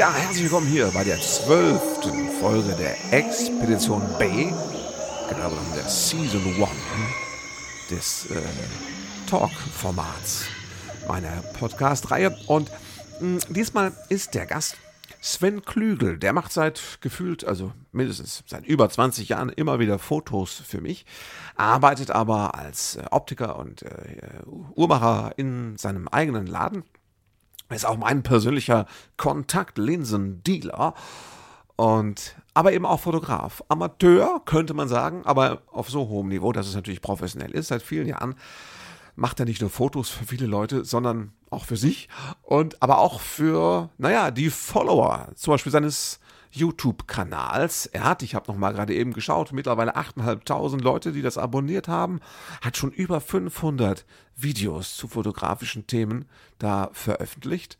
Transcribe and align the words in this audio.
Ja, 0.00 0.14
herzlich 0.14 0.44
willkommen 0.44 0.66
hier 0.66 0.86
bei 0.94 1.04
der 1.04 1.20
zwölften 1.20 2.30
Folge 2.40 2.74
der 2.74 3.12
Expedition 3.12 4.00
B, 4.18 4.46
genau 5.28 5.50
genommen 5.50 5.74
der 5.76 5.86
Season 5.90 6.40
1 6.42 6.70
des 7.90 8.30
äh, 8.30 8.40
Talk-Formats 9.28 10.46
meiner 11.06 11.42
Podcast-Reihe. 11.52 12.34
Und 12.46 12.70
mh, 13.20 13.40
diesmal 13.50 13.92
ist 14.08 14.32
der 14.32 14.46
Gast 14.46 14.78
Sven 15.20 15.60
Klügel. 15.66 16.18
Der 16.18 16.32
macht 16.32 16.50
seit 16.50 16.80
gefühlt, 17.02 17.44
also 17.44 17.72
mindestens 17.92 18.42
seit 18.46 18.64
über 18.64 18.88
20 18.88 19.28
Jahren 19.28 19.50
immer 19.50 19.80
wieder 19.80 19.98
Fotos 19.98 20.62
für 20.66 20.80
mich, 20.80 21.04
arbeitet 21.56 22.10
aber 22.10 22.54
als 22.54 22.96
äh, 22.96 23.04
Optiker 23.10 23.58
und 23.58 23.82
äh, 23.82 23.90
Uhrmacher 24.74 25.32
in 25.36 25.76
seinem 25.76 26.08
eigenen 26.08 26.46
Laden 26.46 26.84
ist 27.76 27.86
auch 27.86 27.96
mein 27.96 28.22
persönlicher 28.22 28.86
Kontaktlinsen-Dealer. 29.16 30.94
Und, 31.76 32.36
aber 32.52 32.72
eben 32.72 32.84
auch 32.84 33.00
Fotograf. 33.00 33.62
Amateur, 33.68 34.42
könnte 34.44 34.74
man 34.74 34.88
sagen, 34.88 35.22
aber 35.24 35.62
auf 35.72 35.88
so 35.88 36.08
hohem 36.08 36.28
Niveau, 36.28 36.52
dass 36.52 36.68
es 36.68 36.74
natürlich 36.74 37.00
professionell 37.00 37.52
ist. 37.52 37.68
Seit 37.68 37.82
vielen 37.82 38.06
Jahren 38.06 38.34
macht 39.16 39.40
er 39.40 39.46
nicht 39.46 39.60
nur 39.60 39.70
Fotos 39.70 40.10
für 40.10 40.24
viele 40.24 40.46
Leute, 40.46 40.84
sondern 40.84 41.32
auch 41.50 41.64
für 41.64 41.76
sich 41.76 42.08
und 42.42 42.82
aber 42.82 42.98
auch 42.98 43.20
für, 43.20 43.90
naja, 43.98 44.30
die 44.30 44.50
Follower, 44.50 45.28
zum 45.34 45.52
Beispiel 45.52 45.72
seines 45.72 46.19
YouTube-Kanals. 46.50 47.86
Er 47.86 48.04
hat, 48.04 48.22
ich 48.22 48.34
habe 48.34 48.50
noch 48.50 48.58
mal 48.58 48.72
gerade 48.72 48.94
eben 48.94 49.12
geschaut, 49.12 49.52
mittlerweile 49.52 49.96
8.500 49.96 50.82
Leute, 50.82 51.12
die 51.12 51.22
das 51.22 51.38
abonniert 51.38 51.88
haben, 51.88 52.20
hat 52.60 52.76
schon 52.76 52.90
über 52.90 53.20
500 53.20 54.04
Videos 54.36 54.96
zu 54.96 55.08
fotografischen 55.08 55.86
Themen 55.86 56.26
da 56.58 56.90
veröffentlicht. 56.92 57.78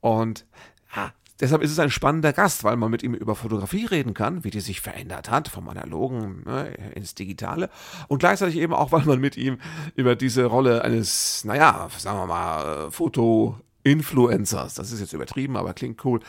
Und 0.00 0.46
ja, 0.94 1.12
deshalb 1.40 1.62
ist 1.62 1.72
es 1.72 1.78
ein 1.78 1.90
spannender 1.90 2.32
Gast, 2.32 2.62
weil 2.62 2.76
man 2.76 2.90
mit 2.90 3.02
ihm 3.02 3.14
über 3.14 3.34
Fotografie 3.34 3.86
reden 3.86 4.14
kann, 4.14 4.44
wie 4.44 4.50
die 4.50 4.60
sich 4.60 4.80
verändert 4.80 5.30
hat, 5.30 5.48
vom 5.48 5.68
Analogen 5.68 6.42
ne, 6.44 6.68
ins 6.94 7.14
Digitale. 7.14 7.70
Und 8.08 8.18
gleichzeitig 8.18 8.56
eben 8.56 8.74
auch, 8.74 8.92
weil 8.92 9.04
man 9.04 9.20
mit 9.20 9.36
ihm 9.36 9.58
über 9.96 10.14
diese 10.14 10.44
Rolle 10.44 10.82
eines, 10.82 11.44
naja, 11.44 11.88
sagen 11.98 12.18
wir 12.18 12.26
mal, 12.26 12.90
Foto 12.90 13.58
Influencers, 13.84 14.74
das 14.74 14.90
ist 14.92 15.00
jetzt 15.00 15.12
übertrieben, 15.12 15.56
aber 15.56 15.74
klingt 15.74 16.04
cool, 16.04 16.20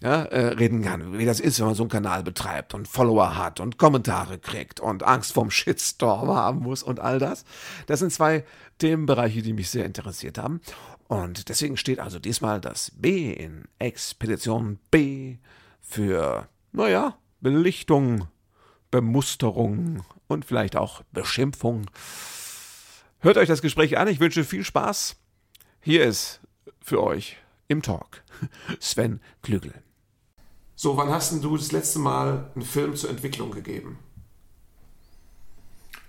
ja, 0.00 0.22
äh, 0.22 0.54
reden 0.54 0.82
kann, 0.82 1.18
wie 1.18 1.26
das 1.26 1.40
ist, 1.40 1.58
wenn 1.58 1.66
man 1.66 1.74
so 1.74 1.82
einen 1.82 1.90
Kanal 1.90 2.22
betreibt 2.22 2.72
und 2.72 2.86
Follower 2.86 3.36
hat 3.36 3.58
und 3.60 3.78
Kommentare 3.78 4.38
kriegt 4.38 4.78
und 4.80 5.02
Angst 5.02 5.32
vorm 5.32 5.50
Shitstorm 5.50 6.28
haben 6.28 6.60
muss 6.60 6.84
und 6.84 7.00
all 7.00 7.18
das. 7.18 7.44
Das 7.86 7.98
sind 7.98 8.12
zwei 8.12 8.44
Themenbereiche, 8.78 9.42
die 9.42 9.52
mich 9.52 9.70
sehr 9.70 9.84
interessiert 9.84 10.38
haben. 10.38 10.60
Und 11.08 11.48
deswegen 11.48 11.76
steht 11.76 11.98
also 11.98 12.20
diesmal 12.20 12.60
das 12.60 12.92
B 12.94 13.32
in 13.32 13.64
Expedition 13.80 14.78
B 14.92 15.38
für, 15.80 16.48
naja, 16.70 17.18
Belichtung, 17.40 18.28
Bemusterung 18.92 20.04
und 20.28 20.44
vielleicht 20.44 20.76
auch 20.76 21.02
Beschimpfung. 21.10 21.90
Hört 23.18 23.36
euch 23.36 23.48
das 23.48 23.62
Gespräch 23.62 23.98
an. 23.98 24.06
Ich 24.06 24.20
wünsche 24.20 24.44
viel 24.44 24.64
Spaß. 24.64 25.16
Hier 25.80 26.04
ist 26.04 26.39
für 26.90 27.04
euch 27.04 27.36
im 27.68 27.82
Talk 27.82 28.24
Sven 28.80 29.20
Klügel. 29.42 29.72
So, 30.74 30.96
wann 30.96 31.08
hast 31.08 31.30
denn 31.30 31.40
du 31.40 31.56
das 31.56 31.70
letzte 31.70 32.00
Mal 32.00 32.50
einen 32.56 32.64
Film 32.64 32.96
zur 32.96 33.10
Entwicklung 33.10 33.52
gegeben? 33.52 34.00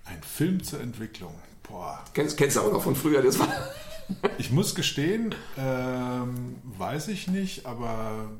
Ein 0.06 0.24
Film 0.24 0.64
zur 0.64 0.82
Entwicklung. 0.82 1.36
Boah. 1.62 2.04
Kennst, 2.16 2.36
kennst 2.36 2.56
du 2.56 2.62
auch 2.62 2.74
noch 2.74 2.82
von 2.82 2.96
früher? 2.96 3.22
Das 3.22 3.38
war 3.38 3.48
ich 4.40 4.50
muss 4.50 4.74
gestehen, 4.74 5.36
ähm, 5.56 6.56
weiß 6.64 7.10
ich 7.10 7.28
nicht, 7.28 7.68
aber 7.68 8.32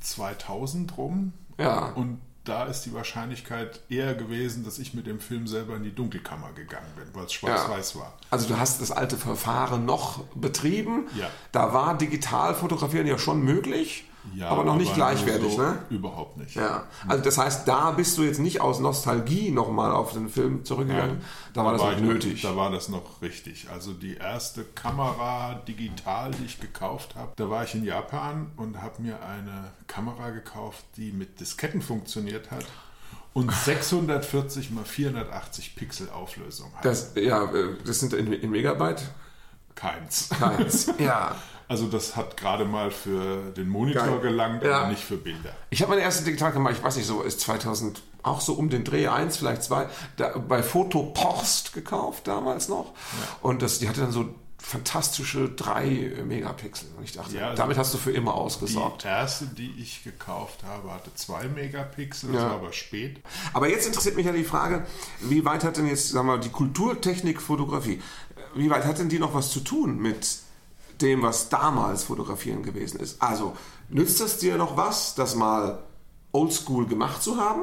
2000 0.00 0.98
rum. 0.98 1.32
Ja. 1.58 1.90
Und 1.90 2.20
da 2.44 2.64
ist 2.64 2.82
die 2.82 2.92
Wahrscheinlichkeit 2.92 3.80
eher 3.88 4.14
gewesen, 4.14 4.64
dass 4.64 4.78
ich 4.78 4.92
mit 4.94 5.06
dem 5.06 5.18
Film 5.20 5.46
selber 5.46 5.76
in 5.76 5.82
die 5.82 5.94
Dunkelkammer 5.94 6.52
gegangen 6.52 6.92
bin, 6.96 7.06
weil 7.14 7.24
es 7.24 7.32
schwarz-weiß 7.32 7.94
Ja. 7.94 8.00
war. 8.00 8.18
Also 8.30 8.48
du 8.48 8.58
hast 8.58 8.80
das 8.82 8.90
alte 8.90 9.16
Verfahren 9.16 9.84
noch 9.86 10.24
betrieben. 10.34 11.06
Ja. 11.16 11.30
Da 11.52 11.72
war 11.72 11.96
digital 11.96 12.54
fotografieren 12.54 13.06
ja 13.06 13.18
schon 13.18 13.42
möglich, 13.42 14.04
Ja, 14.34 14.48
aber 14.48 14.64
noch 14.64 14.76
nicht 14.76 14.94
gleichwertig, 14.94 15.52
so 15.52 15.62
ne? 15.62 15.78
Überhaupt 15.90 16.36
nicht. 16.38 16.56
Ja. 16.56 16.84
Also 17.06 17.22
das 17.22 17.38
heißt, 17.38 17.68
da 17.68 17.90
bist 17.90 18.16
du 18.18 18.22
jetzt 18.22 18.40
nicht 18.40 18.60
aus 18.60 18.80
Nostalgie 18.80 19.50
nochmal 19.50 19.92
auf 19.92 20.12
den 20.12 20.28
Film 20.28 20.64
zurückgegangen. 20.64 21.20
Da 21.52 21.64
war 21.64 21.72
das 21.72 21.82
noch 21.82 21.92
ich 21.92 22.00
nötig. 22.00 22.42
Da 22.42 22.56
war 22.56 22.70
das 22.70 22.88
noch 22.88 23.22
richtig. 23.22 23.68
Also 23.70 23.92
die 23.92 24.16
erste 24.16 24.64
Kamera 24.64 25.62
digital, 25.68 26.30
die 26.32 26.46
ich 26.46 26.60
gekauft 26.60 27.14
habe, 27.16 27.32
da 27.36 27.50
war 27.50 27.64
ich 27.64 27.74
in 27.74 27.84
Japan 27.84 28.50
und 28.56 28.80
habe 28.80 29.02
mir 29.02 29.18
eine 29.22 29.72
Kamera 29.86 30.30
gekauft, 30.30 30.84
die 30.96 31.12
mit 31.12 31.38
Disketten 31.40 31.82
funktioniert 31.82 32.50
hat 32.50 32.64
und 33.34 33.52
640 33.64 34.70
mal 34.70 34.84
480 34.84 35.76
Pixel 35.76 36.08
Auflösung 36.08 36.72
hat. 36.74 36.84
Das, 36.84 37.12
ja, 37.16 37.44
äh, 37.44 37.76
das 37.84 38.00
sind 38.00 38.14
in, 38.14 38.32
in 38.32 38.50
Megabyte? 38.50 39.02
Keins. 39.74 40.30
Keins. 40.30 40.90
ja. 40.98 41.36
Also 41.68 41.86
das 41.86 42.14
hat 42.16 42.36
gerade 42.36 42.64
mal 42.64 42.90
für 42.90 43.50
den 43.52 43.68
Monitor 43.68 44.06
Geil. 44.06 44.20
gelangt, 44.20 44.62
Ja. 44.64 44.80
aber 44.80 44.88
nicht 44.88 45.02
für 45.04 45.16
Bilder. 45.16 45.50
Ich 45.70 45.80
habe 45.82 45.90
meine 45.90 46.02
erste 46.02 46.24
Digitalkamera, 46.24 46.72
ich 46.72 46.82
weiß 46.82 46.96
nicht, 46.96 47.06
so 47.06 47.22
ist 47.22 47.40
2000, 47.40 48.02
auch 48.22 48.40
so 48.40 48.54
um 48.54 48.68
den 48.70 48.84
Dreh 48.84 49.08
1, 49.08 49.36
vielleicht 49.38 49.62
2, 49.62 49.88
da, 50.16 50.36
bei 50.38 50.62
Fotopost 50.62 51.72
gekauft 51.72 52.26
damals 52.28 52.68
noch. 52.68 52.92
Und 53.42 53.62
das, 53.62 53.78
die 53.78 53.88
hatte 53.88 54.00
dann 54.02 54.12
so 54.12 54.26
fantastische 54.58 55.50
3 55.50 56.22
Megapixel. 56.26 56.88
Und 56.96 57.04
ich 57.04 57.12
dachte, 57.12 57.36
Ja, 57.36 57.48
also 57.48 57.56
damit 57.62 57.76
hast 57.76 57.92
du 57.92 57.98
für 57.98 58.12
immer 58.12 58.32
Die 58.32 58.38
ausgesorgt. 58.38 59.04
erste, 59.04 59.46
die 59.46 59.74
ich 59.78 60.04
gekauft 60.04 60.64
habe, 60.64 60.90
hatte 60.92 61.14
2 61.14 61.48
Megapixel, 61.48 62.30
Ja. 62.32 62.40
das 62.40 62.44
war 62.50 62.56
aber 62.56 62.72
spät. 62.72 63.20
Aber 63.52 63.68
jetzt 63.68 63.86
interessiert 63.86 64.16
mich 64.16 64.24
ja 64.26 64.32
die 64.32 64.44
Frage, 64.44 64.86
wie 65.20 65.44
weit 65.44 65.64
hat 65.64 65.76
denn 65.76 65.86
jetzt, 65.86 66.08
sagen 66.10 66.26
wir 66.28 66.36
mal, 66.36 66.40
die 66.40 66.48
Kulturtechnik 66.50 67.42
Fotografie, 67.42 68.00
wie 68.54 68.70
weit 68.70 68.84
hat 68.84 68.98
denn 68.98 69.08
die 69.10 69.18
noch 69.18 69.34
was 69.34 69.50
zu 69.50 69.60
tun 69.60 69.98
mit 69.98 70.38
dem, 71.02 71.22
was 71.22 71.48
damals 71.48 72.04
Fotografieren 72.04 72.62
gewesen 72.62 73.00
ist? 73.00 73.20
Also, 73.20 73.56
nützt 73.88 74.20
das 74.20 74.38
dir 74.38 74.56
noch 74.56 74.76
was, 74.76 75.14
das 75.14 75.34
mal 75.34 75.82
oldschool 76.32 76.86
gemacht 76.86 77.22
zu 77.22 77.36
haben? 77.36 77.62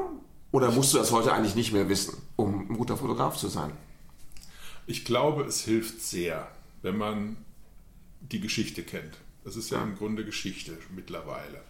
Oder 0.50 0.70
musst 0.70 0.92
du 0.92 0.98
das 0.98 1.12
heute 1.12 1.32
eigentlich 1.32 1.54
nicht 1.54 1.72
mehr 1.72 1.88
wissen, 1.88 2.16
um 2.36 2.70
ein 2.70 2.76
guter 2.76 2.96
Fotograf 2.96 3.36
zu 3.36 3.48
sein? 3.48 3.72
Ich 4.86 5.04
glaube, 5.04 5.44
es 5.44 5.62
hilft 5.62 6.02
sehr, 6.02 6.48
wenn 6.82 6.98
man 6.98 7.36
die 8.20 8.40
Geschichte 8.40 8.82
kennt. 8.82 9.16
Das 9.44 9.56
ist 9.56 9.70
ja, 9.70 9.82
im 9.82 9.96
Grunde 9.96 10.24
Geschichte 10.24 10.76
mittlerweile. 10.94 11.62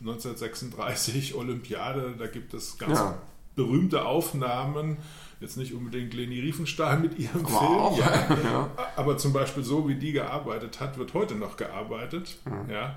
1936 0.00 1.34
Olympiade, 1.34 2.14
da 2.18 2.26
gibt 2.26 2.54
es 2.54 2.78
ganz 2.78 2.98
Ja. 2.98 3.18
Berühmte 3.54 4.04
Aufnahmen. 4.04 4.98
Jetzt 5.40 5.56
nicht 5.56 5.74
unbedingt 5.74 6.14
Leni 6.14 6.38
Riefenstahl 6.40 6.98
mit 6.98 7.18
ihrem 7.18 7.44
Aber 7.46 7.92
Film, 7.92 8.00
ja. 8.00 8.36
ja. 8.50 8.70
aber 8.96 9.18
zum 9.18 9.32
Beispiel 9.32 9.64
so, 9.64 9.88
wie 9.88 9.96
die 9.96 10.12
gearbeitet 10.12 10.80
hat, 10.80 10.98
wird 10.98 11.14
heute 11.14 11.34
noch 11.34 11.56
gearbeitet. 11.56 12.38
Mhm. 12.44 12.70
Ja. 12.70 12.96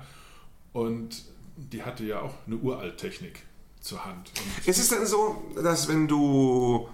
Und 0.72 1.24
die 1.56 1.82
hatte 1.82 2.04
ja 2.04 2.20
auch 2.20 2.34
eine 2.46 2.56
Uralttechnik 2.56 3.42
zur 3.80 4.04
Hand. 4.04 4.30
Und 4.36 4.68
Ist 4.68 4.78
es 4.78 4.88
denn 4.90 5.06
so, 5.06 5.42
dass 5.62 5.88
wenn 5.88 6.06
du 6.06 6.88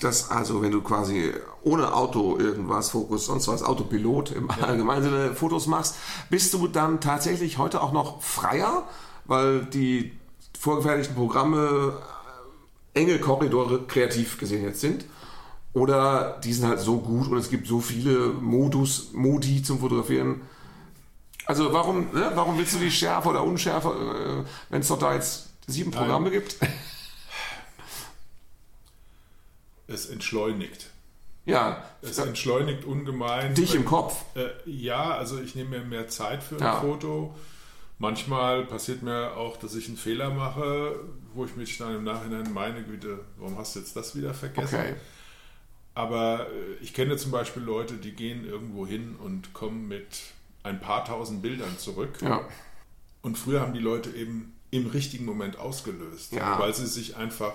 das, 0.00 0.30
also 0.30 0.62
wenn 0.62 0.72
du 0.72 0.82
quasi 0.82 1.32
ohne 1.62 1.92
Auto 1.94 2.38
irgendwas, 2.38 2.90
Fokus, 2.90 3.26
sonst 3.26 3.48
was, 3.48 3.62
Autopilot 3.62 4.32
im 4.32 4.50
allgemeinen 4.50 5.02
Sinne 5.02 5.34
Fotos 5.34 5.66
machst, 5.66 5.96
bist 6.30 6.52
du 6.54 6.68
dann 6.68 7.00
tatsächlich 7.00 7.58
heute 7.58 7.82
auch 7.82 7.92
noch 7.92 8.22
freier, 8.22 8.84
weil 9.24 9.64
die 9.64 10.12
vorgefertigten 10.58 11.16
Programme 11.16 11.96
enge 12.98 13.18
Korridore 13.18 13.86
kreativ 13.86 14.38
gesehen 14.38 14.64
jetzt 14.64 14.80
sind? 14.80 15.04
Oder 15.74 16.40
die 16.42 16.52
sind 16.52 16.66
halt 16.66 16.80
so 16.80 16.98
gut 16.98 17.28
und 17.28 17.38
es 17.38 17.50
gibt 17.50 17.66
so 17.68 17.80
viele 17.80 18.28
Modus, 18.28 19.12
Modi 19.12 19.62
zum 19.62 19.78
Fotografieren. 19.80 20.40
Also 21.46 21.72
warum, 21.72 22.12
ne, 22.12 22.32
warum 22.34 22.58
willst 22.58 22.74
du 22.74 22.78
die 22.78 22.90
schärfer 22.90 23.30
oder 23.30 23.42
unschärfer, 23.44 24.40
äh, 24.40 24.44
wenn 24.70 24.80
es 24.80 24.88
doch 24.88 24.98
da 24.98 25.14
jetzt 25.14 25.48
sieben 25.66 25.90
Programme 25.90 26.30
gibt? 26.30 26.56
es 29.86 30.06
entschleunigt. 30.06 30.90
Ja, 31.46 31.82
Es 32.02 32.18
entschleunigt 32.18 32.84
ungemein. 32.84 33.54
dich 33.54 33.70
Weil- 33.70 33.76
im 33.78 33.84
Kopf. 33.86 34.16
Äh, 34.34 34.48
ja, 34.66 35.12
also 35.16 35.40
ich 35.40 35.54
nehme 35.54 35.78
mir 35.78 35.84
mehr 35.84 36.08
Zeit 36.08 36.42
für 36.42 36.56
ein 36.56 36.60
Ja. 36.62 36.80
Foto. 36.80 37.34
Manchmal 37.98 38.64
passiert 38.64 39.02
mir 39.02 39.36
auch, 39.36 39.56
dass 39.56 39.74
ich 39.74 39.88
einen 39.88 39.96
Fehler 39.96 40.30
mache, 40.30 41.00
wo 41.34 41.44
ich 41.44 41.56
mich 41.56 41.76
dann 41.78 41.96
im 41.96 42.04
Nachhinein 42.04 42.52
meine 42.52 42.82
Güte, 42.84 43.18
warum 43.38 43.58
hast 43.58 43.74
du 43.74 43.80
jetzt 43.80 43.96
das 43.96 44.14
wieder 44.16 44.34
vergessen? 44.34 44.78
Okay. 44.78 44.94
Aber 45.94 46.46
äh, 46.46 46.74
ich 46.80 46.94
kenne 46.94 47.16
zum 47.16 47.32
Beispiel 47.32 47.62
Leute, 47.62 47.94
die 47.94 48.12
gehen 48.12 48.44
irgendwo 48.44 48.86
hin 48.86 49.16
und 49.16 49.52
kommen 49.52 49.88
mit 49.88 50.06
ein 50.62 50.80
paar 50.80 51.04
tausend 51.04 51.42
Bildern 51.42 51.76
zurück. 51.76 52.18
Ja. 52.22 52.42
Und 53.22 53.36
früher 53.36 53.60
haben 53.60 53.74
die 53.74 53.80
Leute 53.80 54.10
eben 54.10 54.52
im 54.70 54.86
richtigen 54.86 55.24
Moment 55.24 55.58
ausgelöst, 55.58 56.32
Ja. 56.32 56.58
weil 56.60 56.72
sie 56.74 56.86
sich 56.86 57.16
einfach 57.16 57.54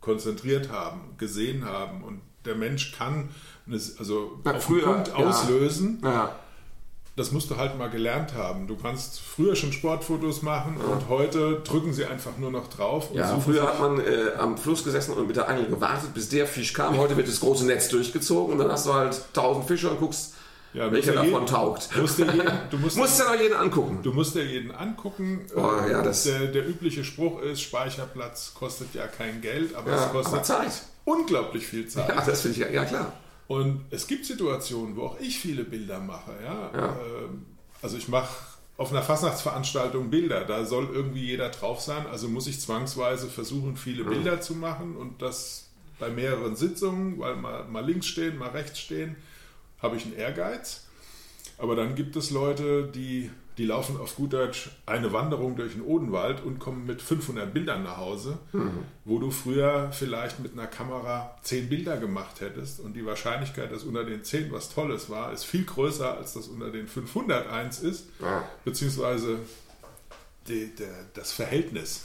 konzentriert 0.00 0.70
haben, 0.70 1.16
gesehen 1.16 1.64
haben. 1.64 2.02
Und 2.02 2.22
der 2.44 2.56
Mensch 2.56 2.92
kann 2.92 3.28
also 3.98 4.40
Na, 4.42 4.54
auf 4.54 4.64
früher, 4.64 4.86
den 4.86 5.04
Punkt 5.04 5.12
auslösen. 5.14 6.00
Ja. 6.02 6.34
Das 7.16 7.32
musst 7.32 7.50
du 7.50 7.56
halt 7.56 7.76
mal 7.76 7.90
gelernt 7.90 8.34
haben. 8.34 8.66
Du 8.66 8.76
kannst 8.76 9.20
früher 9.20 9.56
schon 9.56 9.72
Sportfotos 9.72 10.42
machen 10.42 10.76
ja. 10.78 10.84
und 10.84 11.08
heute 11.08 11.60
drücken 11.64 11.92
sie 11.92 12.06
einfach 12.06 12.38
nur 12.38 12.50
noch 12.50 12.68
drauf. 12.68 13.08
ja, 13.12 13.38
früher 13.38 13.64
hat 13.64 13.80
man 13.80 14.00
äh, 14.00 14.32
am 14.38 14.56
Fluss 14.56 14.84
gesessen 14.84 15.14
und 15.14 15.26
mit 15.26 15.36
der 15.36 15.48
Angel 15.48 15.66
gewartet, 15.66 16.14
bis 16.14 16.28
der 16.28 16.46
Fisch 16.46 16.72
kam. 16.72 16.96
Heute 16.96 17.16
wird 17.16 17.28
das 17.28 17.40
große 17.40 17.66
Netz 17.66 17.88
durchgezogen 17.88 18.52
und 18.52 18.58
dann 18.58 18.70
hast 18.70 18.86
du 18.86 18.94
halt 18.94 19.20
tausend 19.32 19.66
Fische 19.66 19.90
und 19.90 19.98
guckst, 19.98 20.34
ja, 20.72 20.90
welcher 20.92 21.14
davon 21.14 21.32
jeden, 21.32 21.46
taugt. 21.46 21.88
Musst 21.96 22.18
du, 22.18 22.24
jeden, 22.32 22.52
du 22.70 22.78
musst, 22.78 22.96
musst 22.96 23.18
ja 23.18 23.32
noch 23.32 23.40
jeden 23.40 23.56
angucken. 23.56 23.98
Du 24.02 24.12
musst 24.12 24.36
ja 24.36 24.42
jeden 24.42 24.70
angucken. 24.70 25.46
Oh, 25.56 25.72
ja, 25.90 26.02
das 26.02 26.24
der, 26.24 26.46
der, 26.46 26.66
übliche 26.66 27.02
Spruch 27.02 27.42
ist, 27.42 27.60
Speicherplatz 27.60 28.54
kostet 28.54 28.94
ja 28.94 29.08
kein 29.08 29.40
Geld, 29.40 29.74
aber 29.74 29.90
ja, 29.90 30.06
es 30.06 30.12
kostet 30.12 30.34
aber 30.34 30.42
Zeit. 30.44 30.82
unglaublich 31.04 31.66
viel 31.66 31.88
Zeit. 31.88 32.08
Ja, 32.08 32.22
das 32.24 32.42
finde 32.42 32.56
ich 32.56 32.62
ja, 32.62 32.70
ja 32.70 32.84
klar. 32.84 33.12
Und 33.50 33.86
es 33.90 34.06
gibt 34.06 34.26
Situationen, 34.26 34.94
wo 34.94 35.06
auch 35.06 35.18
ich 35.18 35.40
viele 35.40 35.64
Bilder 35.64 35.98
mache. 35.98 36.30
Ja? 36.40 36.70
ja. 36.72 36.96
Ähm, 37.04 37.46
also 37.82 37.96
ich 37.96 38.06
mache 38.06 38.32
auf 38.76 38.92
einer 38.92 39.02
Fastnachtsveranstaltung 39.02 40.08
Bilder. 40.08 40.44
Da 40.44 40.64
soll 40.64 40.88
irgendwie 40.92 41.26
jeder 41.26 41.48
drauf 41.48 41.80
sein. 41.80 42.06
Also 42.06 42.28
muss 42.28 42.46
ich 42.46 42.60
zwangsweise 42.60 43.26
versuchen, 43.26 43.76
viele 43.76 44.04
mhm. 44.04 44.10
Bilder 44.10 44.40
zu 44.40 44.54
machen 44.54 44.94
und 44.94 45.20
das 45.20 45.68
bei 45.98 46.10
mehreren 46.10 46.54
Sitzungen, 46.54 47.18
weil 47.18 47.34
mal, 47.34 47.64
mal 47.64 47.84
links 47.84 48.06
stehen, 48.06 48.38
mal 48.38 48.50
rechts 48.50 48.78
stehen, 48.78 49.16
habe 49.82 49.96
ich 49.96 50.04
einen 50.04 50.14
Ehrgeiz. 50.14 50.86
Aber 51.58 51.74
dann 51.74 51.96
gibt 51.96 52.14
es 52.14 52.30
Leute, 52.30 52.84
die 52.84 53.32
die 53.58 53.66
laufen 53.66 53.98
auf 53.98 54.16
gut 54.16 54.32
Deutsch 54.32 54.70
eine 54.86 55.12
Wanderung 55.12 55.56
durch 55.56 55.72
den 55.72 55.82
Odenwald 55.82 56.42
und 56.42 56.58
kommen 56.58 56.86
mit 56.86 57.02
500 57.02 57.52
Bildern 57.52 57.82
nach 57.82 57.98
Hause, 57.98 58.38
mhm. 58.52 58.84
wo 59.04 59.18
du 59.18 59.30
früher 59.30 59.90
vielleicht 59.92 60.40
mit 60.40 60.52
einer 60.52 60.66
Kamera 60.66 61.36
10 61.42 61.68
Bilder 61.68 61.96
gemacht 61.96 62.40
hättest 62.40 62.80
und 62.80 62.94
die 62.94 63.04
Wahrscheinlichkeit, 63.04 63.72
dass 63.72 63.84
unter 63.84 64.04
den 64.04 64.24
10 64.24 64.52
was 64.52 64.72
Tolles 64.72 65.10
war, 65.10 65.32
ist 65.32 65.44
viel 65.44 65.64
größer, 65.64 66.16
als 66.16 66.34
das 66.34 66.48
unter 66.48 66.70
den 66.70 66.88
501 66.88 67.80
ist, 67.80 68.06
ja. 68.20 68.44
beziehungsweise 68.64 69.38
die, 70.48 70.74
der, 70.74 71.06
das 71.14 71.32
Verhältnis 71.32 72.04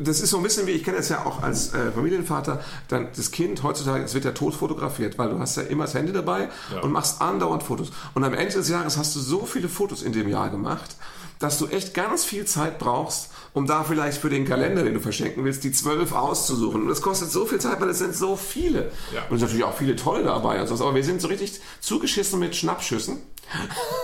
das 0.00 0.20
ist 0.20 0.30
so 0.30 0.36
ein 0.36 0.42
bisschen 0.42 0.66
wie, 0.66 0.72
ich 0.72 0.84
kenne 0.84 0.98
es 0.98 1.08
ja 1.08 1.24
auch 1.24 1.42
als 1.42 1.72
äh, 1.74 1.90
Familienvater, 1.92 2.62
dann 2.88 3.08
das 3.16 3.30
Kind 3.30 3.62
heutzutage, 3.62 4.04
es 4.04 4.14
wird 4.14 4.24
ja 4.24 4.32
tot 4.32 4.54
fotografiert, 4.54 5.18
weil 5.18 5.30
du 5.30 5.38
hast 5.38 5.56
ja 5.56 5.62
immer 5.64 5.84
das 5.84 5.94
Handy 5.94 6.12
dabei 6.12 6.48
ja. 6.72 6.80
und 6.82 6.92
machst 6.92 7.20
andauernd 7.20 7.62
Fotos. 7.62 7.90
Und 8.14 8.24
am 8.24 8.34
Ende 8.34 8.54
des 8.54 8.68
Jahres 8.68 8.96
hast 8.96 9.16
du 9.16 9.20
so 9.20 9.46
viele 9.46 9.68
Fotos 9.68 10.02
in 10.02 10.12
dem 10.12 10.28
Jahr 10.28 10.50
gemacht, 10.50 10.96
dass 11.38 11.58
du 11.58 11.66
echt 11.68 11.94
ganz 11.94 12.24
viel 12.24 12.44
Zeit 12.44 12.78
brauchst, 12.78 13.30
um 13.54 13.66
da 13.66 13.84
vielleicht 13.84 14.20
für 14.20 14.28
den 14.28 14.44
Kalender, 14.44 14.82
den 14.82 14.94
du 14.94 15.00
verschenken 15.00 15.44
willst, 15.44 15.64
die 15.64 15.72
zwölf 15.72 16.12
auszusuchen. 16.12 16.82
Und 16.82 16.88
das 16.88 17.00
kostet 17.00 17.30
so 17.30 17.46
viel 17.46 17.60
Zeit, 17.60 17.80
weil 17.80 17.88
es 17.88 17.98
sind 17.98 18.14
so 18.14 18.36
viele. 18.36 18.90
Ja. 19.14 19.22
Und 19.28 19.36
es 19.36 19.40
sind 19.40 19.42
natürlich 19.42 19.64
auch 19.64 19.76
viele 19.76 19.96
tolle 19.96 20.24
dabei. 20.24 20.58
Also, 20.58 20.74
aber 20.84 20.94
wir 20.94 21.04
sind 21.04 21.20
so 21.20 21.28
richtig 21.28 21.60
zugeschissen 21.80 22.38
mit 22.38 22.56
Schnappschüssen. 22.56 23.18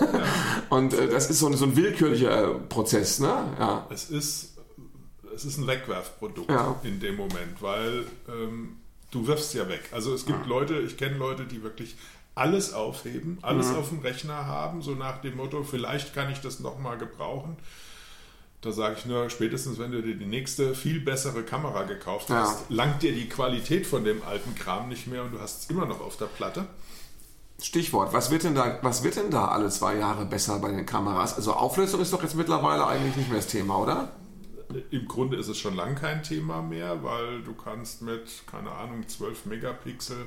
Ja. 0.01 0.09
und 0.71 0.95
äh, 0.95 1.09
das 1.09 1.29
ist 1.29 1.41
so, 1.41 1.53
so 1.53 1.65
ein 1.67 1.77
willkürlicher 1.77 2.55
Prozess. 2.69 3.19
Ne? 3.19 3.33
Ja. 3.59 3.87
Es 3.91 4.11
ist 4.11 4.54
es 5.35 5.45
ist 5.45 5.59
ein 5.59 5.67
Wegwerfprodukt 5.67 6.51
ja. 6.51 6.81
in 6.83 7.01
dem 7.01 7.17
Moment, 7.17 7.61
weil 7.61 8.07
ähm, 8.29 8.77
du 9.11 9.27
wirfst 9.27 9.55
ja 9.55 9.69
weg. 9.69 9.83
Also 9.93 10.15
es 10.15 10.27
gibt 10.27 10.43
ja. 10.43 10.49
Leute, 10.49 10.81
ich 10.81 10.97
kenne 10.97 11.17
Leute, 11.17 11.45
die 11.45 11.63
wirklich 11.63 11.97
alles 12.35 12.73
aufheben, 12.73 13.39
alles 13.43 13.69
mhm. 13.69 13.77
auf 13.77 13.89
dem 13.91 14.01
Rechner 14.01 14.47
haben, 14.47 14.83
so 14.83 14.93
nach 14.93 15.21
dem 15.21 15.37
Motto, 15.37 15.63
vielleicht 15.63 16.15
kann 16.15 16.31
ich 16.31 16.41
das 16.41 16.61
nochmal 16.61 16.99
gebrauchen. 16.99 17.57
Da 18.61 18.73
sage 18.73 18.97
ich 18.99 19.05
nur, 19.05 19.29
spätestens 19.29 19.79
wenn 19.79 19.93
du 19.93 20.03
dir 20.03 20.17
die 20.17 20.25
nächste, 20.25 20.75
viel 20.75 21.01
bessere 21.01 21.43
Kamera 21.43 21.83
gekauft 21.83 22.31
hast, 22.31 22.71
ja. 22.71 22.77
langt 22.77 23.03
dir 23.03 23.13
die 23.13 23.29
Qualität 23.29 23.87
von 23.87 24.05
dem 24.05 24.23
alten 24.25 24.55
Kram 24.55 24.89
nicht 24.89 25.07
mehr 25.07 25.23
und 25.23 25.33
du 25.33 25.41
hast 25.41 25.65
es 25.65 25.71
immer 25.71 25.87
noch 25.87 26.01
auf 26.01 26.17
der 26.17 26.27
Platte. 26.27 26.67
Stichwort, 27.61 28.13
was 28.13 28.31
wird 28.31 28.43
denn 28.43 28.55
da, 28.55 28.79
was 28.83 29.05
wird 29.05 29.17
denn 29.17 29.31
da 29.31 29.49
alle 29.49 29.69
zwei 29.69 29.97
Jahre 29.97 30.25
besser 30.25 30.59
bei 30.59 30.73
den 30.73 30.87
Kameras? 30.87 31.35
Also 31.37 31.53
Auflösung 31.53 32.01
ist 32.01 32.13
doch 32.13 32.23
jetzt 32.23 32.35
mittlerweile 32.35 32.87
eigentlich 32.87 33.17
nicht 33.17 33.29
mehr 33.29 33.39
das 33.39 33.47
Thema, 33.47 33.79
oder? 33.79 34.09
Im 34.91 35.09
Grunde 35.09 35.37
ist 35.37 35.49
es 35.49 35.59
schon 35.59 35.75
lange 35.75 35.95
kein 35.95 36.23
Thema 36.23 36.63
mehr, 36.63 37.03
weil 37.03 37.43
du 37.43 37.55
kannst 37.55 38.03
mit, 38.03 38.47
keine 38.47 38.71
Ahnung, 38.71 39.07
12 39.07 39.47
Megapixel 39.47 40.27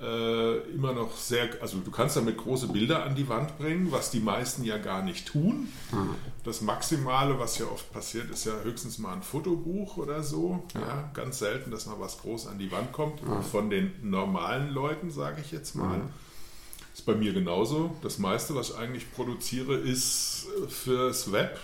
äh, 0.00 0.58
immer 0.72 0.92
noch 0.92 1.16
sehr, 1.16 1.48
also 1.62 1.78
du 1.78 1.90
kannst 1.90 2.16
damit 2.16 2.36
große 2.36 2.68
Bilder 2.68 3.04
an 3.04 3.14
die 3.14 3.28
Wand 3.28 3.56
bringen, 3.56 3.90
was 3.90 4.10
die 4.10 4.20
meisten 4.20 4.62
ja 4.62 4.76
gar 4.76 5.02
nicht 5.02 5.26
tun. 5.26 5.68
Mhm. 5.90 6.10
Das 6.44 6.60
Maximale, 6.60 7.38
was 7.38 7.58
ja 7.58 7.66
oft 7.66 7.90
passiert, 7.92 8.30
ist 8.30 8.44
ja 8.44 8.52
höchstens 8.62 8.98
mal 8.98 9.14
ein 9.14 9.22
Fotobuch 9.22 9.96
oder 9.96 10.22
so. 10.22 10.62
Ja. 10.74 10.80
ja 10.80 11.10
ganz 11.14 11.38
selten, 11.38 11.70
dass 11.70 11.86
mal 11.86 11.98
was 11.98 12.18
groß 12.18 12.46
an 12.48 12.58
die 12.58 12.70
Wand 12.72 12.92
kommt. 12.92 13.26
Mhm. 13.26 13.42
Von 13.42 13.70
den 13.70 13.92
normalen 14.02 14.70
Leuten, 14.70 15.10
sage 15.10 15.40
ich 15.40 15.50
jetzt 15.50 15.74
mal. 15.74 15.98
Mhm. 15.98 16.08
Ist 16.92 17.06
bei 17.06 17.14
mir 17.14 17.32
genauso. 17.32 17.94
Das 18.02 18.18
meiste, 18.18 18.54
was 18.54 18.70
ich 18.70 18.76
eigentlich 18.76 19.10
produziere, 19.12 19.76
ist 19.76 20.46
fürs 20.68 21.32
Web 21.32 21.58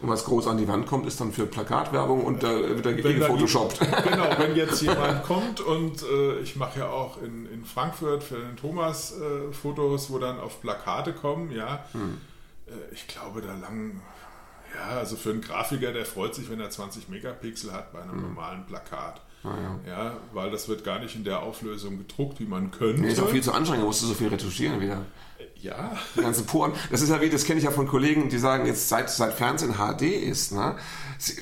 und 0.00 0.10
was 0.10 0.24
groß 0.24 0.46
an 0.48 0.58
die 0.58 0.68
Wand 0.68 0.86
kommt, 0.86 1.06
ist 1.06 1.20
dann 1.20 1.32
für 1.32 1.46
Plakatwerbung 1.46 2.22
und 2.24 2.42
da 2.42 2.50
wird 2.50 2.84
dann 2.84 2.96
gegen 2.96 3.22
Photoshoppt. 3.22 3.80
Genau, 4.04 4.28
wenn 4.38 4.54
jetzt 4.56 4.82
jemand 4.82 5.22
kommt 5.22 5.60
und 5.60 6.02
äh, 6.02 6.38
ich 6.40 6.56
mache 6.56 6.80
ja 6.80 6.88
auch 6.88 7.22
in, 7.22 7.46
in 7.50 7.64
Frankfurt 7.64 8.22
für 8.22 8.36
den 8.36 8.56
Thomas 8.56 9.14
äh, 9.18 9.52
Fotos, 9.52 10.10
wo 10.10 10.18
dann 10.18 10.38
auf 10.38 10.60
Plakate 10.60 11.14
kommen, 11.14 11.50
ja. 11.50 11.84
Hm. 11.92 12.18
Äh, 12.66 12.72
ich 12.92 13.06
glaube, 13.06 13.40
da 13.40 13.54
lang, 13.54 14.02
ja, 14.74 14.98
also 14.98 15.16
für 15.16 15.30
einen 15.30 15.40
Grafiker, 15.40 15.92
der 15.92 16.04
freut 16.04 16.34
sich, 16.34 16.50
wenn 16.50 16.60
er 16.60 16.68
20 16.68 17.08
Megapixel 17.08 17.72
hat 17.72 17.92
bei 17.92 18.02
einem 18.02 18.12
hm. 18.12 18.22
normalen 18.22 18.66
Plakat. 18.66 19.22
Ah, 19.44 19.54
ja. 19.86 19.90
ja. 19.90 20.16
weil 20.32 20.50
das 20.50 20.68
wird 20.68 20.84
gar 20.84 20.98
nicht 20.98 21.14
in 21.14 21.24
der 21.24 21.42
Auflösung 21.42 21.98
gedruckt, 21.98 22.40
wie 22.40 22.46
man 22.46 22.70
könnte. 22.70 23.00
Nee, 23.00 23.12
ist 23.12 23.20
auch 23.20 23.28
viel 23.28 23.42
zu 23.42 23.52
anstrengend, 23.52 23.86
musst 23.86 24.02
du 24.02 24.06
so 24.06 24.14
viel 24.14 24.28
retuschieren 24.28 24.80
wieder. 24.80 25.06
Ja. 25.66 25.92
Die 26.14 26.20
ganzen 26.20 26.46
Poren. 26.46 26.72
Das 26.90 27.02
ist 27.02 27.10
ja 27.10 27.20
wie, 27.20 27.28
das 27.28 27.44
kenne 27.44 27.58
ich 27.58 27.64
ja 27.64 27.72
von 27.72 27.88
Kollegen, 27.88 28.28
die 28.28 28.38
sagen, 28.38 28.66
jetzt 28.66 28.88
seit, 28.88 29.10
seit 29.10 29.34
Fernsehen 29.34 29.74
HD 29.74 30.02
ist, 30.02 30.52
ne? 30.52 30.76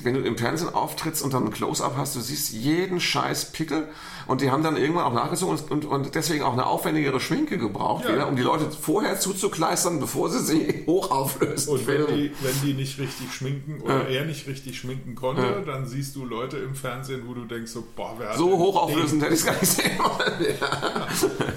wenn 0.03 0.13
du 0.13 0.21
im 0.21 0.37
Fernsehen 0.37 0.73
auftrittst 0.73 1.23
und 1.23 1.33
dann 1.33 1.45
ein 1.45 1.51
Close-Up 1.51 1.95
hast, 1.97 2.15
du 2.15 2.21
siehst 2.21 2.53
jeden 2.53 2.99
scheiß 2.99 3.51
Pickel 3.51 3.87
und 4.27 4.41
die 4.41 4.49
haben 4.49 4.63
dann 4.63 4.77
irgendwann 4.77 5.03
auch 5.03 5.13
nachgezogen 5.13 5.57
und, 5.57 5.71
und, 5.71 5.85
und 5.85 6.15
deswegen 6.15 6.43
auch 6.43 6.53
eine 6.53 6.65
aufwendigere 6.65 7.19
Schminke 7.19 7.57
gebraucht, 7.57 8.05
ja. 8.05 8.13
wieder, 8.13 8.27
um 8.27 8.35
die 8.35 8.41
Leute 8.41 8.69
vorher 8.71 9.19
zuzukleistern, 9.19 9.99
bevor 9.99 10.29
sie 10.29 10.39
sie 10.39 10.83
hoch 10.87 11.11
auflösen. 11.11 11.73
Und 11.73 11.87
wenn 11.87 12.07
die, 12.07 12.31
wenn 12.41 12.61
die 12.63 12.73
nicht 12.73 12.99
richtig 12.99 13.33
schminken 13.33 13.81
oder 13.81 14.09
ja. 14.09 14.21
er 14.21 14.25
nicht 14.25 14.47
richtig 14.47 14.79
schminken 14.79 15.15
konnte, 15.15 15.43
ja. 15.43 15.59
dann 15.59 15.85
siehst 15.85 16.15
du 16.15 16.25
Leute 16.25 16.57
im 16.57 16.75
Fernsehen, 16.75 17.23
wo 17.27 17.33
du 17.33 17.45
denkst, 17.45 17.71
so, 17.71 17.83
boah, 17.95 18.15
wer 18.17 18.29
hat 18.29 18.37
So 18.37 18.57
hochauflösend 18.57 19.21
hätte 19.21 19.33
ich 19.33 19.41
es 19.41 19.45
gar 19.45 19.59
nicht 19.59 19.67
sehen 19.67 19.99
wollen. 19.99 20.55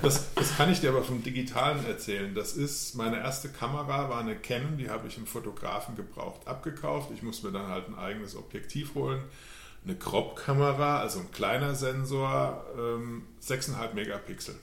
Das, 0.02 0.34
das 0.34 0.56
kann 0.56 0.70
ich 0.70 0.80
dir 0.80 0.90
aber 0.90 1.02
vom 1.02 1.22
Digitalen 1.22 1.86
erzählen. 1.86 2.34
Das 2.34 2.54
ist, 2.58 2.94
meine 2.96 3.18
erste 3.18 3.48
Kamera 3.48 4.10
war 4.10 4.20
eine 4.20 4.36
Canon, 4.36 4.76
die 4.76 4.90
habe 4.90 5.08
ich 5.08 5.16
im 5.16 5.26
Fotografen 5.26 5.96
gebraucht 5.96 6.46
abgekauft. 6.46 7.10
Ich 7.14 7.22
muss 7.22 7.42
mir 7.42 7.52
dann 7.52 7.68
halt 7.68 7.88
ein 7.88 7.96
eigenes 7.96 8.36
Objektiv 8.36 8.94
holen. 8.94 9.22
Eine 9.84 9.96
Crop-Kamera, 9.96 11.00
also 11.00 11.20
ein 11.20 11.30
kleiner 11.30 11.74
Sensor, 11.74 12.66
ähm, 12.76 13.22
6,5 13.40 13.94
Megapixel. 13.94 14.56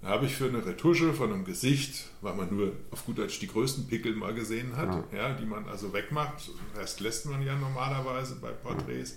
Da 0.00 0.08
habe 0.08 0.26
ich 0.26 0.34
für 0.34 0.46
eine 0.46 0.66
Retusche 0.66 1.12
von 1.12 1.32
einem 1.32 1.44
Gesicht, 1.44 2.06
weil 2.22 2.34
man 2.34 2.52
nur 2.52 2.72
auf 2.90 3.06
gut 3.06 3.18
Deutsch 3.18 3.38
die 3.38 3.46
größten 3.46 3.86
Pickel 3.86 4.16
mal 4.16 4.34
gesehen 4.34 4.76
hat, 4.76 4.88
ja. 5.12 5.18
ja 5.18 5.34
die 5.34 5.46
man 5.46 5.68
also 5.68 5.92
wegmacht. 5.92 6.48
Den 6.48 6.80
Rest 6.80 6.98
lässt 6.98 7.26
man 7.26 7.40
ja 7.46 7.54
normalerweise 7.54 8.34
bei 8.36 8.50
Porträts. 8.50 9.16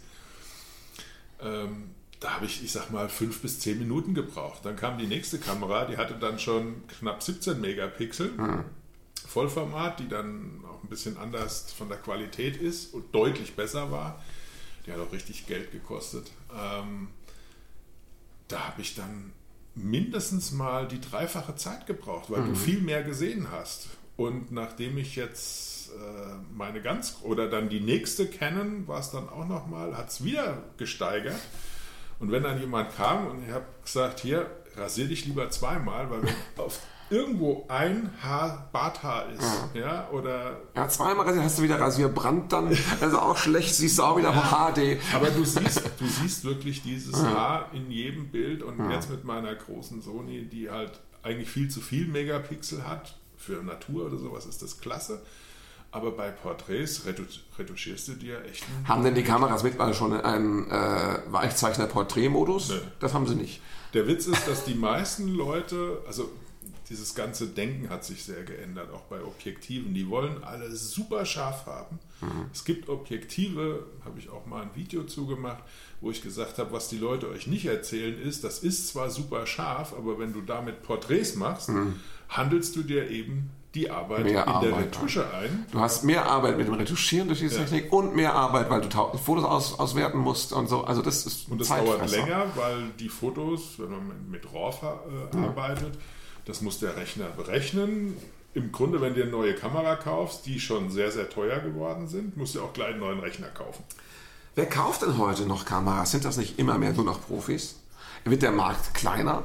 Ähm, 1.42 1.95
da 2.20 2.36
habe 2.36 2.46
ich, 2.46 2.64
ich 2.64 2.72
sag 2.72 2.92
mal, 2.92 3.10
fünf 3.10 3.42
bis 3.42 3.60
zehn 3.60 3.78
Minuten 3.78 4.14
gebraucht. 4.14 4.62
Dann 4.64 4.76
kam 4.76 4.98
die 4.98 5.08
nächste 5.08 5.38
Kamera, 5.38 5.86
die 5.86 5.98
hatte 5.98 6.16
dann 6.16 6.40
schon 6.40 6.88
knapp 6.88 7.22
17 7.22 7.60
Megapixel. 7.60 8.32
Mhm. 8.32 8.66
Vollformat, 9.28 10.00
die 10.00 10.08
dann 10.08 10.64
auch 10.70 10.84
ein 10.84 10.90
bisschen 10.90 11.18
anders 11.18 11.74
von 11.74 11.90
der 11.90 11.98
Qualität 11.98 12.58
ist 12.58 12.94
und 12.94 13.14
deutlich 13.14 13.56
besser 13.56 13.92
war. 13.92 14.24
Die 14.86 14.92
hat 14.92 15.00
auch 15.00 15.12
richtig 15.12 15.48
Geld 15.48 15.72
gekostet. 15.72 16.32
Ähm, 16.54 17.10
da 18.48 18.68
habe 18.68 18.82
ich 18.82 18.96
dann 18.96 19.34
mindestens 19.74 20.52
mal 20.52 20.88
die 20.88 21.02
dreifache 21.02 21.56
Zeit 21.56 21.86
gebraucht, 21.88 22.30
weil 22.30 22.42
mhm. 22.42 22.50
du 22.50 22.56
viel 22.56 22.82
mehr 22.82 23.04
gesehen 23.04 23.48
hast. 23.52 23.88
Und 24.16 24.52
nachdem 24.52 24.98
ich 24.98 25.16
jetzt 25.16 25.90
äh, 25.90 26.36
meine 26.56 26.82
ganz 26.82 27.18
oder 27.24 27.50
dann 27.50 27.68
die 27.68 27.82
nächste 27.82 28.28
Canon 28.28 28.88
war 28.88 29.00
es 29.00 29.12
dann 29.12 29.28
auch 29.28 29.48
nochmal, 29.48 29.98
hat 29.98 30.10
es 30.10 30.24
wieder 30.24 30.64
gesteigert. 30.78 31.42
Und 32.20 32.32
wenn 32.32 32.44
dann 32.44 32.60
jemand 32.60 32.96
kam 32.96 33.28
und 33.28 33.44
ich 33.46 33.54
habe 33.54 33.66
gesagt, 33.84 34.20
hier, 34.20 34.50
rasier 34.76 35.08
dich 35.08 35.26
lieber 35.26 35.50
zweimal, 35.50 36.10
weil 36.10 36.24
wenn 36.24 36.36
auf 36.64 36.80
irgendwo 37.10 37.66
ein 37.68 38.10
Haar 38.22 38.70
Barthaar 38.72 39.30
ist, 39.30 39.44
ja, 39.74 39.82
ja 39.82 40.10
oder... 40.10 40.58
Ja, 40.76 40.88
zweimal 40.88 41.26
rasiert 41.26 41.46
hast 41.46 41.60
du 41.60 41.64
wieder 41.64 41.80
Rasierbrand 41.80 42.52
dann, 42.52 42.76
also 43.02 43.20
auch 43.20 43.38
schlecht, 43.38 43.76
siehst 43.76 44.00
du 44.00 44.04
auch 44.04 44.18
wieder 44.18 44.32
ja, 44.32 44.72
HD. 44.74 44.98
Aber 45.14 45.30
du 45.30 45.46
siehst, 45.46 45.84
du 46.00 46.06
siehst 46.06 46.46
wirklich 46.46 46.82
dieses 46.82 47.22
ja. 47.22 47.30
Haar 47.30 47.70
in 47.74 47.92
jedem 47.92 48.30
Bild 48.30 48.64
und 48.64 48.80
ja. 48.80 48.92
jetzt 48.92 49.10
mit 49.10 49.24
meiner 49.24 49.54
großen 49.54 50.02
Sony, 50.02 50.46
die 50.46 50.72
halt 50.72 51.00
eigentlich 51.22 51.50
viel 51.50 51.70
zu 51.70 51.80
viel 51.80 52.08
Megapixel 52.08 52.88
hat, 52.88 53.16
für 53.38 53.64
Natur 53.64 54.08
oder 54.08 54.18
sowas 54.18 54.46
ist 54.46 54.62
das 54.62 54.80
klasse. 54.80 55.22
Aber 55.96 56.12
bei 56.12 56.30
Porträts 56.30 57.04
retuschierst 57.58 58.10
du 58.10 58.14
dir 58.16 58.44
echt. 58.44 58.66
Haben 58.84 59.06
denn 59.06 59.16
die 59.16 59.24
Kameras 59.24 59.64
mittlerweile 59.64 59.94
schon 59.94 60.12
einen 60.12 60.70
äh, 60.70 61.20
Weichzeichner-Porträtmodus? 61.30 62.70
Nee. 62.70 62.82
Das 63.00 63.14
haben 63.14 63.26
sie 63.26 63.36
nicht. 63.36 63.62
Der 63.94 64.06
Witz 64.06 64.28
ist, 64.28 64.46
dass 64.46 64.66
die 64.66 64.76
meisten 64.76 65.30
Leute, 65.30 66.02
also 66.06 66.30
dieses 66.90 67.16
ganze 67.16 67.48
Denken 67.48 67.90
hat 67.90 68.04
sich 68.04 68.26
sehr 68.26 68.44
geändert, 68.44 68.92
auch 68.92 69.04
bei 69.04 69.24
Objektiven. 69.24 69.94
Die 69.94 70.10
wollen 70.10 70.44
alle 70.44 70.70
super 70.76 71.26
scharf 71.26 71.66
haben. 71.66 72.00
Mhm. 72.20 72.48
Es 72.52 72.66
gibt 72.66 72.90
Objektive, 72.90 73.86
habe 74.04 74.20
ich 74.20 74.30
auch 74.30 74.46
mal 74.48 74.64
ein 74.64 74.72
Video 74.76 75.04
zugemacht, 75.06 75.64
wo 76.02 76.12
ich 76.12 76.22
gesagt 76.22 76.58
habe, 76.58 76.74
was 76.74 76.90
die 76.90 76.98
Leute 76.98 77.30
euch 77.30 77.48
nicht 77.48 77.68
erzählen 77.68 78.22
ist, 78.22 78.44
das 78.44 78.60
ist 78.60 78.90
zwar 78.90 79.10
super 79.10 79.48
scharf, 79.48 79.94
aber 79.98 80.20
wenn 80.20 80.34
du 80.34 80.42
damit 80.42 80.84
Porträts 80.84 81.36
machst, 81.36 81.70
mhm. 81.70 82.02
handelst 82.28 82.76
du 82.76 82.84
dir 82.84 83.10
eben 83.10 83.50
die 83.76 83.92
Arbeit 83.92 84.24
mehr 84.24 84.44
in 84.44 84.50
Arbeit 84.50 84.72
der 84.72 84.80
Retusche 84.80 85.34
ein. 85.34 85.66
Du 85.72 85.80
hast 85.80 86.04
mehr 86.04 86.26
Arbeit 86.26 86.58
mit 86.58 86.68
dem 86.68 86.74
Retuschieren 86.74 87.28
durch 87.28 87.40
diese 87.40 87.56
ja. 87.56 87.62
Technik 87.64 87.92
und 87.92 88.16
mehr 88.16 88.34
Arbeit, 88.34 88.70
weil 88.70 88.82
du 88.82 88.90
Fotos 88.90 89.44
aus, 89.44 89.80
auswerten 89.80 90.20
musst 90.20 90.54
und 90.54 90.68
so. 90.68 90.86
Also 90.86 91.02
das 91.02 91.26
ist 91.26 91.50
Und 91.50 91.60
das 91.60 91.68
dauert 91.68 92.10
länger, 92.10 92.46
weil 92.56 92.90
die 93.00 93.10
Fotos, 93.10 93.78
wenn 93.78 93.90
man 93.90 94.30
mit 94.30 94.46
RAW 94.54 94.76
äh, 94.82 95.38
ja. 95.38 95.44
arbeitet, 95.44 95.98
das 96.46 96.62
muss 96.62 96.80
der 96.80 96.96
Rechner 96.96 97.26
berechnen. 97.36 98.16
Im 98.54 98.72
Grunde, 98.72 99.02
wenn 99.02 99.14
du 99.14 99.22
eine 99.22 99.32
neue 99.32 99.54
Kamera 99.54 99.96
kaufst, 99.98 100.46
die 100.46 100.62
schon 100.62 100.90
sehr, 100.90 101.12
sehr 101.12 101.30
teuer 101.30 101.60
geworden 101.60 102.08
sind, 102.08 102.38
musst 102.38 102.56
du 102.56 102.62
auch 102.62 102.72
gleich 102.72 102.92
einen 102.92 103.00
neuen 103.00 103.20
Rechner 103.20 103.48
kaufen. 103.48 103.84
Wer 104.56 104.68
kauft 104.68 105.02
denn 105.02 105.18
heute 105.18 105.46
noch 105.46 105.66
Kameras? 105.66 106.12
Sind 106.12 106.24
das 106.24 106.38
nicht 106.38 106.58
immer 106.58 106.78
mehr 106.78 106.94
nur 106.94 107.04
noch 107.04 107.20
Profis? 107.20 107.76
Wird 108.24 108.42
der 108.42 108.54
Markt 108.54 108.94
kleiner? 108.94 109.44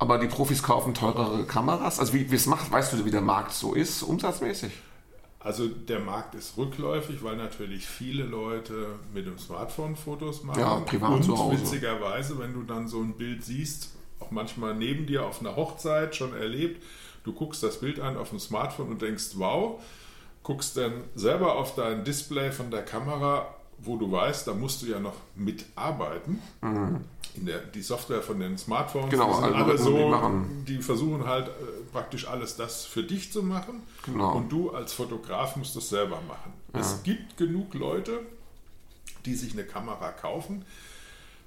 Aber 0.00 0.16
die 0.16 0.28
Profis 0.28 0.62
kaufen 0.62 0.94
teurere 0.94 1.44
Kameras. 1.44 2.00
Also 2.00 2.14
wie 2.14 2.34
es 2.34 2.46
macht, 2.46 2.72
weißt 2.72 2.94
du, 2.94 3.04
wie 3.04 3.10
der 3.10 3.20
Markt 3.20 3.52
so 3.52 3.74
ist, 3.74 4.02
umsatzmäßig? 4.02 4.72
Also 5.40 5.68
der 5.68 6.00
Markt 6.00 6.34
ist 6.34 6.56
rückläufig, 6.56 7.22
weil 7.22 7.36
natürlich 7.36 7.86
viele 7.86 8.24
Leute 8.24 8.98
mit 9.12 9.26
dem 9.26 9.38
Smartphone 9.38 9.96
Fotos 9.96 10.42
machen. 10.42 10.58
Ja, 10.58 10.76
privat 10.80 11.10
Und 11.10 11.24
zu 11.24 11.38
Hause. 11.38 11.60
witzigerweise, 11.60 12.38
wenn 12.38 12.54
du 12.54 12.62
dann 12.62 12.88
so 12.88 13.02
ein 13.02 13.12
Bild 13.12 13.44
siehst, 13.44 13.90
auch 14.20 14.30
manchmal 14.30 14.74
neben 14.74 15.06
dir 15.06 15.26
auf 15.26 15.40
einer 15.40 15.54
Hochzeit 15.54 16.16
schon 16.16 16.34
erlebt, 16.34 16.82
du 17.24 17.34
guckst 17.34 17.62
das 17.62 17.78
Bild 17.78 18.00
an 18.00 18.16
auf 18.16 18.30
dem 18.30 18.38
Smartphone 18.38 18.88
und 18.88 19.02
denkst, 19.02 19.32
wow, 19.34 19.82
guckst 20.42 20.78
dann 20.78 20.92
selber 21.14 21.56
auf 21.56 21.74
dein 21.74 22.04
Display 22.04 22.52
von 22.52 22.70
der 22.70 22.86
Kamera, 22.86 23.54
wo 23.76 23.98
du 23.98 24.10
weißt, 24.10 24.46
da 24.46 24.54
musst 24.54 24.80
du 24.80 24.86
ja 24.86 24.98
noch 24.98 25.16
mitarbeiten. 25.36 26.40
Mhm 26.62 27.04
der, 27.36 27.58
die 27.58 27.82
Software 27.82 28.22
von 28.22 28.40
den 28.40 28.58
Smartphones 28.58 29.10
genau, 29.10 29.34
sind 29.34 29.44
also 29.44 29.56
alle 29.56 29.78
so, 29.78 30.44
die, 30.66 30.76
die 30.76 30.82
versuchen 30.82 31.26
halt 31.26 31.48
äh, 31.48 31.50
praktisch 31.92 32.26
alles 32.26 32.56
das 32.56 32.84
für 32.84 33.02
dich 33.02 33.32
zu 33.32 33.42
machen 33.42 33.82
genau. 34.04 34.36
und 34.36 34.50
du 34.50 34.70
als 34.70 34.92
Fotograf 34.92 35.56
musst 35.56 35.76
das 35.76 35.88
selber 35.88 36.20
machen. 36.26 36.52
Ja. 36.74 36.80
Es 36.80 37.02
gibt 37.02 37.36
genug 37.36 37.74
Leute, 37.74 38.20
die 39.24 39.34
sich 39.34 39.52
eine 39.52 39.64
Kamera 39.64 40.12
kaufen. 40.12 40.64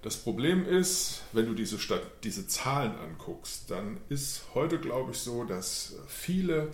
Das 0.02 0.18
Problem 0.18 0.68
ist, 0.68 1.22
wenn 1.32 1.46
du 1.46 1.54
diese, 1.54 1.80
Stat 1.80 2.02
diese 2.24 2.48
Zahlen 2.48 2.94
anguckst, 2.98 3.72
dann 3.72 3.98
ist 4.10 4.44
heute, 4.54 4.78
glaube 4.78 5.12
ich, 5.12 5.18
so, 5.18 5.46
dass 5.46 5.96
viele, 6.08 6.70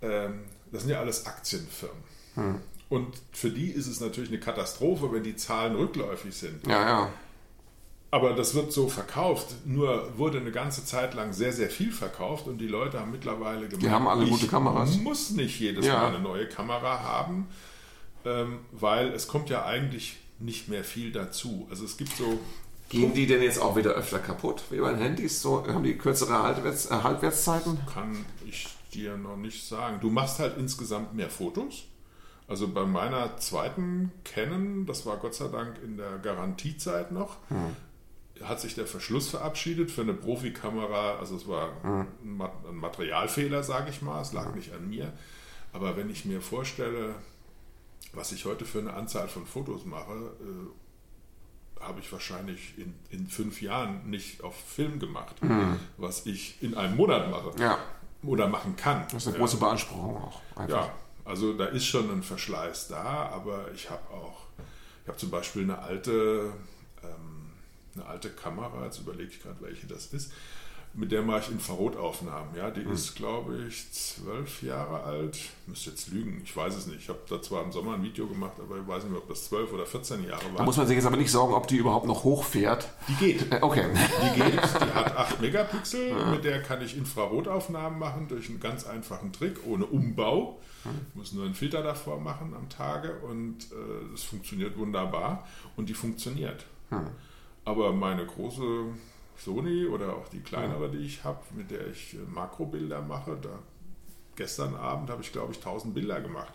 ähm, 0.00 0.44
das 0.72 0.82
sind 0.82 0.90
ja 0.90 1.00
alles 1.00 1.26
Aktienfirmen. 1.26 2.02
Hm. 2.34 2.60
Und 2.88 3.20
für 3.32 3.50
die 3.50 3.70
ist 3.70 3.86
es 3.86 4.00
natürlich 4.00 4.30
eine 4.30 4.40
Katastrophe, 4.40 5.12
wenn 5.12 5.22
die 5.22 5.36
Zahlen 5.36 5.76
rückläufig 5.76 6.34
sind. 6.34 6.66
Ja, 6.66 6.88
ja. 6.88 7.12
Aber 8.10 8.32
das 8.32 8.54
wird 8.54 8.72
so 8.72 8.88
verkauft. 8.88 9.54
Nur 9.66 10.16
wurde 10.16 10.38
eine 10.38 10.50
ganze 10.50 10.84
Zeit 10.84 11.14
lang 11.14 11.32
sehr, 11.32 11.52
sehr 11.52 11.68
viel 11.68 11.92
verkauft 11.92 12.46
und 12.46 12.58
die 12.58 12.66
Leute 12.66 13.00
haben 13.00 13.12
mittlerweile 13.12 13.68
gemerkt, 13.68 13.82
die 13.82 13.90
haben 13.90 14.08
alle 14.08 14.26
gute 14.26 14.46
Kameras. 14.46 14.96
muss 14.96 15.30
nicht 15.30 15.60
jedes 15.60 15.86
ja. 15.86 15.94
Mal 15.94 16.14
eine 16.14 16.20
neue 16.20 16.48
Kamera 16.48 17.02
haben, 17.02 17.48
ähm, 18.24 18.60
weil 18.72 19.08
es 19.08 19.28
kommt 19.28 19.50
ja 19.50 19.66
eigentlich 19.66 20.16
nicht 20.38 20.68
mehr 20.68 20.84
viel 20.84 21.12
dazu. 21.12 21.66
Also 21.70 21.84
es 21.84 21.96
gibt 21.96 22.16
so 22.16 22.38
Gehen 22.88 23.12
die 23.12 23.26
denn 23.26 23.42
jetzt 23.42 23.60
auch 23.60 23.76
wieder 23.76 23.90
öfter 23.90 24.18
kaputt, 24.18 24.62
wie 24.70 24.78
bei 24.78 24.90
den 24.90 24.98
Handys? 24.98 25.42
So, 25.42 25.66
haben 25.66 25.84
die 25.84 25.98
kürzere 25.98 26.42
Haltwerts, 26.42 26.86
äh, 26.86 26.94
Halbwertszeiten? 26.94 27.78
Kann 27.92 28.24
ich 28.46 28.66
dir 28.94 29.18
noch 29.18 29.36
nicht 29.36 29.68
sagen. 29.68 29.98
Du 30.00 30.08
machst 30.08 30.38
halt 30.38 30.56
insgesamt 30.56 31.12
mehr 31.12 31.28
Fotos. 31.28 31.84
Also 32.46 32.68
bei 32.68 32.86
meiner 32.86 33.36
zweiten 33.36 34.10
Canon, 34.24 34.86
das 34.86 35.04
war 35.04 35.18
Gott 35.18 35.34
sei 35.34 35.48
Dank 35.48 35.76
in 35.84 35.98
der 35.98 36.16
Garantiezeit 36.16 37.12
noch, 37.12 37.36
hm 37.48 37.76
hat 38.44 38.60
sich 38.60 38.74
der 38.74 38.86
Verschluss 38.86 39.28
verabschiedet 39.28 39.90
für 39.90 40.02
eine 40.02 40.14
Profikamera. 40.14 41.18
Also 41.18 41.36
es 41.36 41.48
war 41.48 41.72
mhm. 41.82 42.06
ein 42.68 42.76
Materialfehler, 42.76 43.62
sage 43.62 43.90
ich 43.90 44.02
mal. 44.02 44.20
Es 44.20 44.32
lag 44.32 44.54
nicht 44.54 44.72
an 44.72 44.88
mir. 44.88 45.12
Aber 45.72 45.96
wenn 45.96 46.10
ich 46.10 46.24
mir 46.24 46.40
vorstelle, 46.40 47.14
was 48.12 48.32
ich 48.32 48.44
heute 48.44 48.64
für 48.64 48.78
eine 48.78 48.94
Anzahl 48.94 49.28
von 49.28 49.46
Fotos 49.46 49.84
mache, 49.84 50.32
äh, 50.40 51.82
habe 51.82 52.00
ich 52.00 52.10
wahrscheinlich 52.12 52.74
in, 52.76 52.94
in 53.10 53.28
fünf 53.28 53.62
Jahren 53.62 54.08
nicht 54.10 54.42
auf 54.42 54.56
Film 54.56 54.98
gemacht, 54.98 55.42
mhm. 55.42 55.78
was 55.96 56.26
ich 56.26 56.62
in 56.62 56.74
einem 56.74 56.96
Monat 56.96 57.30
mache 57.30 57.52
ja. 57.60 57.78
oder 58.22 58.48
machen 58.48 58.76
kann. 58.76 59.04
Das 59.12 59.22
ist 59.22 59.28
eine 59.28 59.38
große 59.38 59.58
Beanspruchung 59.58 60.16
auch. 60.16 60.40
Einfach. 60.56 60.86
Ja, 60.86 60.94
also 61.24 61.52
da 61.52 61.66
ist 61.66 61.84
schon 61.84 62.10
ein 62.10 62.22
Verschleiß 62.22 62.88
da, 62.88 63.30
aber 63.32 63.70
ich 63.74 63.90
habe 63.90 64.02
auch, 64.10 64.46
ich 65.02 65.08
habe 65.08 65.18
zum 65.18 65.30
Beispiel 65.30 65.62
eine 65.62 65.78
alte 65.78 66.52
ähm, 67.02 67.37
eine 68.00 68.08
alte 68.08 68.30
Kamera, 68.30 68.84
jetzt 68.84 68.98
überlege 68.98 69.30
ich 69.30 69.42
gerade, 69.42 69.60
welche 69.60 69.86
das 69.86 70.06
ist, 70.06 70.32
mit 70.94 71.12
der 71.12 71.22
mache 71.22 71.40
ich 71.40 71.50
Infrarotaufnahmen. 71.50 72.56
Ja, 72.56 72.70
die 72.70 72.80
mhm. 72.80 72.92
ist, 72.92 73.14
glaube 73.14 73.56
ich, 73.68 73.92
zwölf 73.92 74.62
Jahre 74.62 75.02
alt. 75.02 75.38
Müsste 75.66 75.90
jetzt 75.90 76.08
lügen, 76.08 76.40
ich 76.42 76.56
weiß 76.56 76.74
es 76.74 76.86
nicht. 76.86 77.00
Ich 77.00 77.08
habe 77.08 77.20
da 77.28 77.40
zwar 77.40 77.62
im 77.62 77.72
Sommer 77.72 77.94
ein 77.94 78.02
Video 78.02 78.26
gemacht, 78.26 78.54
aber 78.58 78.78
ich 78.78 78.86
weiß 78.86 79.04
nicht 79.04 79.12
mehr, 79.12 79.20
ob 79.20 79.28
das 79.28 79.44
zwölf 79.44 79.72
oder 79.72 79.86
14 79.86 80.24
Jahre 80.24 80.42
war. 80.46 80.58
Da 80.58 80.64
muss 80.64 80.76
man 80.76 80.86
sich 80.86 80.96
jetzt 80.96 81.06
aber 81.06 81.16
nicht 81.16 81.30
sorgen, 81.30 81.54
ob 81.54 81.68
die 81.68 81.76
überhaupt 81.76 82.06
noch 82.06 82.24
hochfährt. 82.24 82.88
Die 83.06 83.14
geht. 83.14 83.52
Äh, 83.52 83.58
okay. 83.60 83.86
Die 83.94 84.40
geht. 84.40 84.54
Die 84.54 84.94
hat 84.94 85.16
8 85.16 85.40
Megapixel. 85.40 86.08
Ja. 86.08 86.30
Mit 86.30 86.44
der 86.44 86.62
kann 86.62 86.82
ich 86.82 86.96
Infrarotaufnahmen 86.96 87.98
machen 87.98 88.26
durch 88.28 88.48
einen 88.48 88.60
ganz 88.60 88.86
einfachen 88.86 89.32
Trick, 89.32 89.58
ohne 89.66 89.86
Umbau. 89.86 90.60
Ich 91.10 91.14
muss 91.14 91.32
nur 91.32 91.44
einen 91.44 91.54
Filter 91.54 91.82
davor 91.82 92.18
machen 92.18 92.54
am 92.54 92.68
Tage 92.70 93.18
und 93.18 93.56
es 94.14 94.24
äh, 94.24 94.26
funktioniert 94.26 94.78
wunderbar. 94.78 95.46
Und 95.76 95.88
die 95.88 95.94
funktioniert. 95.94 96.64
Hm. 96.88 97.08
Aber 97.68 97.92
meine 97.92 98.24
große 98.24 98.86
Sony 99.36 99.84
oder 99.84 100.14
auch 100.16 100.26
die 100.28 100.40
kleinere, 100.40 100.90
die 100.90 101.04
ich 101.04 101.22
habe, 101.22 101.40
mit 101.54 101.70
der 101.70 101.86
ich 101.88 102.14
äh, 102.14 102.18
Makrobilder 102.34 103.02
mache, 103.02 103.36
da 103.42 103.58
gestern 104.36 104.74
Abend 104.74 105.10
habe 105.10 105.20
ich, 105.20 105.32
glaube 105.32 105.52
ich, 105.52 105.58
1000 105.58 105.92
Bilder 105.92 106.18
gemacht. 106.22 106.54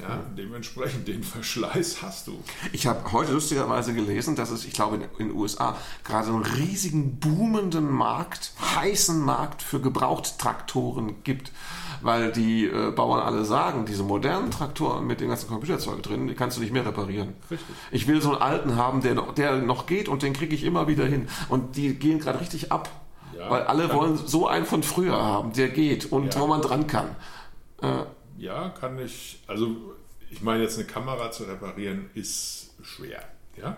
Ja, 0.00 0.20
dementsprechend 0.38 1.06
den 1.06 1.22
Verschleiß 1.22 2.00
hast 2.00 2.26
du. 2.26 2.42
Ich 2.72 2.86
habe 2.86 3.12
heute 3.12 3.32
lustigerweise 3.32 3.92
gelesen, 3.92 4.36
dass 4.36 4.50
es, 4.50 4.64
ich 4.64 4.72
glaube, 4.72 4.96
in 5.18 5.28
den 5.28 5.36
USA 5.36 5.76
gerade 6.02 6.28
einen 6.28 6.42
riesigen 6.42 7.18
boomenden 7.20 7.90
Markt, 7.90 8.52
heißen 8.74 9.20
Markt 9.20 9.60
für 9.60 9.80
Gebrauchttraktoren 9.80 11.22
gibt, 11.24 11.52
weil 12.00 12.32
die 12.32 12.64
äh, 12.64 12.90
Bauern 12.90 13.20
alle 13.20 13.44
sagen, 13.44 13.84
diese 13.84 14.02
modernen 14.02 14.50
Traktoren 14.50 15.06
mit 15.06 15.20
dem 15.20 15.28
ganzen 15.28 15.48
Computerzeug 15.48 16.02
drin, 16.02 16.26
die 16.26 16.34
kannst 16.34 16.56
du 16.56 16.62
nicht 16.62 16.72
mehr 16.72 16.86
reparieren. 16.86 17.34
Richtig. 17.50 17.76
Ich 17.90 18.06
will 18.06 18.22
so 18.22 18.30
einen 18.30 18.40
alten 18.40 18.76
haben, 18.76 19.02
der 19.02 19.14
noch, 19.14 19.34
der 19.34 19.58
noch 19.58 19.84
geht 19.84 20.08
und 20.08 20.22
den 20.22 20.32
kriege 20.32 20.54
ich 20.54 20.64
immer 20.64 20.88
wieder 20.88 21.04
hin. 21.04 21.28
Und 21.50 21.76
die 21.76 21.94
gehen 21.94 22.18
gerade 22.18 22.40
richtig 22.40 22.72
ab, 22.72 22.88
ja, 23.38 23.50
weil 23.50 23.64
alle 23.64 23.92
wollen 23.92 24.16
so 24.16 24.48
einen 24.48 24.64
von 24.64 24.82
früher 24.82 25.22
haben, 25.22 25.52
der 25.52 25.68
geht 25.68 26.10
und 26.10 26.34
ja. 26.34 26.40
wo 26.40 26.46
man 26.46 26.62
dran 26.62 26.86
kann. 26.86 27.14
Äh, 27.82 28.04
ja, 28.42 28.70
kann 28.70 28.98
ich. 28.98 29.40
Also, 29.46 29.94
ich 30.30 30.42
meine, 30.42 30.64
jetzt 30.64 30.76
eine 30.76 30.86
Kamera 30.86 31.30
zu 31.30 31.44
reparieren 31.44 32.10
ist 32.14 32.70
schwer. 32.82 33.22
Ja. 33.56 33.76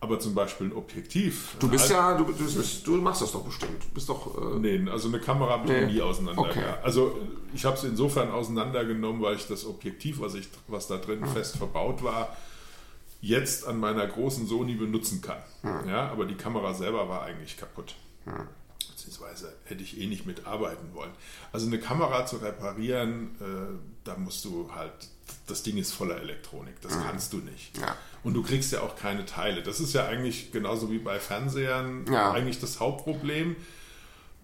Aber 0.00 0.20
zum 0.20 0.34
Beispiel 0.34 0.68
ein 0.68 0.72
Objektiv. 0.74 1.56
Du 1.58 1.68
bist 1.68 1.90
ja, 1.90 2.16
du, 2.16 2.24
du, 2.24 2.62
du, 2.84 2.92
machst 2.98 3.22
das 3.22 3.32
doch 3.32 3.42
bestimmt. 3.42 3.82
Du 3.82 3.94
bist 3.94 4.08
doch. 4.08 4.54
Äh 4.54 4.58
nee, 4.58 4.90
also 4.90 5.08
eine 5.08 5.18
Kamera 5.18 5.52
habe 5.52 5.64
ich 5.64 5.72
nee. 5.72 5.94
nie 5.94 6.02
auseinander. 6.02 6.42
Okay. 6.42 6.62
Also 6.84 7.18
ich 7.52 7.64
habe 7.64 7.76
es 7.76 7.84
insofern 7.84 8.30
auseinandergenommen, 8.30 9.22
weil 9.22 9.36
ich 9.36 9.48
das 9.48 9.66
Objektiv, 9.66 10.20
was, 10.20 10.34
ich, 10.34 10.48
was 10.68 10.86
da 10.86 10.98
drin 10.98 11.22
hm. 11.22 11.28
fest 11.32 11.56
verbaut 11.56 12.04
war, 12.04 12.36
jetzt 13.22 13.66
an 13.66 13.80
meiner 13.80 14.06
großen 14.06 14.46
Sony 14.46 14.74
benutzen 14.74 15.20
kann. 15.22 15.38
Hm. 15.62 15.88
Ja, 15.88 16.10
aber 16.10 16.26
die 16.26 16.36
Kamera 16.36 16.74
selber 16.74 17.08
war 17.08 17.22
eigentlich 17.22 17.56
kaputt. 17.56 17.94
Hm 18.24 18.46
beziehungsweise 19.08 19.52
hätte 19.64 19.82
ich 19.82 20.00
eh 20.00 20.06
nicht 20.06 20.26
mitarbeiten 20.26 20.94
wollen. 20.94 21.10
Also 21.52 21.66
eine 21.66 21.78
Kamera 21.78 22.26
zu 22.26 22.36
reparieren, 22.36 23.36
äh, 23.40 23.78
da 24.04 24.16
musst 24.16 24.44
du 24.44 24.70
halt, 24.74 24.92
das 25.46 25.62
Ding 25.62 25.76
ist 25.78 25.92
voller 25.92 26.20
Elektronik, 26.20 26.80
das 26.82 26.94
mhm. 26.94 27.02
kannst 27.04 27.32
du 27.32 27.38
nicht. 27.38 27.76
Ja. 27.78 27.96
Und 28.22 28.34
du 28.34 28.42
kriegst 28.42 28.72
ja 28.72 28.82
auch 28.82 28.96
keine 28.96 29.24
Teile. 29.24 29.62
Das 29.62 29.80
ist 29.80 29.94
ja 29.94 30.06
eigentlich 30.06 30.52
genauso 30.52 30.90
wie 30.90 30.98
bei 30.98 31.18
Fernsehern 31.18 32.04
ja. 32.10 32.32
eigentlich 32.32 32.60
das 32.60 32.80
Hauptproblem. 32.80 33.56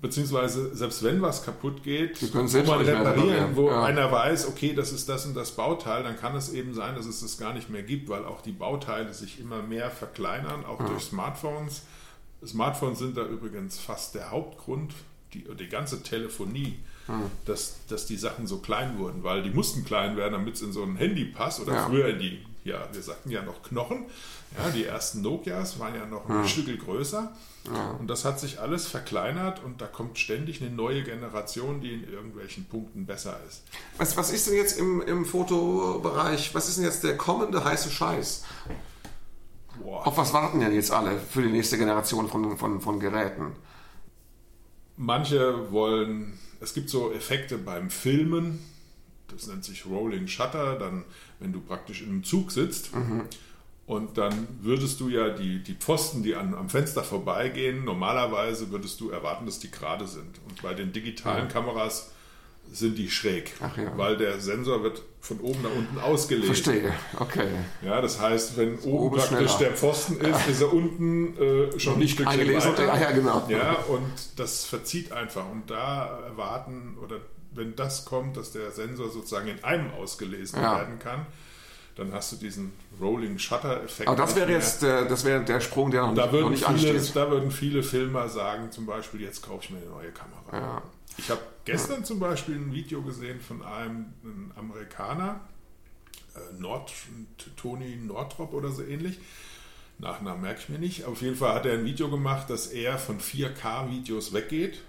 Beziehungsweise, 0.00 0.74
selbst 0.74 1.02
wenn 1.02 1.22
was 1.22 1.44
kaputt 1.44 1.82
geht, 1.82 2.20
wo 2.34 2.38
man 2.38 2.46
reparieren, 2.48 3.06
reparieren, 3.06 3.56
wo 3.56 3.70
ja. 3.70 3.84
einer 3.84 4.12
weiß, 4.12 4.48
okay, 4.48 4.74
das 4.74 4.92
ist 4.92 5.08
das 5.08 5.24
und 5.24 5.34
das 5.34 5.52
Bauteil, 5.52 6.02
dann 6.02 6.18
kann 6.18 6.36
es 6.36 6.52
eben 6.52 6.74
sein, 6.74 6.94
dass 6.94 7.06
es 7.06 7.20
das 7.20 7.38
gar 7.38 7.54
nicht 7.54 7.70
mehr 7.70 7.82
gibt, 7.82 8.10
weil 8.10 8.26
auch 8.26 8.42
die 8.42 8.52
Bauteile 8.52 9.14
sich 9.14 9.40
immer 9.40 9.62
mehr 9.62 9.90
verkleinern, 9.90 10.66
auch 10.66 10.84
durch 10.84 11.04
Smartphones. 11.04 11.82
Smartphones 12.46 12.98
sind 12.98 13.16
da 13.16 13.24
übrigens 13.24 13.78
fast 13.78 14.14
der 14.14 14.30
Hauptgrund, 14.30 14.94
die, 15.32 15.44
die 15.58 15.68
ganze 15.68 16.02
Telefonie, 16.02 16.78
hm. 17.06 17.22
dass, 17.44 17.76
dass 17.88 18.06
die 18.06 18.16
Sachen 18.16 18.46
so 18.46 18.58
klein 18.58 18.98
wurden, 18.98 19.24
weil 19.24 19.42
die 19.42 19.50
mussten 19.50 19.84
klein 19.84 20.16
werden, 20.16 20.32
damit 20.32 20.54
es 20.54 20.62
in 20.62 20.72
so 20.72 20.82
ein 20.82 20.96
Handy 20.96 21.24
passt 21.24 21.60
oder 21.60 21.74
ja. 21.74 21.86
früher 21.86 22.08
in 22.08 22.18
die 22.18 22.38
ja, 22.64 22.88
wir 22.92 23.02
sagten 23.02 23.30
ja 23.30 23.42
noch 23.42 23.62
Knochen. 23.62 24.06
Ja, 24.56 24.70
die 24.70 24.84
ersten 24.84 25.20
Nokias 25.20 25.78
waren 25.78 25.94
ja 25.94 26.06
noch 26.06 26.28
ein 26.28 26.42
ja. 26.42 26.48
Stück 26.48 26.84
größer. 26.84 27.30
Ja. 27.66 27.90
Und 27.92 28.08
das 28.08 28.24
hat 28.24 28.40
sich 28.40 28.60
alles 28.60 28.86
verkleinert 28.86 29.62
und 29.64 29.80
da 29.80 29.86
kommt 29.86 30.18
ständig 30.18 30.60
eine 30.60 30.70
neue 30.70 31.02
Generation, 31.02 31.80
die 31.80 31.92
in 31.92 32.10
irgendwelchen 32.10 32.64
Punkten 32.66 33.06
besser 33.06 33.38
ist. 33.48 33.62
Was, 33.96 34.16
was 34.16 34.32
ist 34.32 34.46
denn 34.46 34.54
jetzt 34.54 34.78
im, 34.78 35.02
im 35.02 35.24
Fotobereich, 35.24 36.54
was 36.54 36.68
ist 36.68 36.78
denn 36.78 36.84
jetzt 36.84 37.04
der 37.04 37.16
kommende 37.16 37.64
heiße 37.64 37.90
Scheiß? 37.90 38.44
Boah. 39.82 40.06
Auf 40.06 40.16
was 40.16 40.32
warten 40.32 40.60
denn 40.60 40.72
jetzt 40.72 40.90
alle 40.90 41.18
für 41.18 41.42
die 41.42 41.50
nächste 41.50 41.78
Generation 41.78 42.28
von, 42.28 42.56
von, 42.56 42.80
von 42.80 43.00
Geräten? 43.00 43.52
Manche 44.96 45.72
wollen, 45.72 46.38
es 46.60 46.74
gibt 46.74 46.88
so 46.88 47.12
Effekte 47.12 47.58
beim 47.58 47.90
Filmen, 47.90 48.60
das 49.28 49.46
nennt 49.46 49.64
sich 49.64 49.86
Rolling 49.86 50.28
Shutter, 50.28 50.76
dann 50.78 51.04
wenn 51.40 51.52
du 51.52 51.60
praktisch 51.60 52.02
in 52.02 52.10
einem 52.10 52.24
Zug 52.24 52.52
sitzt 52.52 52.94
mhm. 52.94 53.22
und 53.86 54.16
dann 54.18 54.46
würdest 54.62 55.00
du 55.00 55.08
ja 55.08 55.30
die, 55.30 55.62
die 55.62 55.74
Pfosten, 55.74 56.22
die 56.22 56.36
an, 56.36 56.54
am 56.54 56.68
Fenster 56.68 57.02
vorbeigehen, 57.02 57.84
normalerweise 57.84 58.70
würdest 58.70 59.00
du 59.00 59.10
erwarten, 59.10 59.46
dass 59.46 59.58
die 59.58 59.70
gerade 59.70 60.06
sind. 60.06 60.40
Und 60.48 60.62
bei 60.62 60.74
den 60.74 60.92
digitalen 60.92 61.48
ja. 61.48 61.52
Kameras 61.52 62.12
sind 62.72 62.98
die 62.98 63.08
schräg, 63.10 63.52
ja. 63.60 63.96
weil 63.96 64.16
der 64.16 64.40
Sensor 64.40 64.82
wird 64.82 65.02
von 65.20 65.40
oben 65.40 65.62
nach 65.62 65.74
unten 65.74 65.98
ausgelegt. 65.98 66.46
Verstehe, 66.46 66.92
okay. 67.18 67.48
Ja, 67.82 68.00
das 68.00 68.20
heißt, 68.20 68.56
wenn 68.56 68.78
oben, 68.80 69.16
praktisch 69.16 69.52
schneller. 69.52 69.70
der 69.70 69.70
Pfosten 69.72 70.16
ist, 70.18 70.26
ja. 70.26 70.52
ist 70.52 70.60
er 70.60 70.72
unten 70.72 71.36
äh, 71.38 71.78
schon 71.78 71.98
nicht 71.98 72.20
ein 72.20 72.26
weiter. 72.26 73.00
Ja, 73.00 73.10
genau. 73.12 73.46
Ja, 73.48 73.72
und 73.88 74.12
das 74.36 74.64
verzieht 74.64 75.12
einfach. 75.12 75.48
Und 75.50 75.70
da 75.70 76.20
erwarten 76.26 76.98
oder 77.02 77.16
wenn 77.52 77.76
das 77.76 78.04
kommt, 78.04 78.36
dass 78.36 78.52
der 78.52 78.70
Sensor 78.70 79.10
sozusagen 79.10 79.48
in 79.48 79.62
einem 79.64 79.92
ausgelesen 79.92 80.60
ja. 80.60 80.78
werden 80.78 80.98
kann, 80.98 81.26
dann 81.96 82.12
hast 82.12 82.32
du 82.32 82.36
diesen 82.36 82.72
Rolling 83.00 83.38
Shutter 83.38 83.82
Effekt. 83.82 84.08
Aber 84.08 84.16
das 84.16 84.34
wäre 84.34 84.50
jetzt 84.50 84.82
der, 84.82 85.04
das 85.04 85.24
wäre 85.24 85.44
der 85.44 85.60
Sprung, 85.60 85.90
der 85.90 86.02
noch, 86.02 86.14
da 86.14 86.26
nicht, 86.26 86.40
noch 86.40 86.50
nicht 86.50 86.64
viele, 86.66 86.90
ansteht. 86.98 87.16
Da 87.16 87.30
würden 87.30 87.50
viele 87.50 87.82
Filmer 87.82 88.28
sagen, 88.28 88.70
zum 88.72 88.86
Beispiel, 88.86 89.20
jetzt 89.20 89.42
kaufe 89.42 89.64
ich 89.64 89.70
mir 89.70 89.78
eine 89.78 89.86
neue 89.86 90.10
Kamera. 90.10 90.52
Ja. 90.52 90.82
Ich 91.16 91.30
habe 91.30 91.40
gestern 91.64 92.00
ja. 92.00 92.04
zum 92.04 92.18
Beispiel 92.18 92.56
ein 92.56 92.72
Video 92.72 93.02
gesehen 93.02 93.40
von 93.40 93.62
einem, 93.62 94.12
einem 94.24 94.52
Amerikaner, 94.56 95.40
äh, 96.34 96.60
Nord, 96.60 96.92
Tony 97.56 97.96
Nordrop 97.96 98.52
oder 98.52 98.70
so 98.70 98.82
ähnlich. 98.82 99.18
Nachnamen 99.98 100.42
merke 100.42 100.60
ich 100.60 100.68
mir 100.68 100.80
nicht. 100.80 101.04
Auf 101.04 101.22
jeden 101.22 101.36
Fall 101.36 101.54
hat 101.54 101.66
er 101.66 101.74
ein 101.74 101.84
Video 101.84 102.10
gemacht, 102.10 102.50
dass 102.50 102.66
er 102.66 102.98
von 102.98 103.20
4K-Videos 103.20 104.32
weggeht 104.32 104.80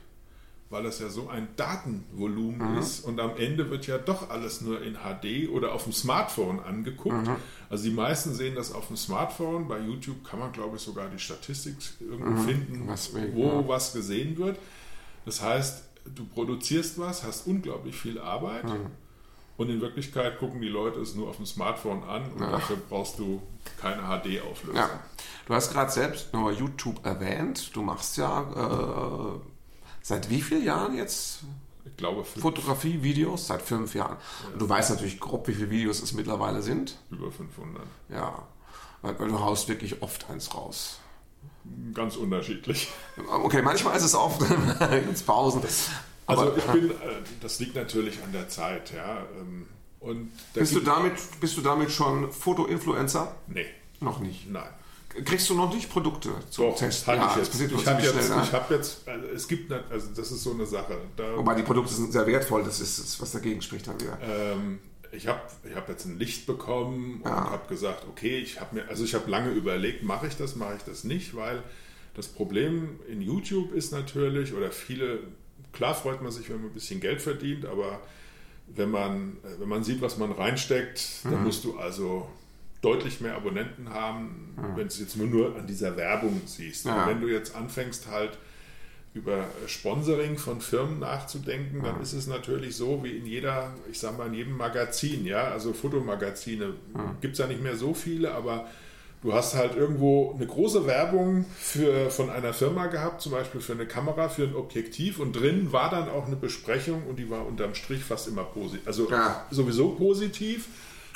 weil 0.70 0.84
das 0.84 1.00
ja 1.00 1.10
so 1.10 1.30
ein 1.30 1.48
Datenvolumen 1.56 2.74
mhm. 2.74 2.78
ist 2.80 3.02
und 3.02 3.20
am 3.20 3.38
Ende 3.38 3.70
wird 3.70 3.86
ja 3.86 3.98
doch 3.98 4.30
alles 4.30 4.62
nur 4.62 4.82
in 4.82 4.96
HD 4.96 5.50
oder 5.50 5.74
auf 5.74 5.84
dem 5.84 5.94
Smartphone 5.94 6.60
angeguckt. 6.60 7.28
Mhm. 7.28 7.36
Also 7.70 7.84
die 7.84 7.92
meisten 7.92 8.34
sehen 8.34 8.56
das 8.56 8.72
auf 8.72 8.88
dem 8.88 8.98
Smartphone. 8.98 9.68
Bei 9.68 9.80
YouTube 9.80 10.24
kann 10.24 10.40
man, 10.40 10.52
glaube 10.52 10.78
ich, 10.78 10.82
sogar 10.82 11.08
die 11.08 11.20
Statistik 11.20 11.76
irgendwo 12.00 12.42
mhm. 12.42 12.46
finden, 12.46 12.88
was 12.88 13.14
wo 13.14 13.46
ja. 13.46 13.68
was 13.68 13.94
gesehen 13.94 14.38
wird. 14.38 14.58
Das 15.26 15.42
heißt, 15.42 15.84
du 16.16 16.26
produzierst 16.26 17.00
was, 17.00 17.24
hast 17.24 17.48
unglaublich 17.48 17.96
viel 17.96 18.20
Arbeit 18.20 18.66
mhm. 18.66 18.88
und 19.58 19.70
in 19.70 19.82
Wirklichkeit 19.82 20.40
gucken 20.40 20.62
die 20.62 20.68
Leute 20.68 21.00
es 21.00 21.14
nur 21.16 21.30
auf 21.30 21.38
dem 21.38 21.46
Smartphone 21.46 22.04
an 22.04 22.32
und 22.34 22.42
ja. 22.42 22.52
dafür 22.52 22.78
brauchst 22.90 23.20
du 23.20 23.42
keine 23.80 24.02
HD-Auflösung. 24.02 24.76
Ja. 24.76 25.00
Du 25.48 25.54
hast 25.54 25.72
gerade 25.72 25.92
selbst 25.92 26.34
nur 26.34 26.52
YouTube 26.52 27.06
erwähnt. 27.06 27.76
Du 27.76 27.84
machst 27.84 28.18
ja 28.18 29.38
äh, 29.38 29.55
Seit 30.08 30.30
wie 30.30 30.40
vielen 30.40 30.64
Jahren 30.64 30.96
jetzt? 30.96 31.40
Ich 31.84 31.98
glaube 31.98 32.24
fünf. 32.24 32.44
Fotografie, 32.44 33.02
Videos? 33.02 33.48
Seit 33.48 33.64
fünf 33.64 33.96
Jahren. 33.96 34.18
Ja. 34.44 34.60
du 34.60 34.70
weißt 34.70 34.92
natürlich 34.92 35.20
grob, 35.20 35.48
wie 35.48 35.56
viele 35.56 35.72
Videos 35.72 36.00
es 36.00 36.14
mittlerweile 36.14 36.62
sind. 36.62 37.00
Über 37.10 37.32
500. 37.32 37.82
Ja, 38.10 38.48
weil, 39.02 39.20
weil 39.20 39.30
du 39.30 39.40
haust 39.40 39.68
wirklich 39.68 40.04
oft 40.04 40.30
eins 40.30 40.54
raus. 40.54 41.00
Ganz 41.96 42.18
unterschiedlich. 42.18 42.90
Okay, 43.28 43.64
manchmal 43.64 43.98
ist 43.98 44.04
es 44.04 44.14
oft 44.14 44.44
ins 45.10 45.24
Pausen. 45.24 45.64
Aber, 46.28 46.42
also 46.44 46.56
ich 46.56 46.66
bin, 46.66 46.92
äh, 46.92 46.94
das 47.42 47.60
liegt 47.60 47.74
natürlich 47.74 48.22
an 48.22 48.32
der 48.32 48.48
Zeit, 48.48 48.94
ja. 48.94 49.26
Ähm, 49.40 49.66
und 50.02 50.32
bist, 50.54 50.76
du 50.76 50.82
damit, 50.82 51.14
bist 51.40 51.58
du 51.58 51.62
damit 51.62 51.90
schon 51.90 52.32
Foto-Influencer? 52.32 53.36
Nee. 53.48 53.66
Noch 54.02 54.20
nicht? 54.20 54.52
Nein. 54.52 54.70
Kriegst 55.24 55.50
du 55.50 55.56
noch 55.56 55.74
nicht 55.74 55.90
Produkte 55.90 56.30
zum 56.50 56.70
Doch, 56.70 56.78
Testen? 56.78 57.16
Ja, 57.16 57.32
ich 57.32 57.38
jetzt. 57.38 57.60
Ich 57.60 57.88
habe 57.88 58.02
jetzt, 58.02 58.30
ne? 58.30 58.52
hab 58.52 58.72
jetzt, 58.72 59.08
also 59.08 59.28
es 59.28 59.48
gibt, 59.48 59.72
also 59.72 60.08
das 60.16 60.32
ist 60.32 60.44
so 60.44 60.52
eine 60.52 60.66
Sache. 60.66 60.98
Da, 61.16 61.38
Wobei 61.38 61.56
die 61.56 61.64
Produkte 61.64 61.94
sind 61.94 62.12
sehr 62.12 62.28
wertvoll, 62.28 62.64
das 62.64 62.82
ist 62.82 63.00
das, 63.00 63.22
was 63.22 63.32
dagegen 63.32 63.62
spricht 63.62 63.88
dann 63.88 64.00
wieder. 64.00 64.18
Ähm, 64.22 64.80
ich 65.12 65.28
habe 65.28 65.42
ich 65.64 65.76
hab 65.76 65.88
jetzt 65.88 66.06
ein 66.06 66.20
Licht 66.20 66.46
bekommen 66.46 67.22
und 67.24 67.30
ja. 67.30 67.52
habe 67.52 67.68
gesagt, 67.70 68.06
okay, 68.10 68.40
ich 68.40 68.60
habe 68.60 68.76
mir, 68.76 68.90
also 68.90 69.04
ich 69.04 69.16
habe 69.16 69.30
lange 69.30 69.52
überlegt, 69.52 70.04
mache 70.04 70.28
ich 70.28 70.36
das, 70.36 70.56
mache 70.56 70.76
ich 70.78 70.84
das 70.84 71.04
nicht, 71.04 71.36
weil 71.36 71.64
das 72.16 72.28
Problem 72.28 73.00
in 73.08 73.22
YouTube 73.22 73.74
ist 73.74 73.92
natürlich, 73.92 74.54
oder 74.54 74.72
viele, 74.72 75.20
klar 75.72 75.96
freut 75.96 76.22
man 76.22 76.32
sich, 76.32 76.50
wenn 76.50 76.58
man 76.58 76.68
ein 76.68 76.74
bisschen 76.74 77.00
Geld 77.00 77.22
verdient, 77.22 77.66
aber 77.66 78.02
wenn 78.68 78.90
man, 78.90 79.38
wenn 79.60 79.70
man 79.70 79.84
sieht, 79.84 80.02
was 80.02 80.18
man 80.18 80.32
reinsteckt, 80.32 81.02
mhm. 81.24 81.32
dann 81.32 81.44
musst 81.44 81.64
du 81.64 81.78
also 81.78 82.28
deutlich 82.86 83.20
mehr 83.20 83.36
Abonnenten 83.36 83.90
haben, 83.90 84.54
mhm. 84.56 84.62
wenn 84.76 84.84
du 84.84 84.88
es 84.88 85.00
jetzt 85.00 85.18
nur, 85.18 85.28
nur 85.28 85.56
an 85.56 85.66
dieser 85.66 85.98
Werbung 85.98 86.42
siehst. 86.46 86.86
Ja. 86.86 87.08
wenn 87.08 87.20
du 87.20 87.28
jetzt 87.28 87.56
anfängst 87.56 88.08
halt 88.12 88.38
über 89.16 89.46
Sponsoring 89.66 90.38
von 90.38 90.60
Firmen 90.60 91.00
nachzudenken, 91.00 91.82
dann 91.82 92.02
ist 92.02 92.12
es 92.12 92.28
natürlich 92.28 92.76
so 92.76 93.02
wie 93.04 93.12
in 93.12 93.26
jeder, 93.26 93.74
ich 93.90 93.98
sag 93.98 94.18
mal, 94.18 94.28
in 94.28 94.34
jedem 94.34 94.58
Magazin, 94.58 95.26
ja, 95.26 95.46
also 95.46 95.72
Fotomagazine 95.72 96.68
mhm. 96.68 97.22
gibt 97.22 97.34
es 97.34 97.40
ja 97.40 97.48
nicht 97.48 97.64
mehr 97.64 97.78
so 97.78 97.94
viele, 97.94 98.34
aber 98.34 98.68
du 99.24 99.34
hast 99.34 99.56
halt 99.56 99.76
irgendwo 99.76 100.34
eine 100.36 100.46
große 100.46 100.86
Werbung 100.86 101.46
für, 101.58 102.12
von 102.12 102.30
einer 102.30 102.52
Firma 102.54 102.88
gehabt, 102.88 103.22
zum 103.22 103.32
Beispiel 103.32 103.62
für 103.62 103.74
eine 103.74 103.88
Kamera, 103.88 104.28
für 104.28 104.44
ein 104.44 104.54
Objektiv 104.54 105.20
und 105.20 105.32
drin 105.32 105.72
war 105.72 105.90
dann 105.90 106.10
auch 106.10 106.28
eine 106.28 106.36
Besprechung 106.36 107.04
und 107.08 107.18
die 107.18 107.30
war 107.30 107.48
unterm 107.48 107.74
Strich 107.74 108.04
fast 108.04 108.28
immer 108.28 108.44
positiv, 108.44 108.86
also 108.86 109.10
ja. 109.10 109.46
sowieso 109.50 109.92
positiv 109.92 110.68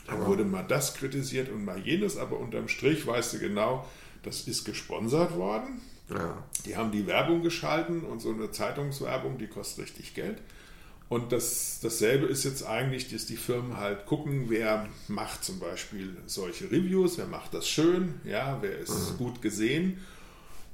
dann 0.10 0.26
wurde 0.26 0.44
mal 0.44 0.64
das 0.64 0.94
kritisiert 0.96 1.50
und 1.50 1.66
mal 1.66 1.80
jenes, 1.80 2.18
aber 2.18 2.40
unterm 2.40 2.68
Strich 2.68 3.06
weißt 3.06 3.34
du 3.34 3.40
genau, 3.40 3.86
das 4.24 4.48
ist 4.48 4.66
gesponsert 4.66 5.36
worden. 5.36 5.82
Ja. 6.10 6.44
Die 6.66 6.76
haben 6.76 6.92
die 6.92 7.06
Werbung 7.08 7.44
geschalten 7.44 8.02
und 8.04 8.20
so 8.20 8.34
eine 8.34 8.52
Zeitungswerbung, 8.52 9.38
die 9.38 9.48
kostet 9.48 9.86
richtig 9.86 10.14
Geld. 10.16 10.42
Und 11.08 11.32
das, 11.32 11.80
dasselbe 11.82 12.28
ist 12.28 12.44
jetzt 12.46 12.64
eigentlich, 12.64 13.12
dass 13.12 13.26
die 13.26 13.36
Firmen 13.36 13.78
halt 13.78 14.06
gucken, 14.06 14.46
wer 14.50 14.88
macht 15.08 15.44
zum 15.44 15.60
Beispiel 15.60 16.16
solche 16.28 16.66
Reviews, 16.66 17.18
wer 17.18 17.26
macht 17.26 17.54
das 17.56 17.68
schön, 17.68 18.22
ja, 18.26 18.60
wer 18.62 18.78
ist 18.78 19.14
mhm. 19.14 19.18
gut 19.18 19.42
gesehen 19.42 20.00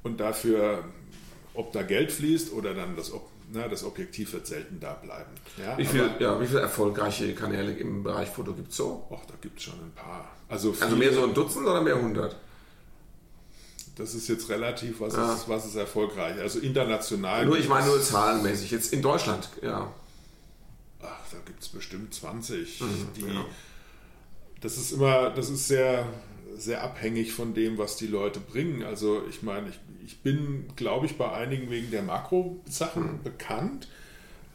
und 0.03 0.19
dafür, 0.19 0.83
ob 1.53 1.71
da 1.71 1.83
Geld 1.83 2.11
fließt 2.11 2.51
oder 2.51 2.73
dann 2.73 2.97
das, 2.97 3.13
na, 3.55 3.67
das 3.67 3.83
Objektiv 3.83 4.33
wird 4.33 4.47
selten 4.47 4.79
da 4.79 4.93
bleiben. 4.93 5.31
Ja, 5.57 5.77
wie, 5.77 5.85
viel, 5.85 6.09
ja, 6.19 6.39
wie 6.39 6.47
viele 6.47 6.61
erfolgreiche 6.61 7.33
Kanäle 7.33 7.73
im 7.73 8.03
Bereich 8.03 8.29
Foto 8.29 8.53
gibt 8.53 8.71
es 8.71 8.77
so? 8.77 9.05
Och, 9.09 9.25
da 9.27 9.33
gibt 9.41 9.59
es 9.59 9.65
schon 9.65 9.75
ein 9.75 9.91
paar. 9.95 10.29
Also, 10.49 10.73
viele, 10.73 10.85
also 10.85 10.97
mehr 10.97 11.13
so 11.13 11.23
ein 11.23 11.33
Dutzend 11.33 11.65
oder 11.65 11.81
mehr 11.81 11.99
hundert? 11.99 12.35
Das 13.95 14.13
ist 14.13 14.27
jetzt 14.27 14.49
relativ, 14.49 14.99
was, 14.99 15.15
ja. 15.15 15.33
ist, 15.33 15.47
was 15.47 15.65
ist 15.65 15.75
erfolgreich. 15.75 16.39
Also 16.39 16.59
international. 16.59 17.45
Nur, 17.45 17.57
ich 17.57 17.69
meine 17.69 17.87
nur 17.87 18.01
zahlenmäßig. 18.01 18.71
Jetzt 18.71 18.91
in 18.91 19.01
Deutschland, 19.01 19.49
ja. 19.61 19.91
Ach, 21.01 21.19
da 21.31 21.37
gibt 21.45 21.61
es 21.61 21.69
bestimmt 21.69 22.13
20. 22.13 22.81
Mhm, 22.81 22.87
die, 23.15 23.21
ja. 23.21 23.45
Das 24.59 24.77
ist 24.77 24.91
immer, 24.91 25.29
das 25.29 25.49
ist 25.49 25.67
sehr, 25.67 26.05
sehr 26.57 26.83
abhängig 26.83 27.33
von 27.33 27.53
dem, 27.53 27.77
was 27.77 27.95
die 27.95 28.07
Leute 28.07 28.39
bringen. 28.39 28.83
Also 28.83 29.23
ich 29.29 29.43
meine, 29.43 29.69
ich, 29.69 29.79
ich 30.05 30.21
bin, 30.21 30.65
glaube 30.75 31.07
ich, 31.07 31.17
bei 31.17 31.31
einigen 31.31 31.69
wegen 31.69 31.89
der 31.89 32.03
Makro-Sachen 32.03 33.13
mhm. 33.13 33.23
bekannt. 33.23 33.87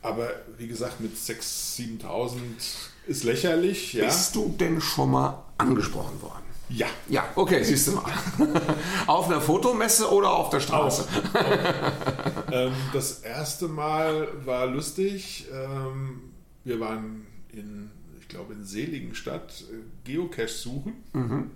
Aber 0.02 0.30
wie 0.56 0.68
gesagt, 0.68 1.00
mit 1.00 1.16
6.000, 1.16 2.02
7.000 2.02 2.36
ist 3.06 3.24
lächerlich. 3.24 3.92
Ja. 3.92 4.06
Bist 4.06 4.34
du 4.36 4.54
denn 4.58 4.80
schon 4.80 5.10
mal 5.10 5.42
angesprochen 5.58 6.22
worden? 6.22 6.44
Ja. 6.68 6.86
Ja, 7.08 7.28
okay, 7.34 7.64
siehst 7.64 7.88
du 7.88 7.92
mal. 7.92 8.12
auf 9.08 9.26
einer 9.26 9.40
Fotomesse 9.40 10.10
oder 10.10 10.30
auf 10.30 10.50
der 10.50 10.60
Straße? 10.60 11.02
Auf, 11.02 11.34
auf. 11.34 12.52
ähm, 12.52 12.72
das 12.92 13.20
erste 13.20 13.66
Mal 13.66 14.28
war 14.46 14.66
lustig. 14.66 15.46
Ähm, 15.52 16.32
wir 16.62 16.78
waren 16.78 17.26
in, 17.52 17.90
ich 18.20 18.28
glaube, 18.28 18.54
in 18.54 18.64
Seligenstadt 18.64 19.64
äh, 19.72 19.74
Geocache 20.04 20.48
suchen. 20.48 21.02
Mhm 21.12 21.50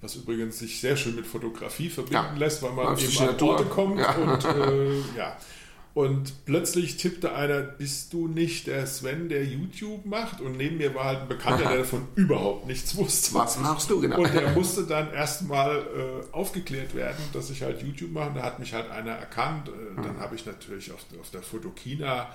was 0.00 0.14
übrigens 0.14 0.58
sich 0.58 0.80
sehr 0.80 0.96
schön 0.96 1.16
mit 1.16 1.26
Fotografie 1.26 1.88
verbinden 1.88 2.14
ja. 2.14 2.38
lässt, 2.38 2.62
weil 2.62 2.72
man 2.72 2.96
eben 2.98 3.18
an 3.18 3.40
Orte 3.40 3.64
kommt 3.64 3.98
ja. 3.98 4.14
und 4.14 4.44
äh, 4.44 5.00
ja. 5.16 5.36
Und 5.94 6.44
plötzlich 6.44 6.96
tippte 6.96 7.34
einer, 7.34 7.60
bist 7.60 8.12
du 8.12 8.28
nicht 8.28 8.68
der 8.68 8.86
Sven, 8.86 9.28
der 9.28 9.44
YouTube 9.44 10.06
macht? 10.06 10.40
Und 10.40 10.56
neben 10.56 10.76
mir 10.76 10.94
war 10.94 11.06
halt 11.06 11.22
ein 11.22 11.28
Bekannter, 11.28 11.68
der 11.68 11.78
davon 11.78 12.06
überhaupt 12.14 12.68
nichts 12.68 12.96
wusste. 12.96 13.34
Was 13.34 13.58
machst 13.58 13.90
du 13.90 14.00
genau? 14.00 14.18
Und 14.18 14.32
der 14.32 14.50
musste 14.54 14.84
dann 14.84 15.12
erstmal 15.12 15.78
äh, 15.78 16.32
aufgeklärt 16.32 16.94
werden, 16.94 17.18
dass 17.32 17.50
ich 17.50 17.62
halt 17.62 17.82
YouTube 17.82 18.12
mache. 18.12 18.30
Da 18.36 18.42
hat 18.42 18.60
mich 18.60 18.74
halt 18.74 18.88
einer 18.90 19.10
erkannt. 19.10 19.70
Äh, 19.70 20.00
dann 20.00 20.20
habe 20.20 20.36
ich 20.36 20.46
natürlich 20.46 20.92
auf, 20.92 21.04
auf 21.20 21.30
der 21.30 21.42
Fotokina 21.42 22.28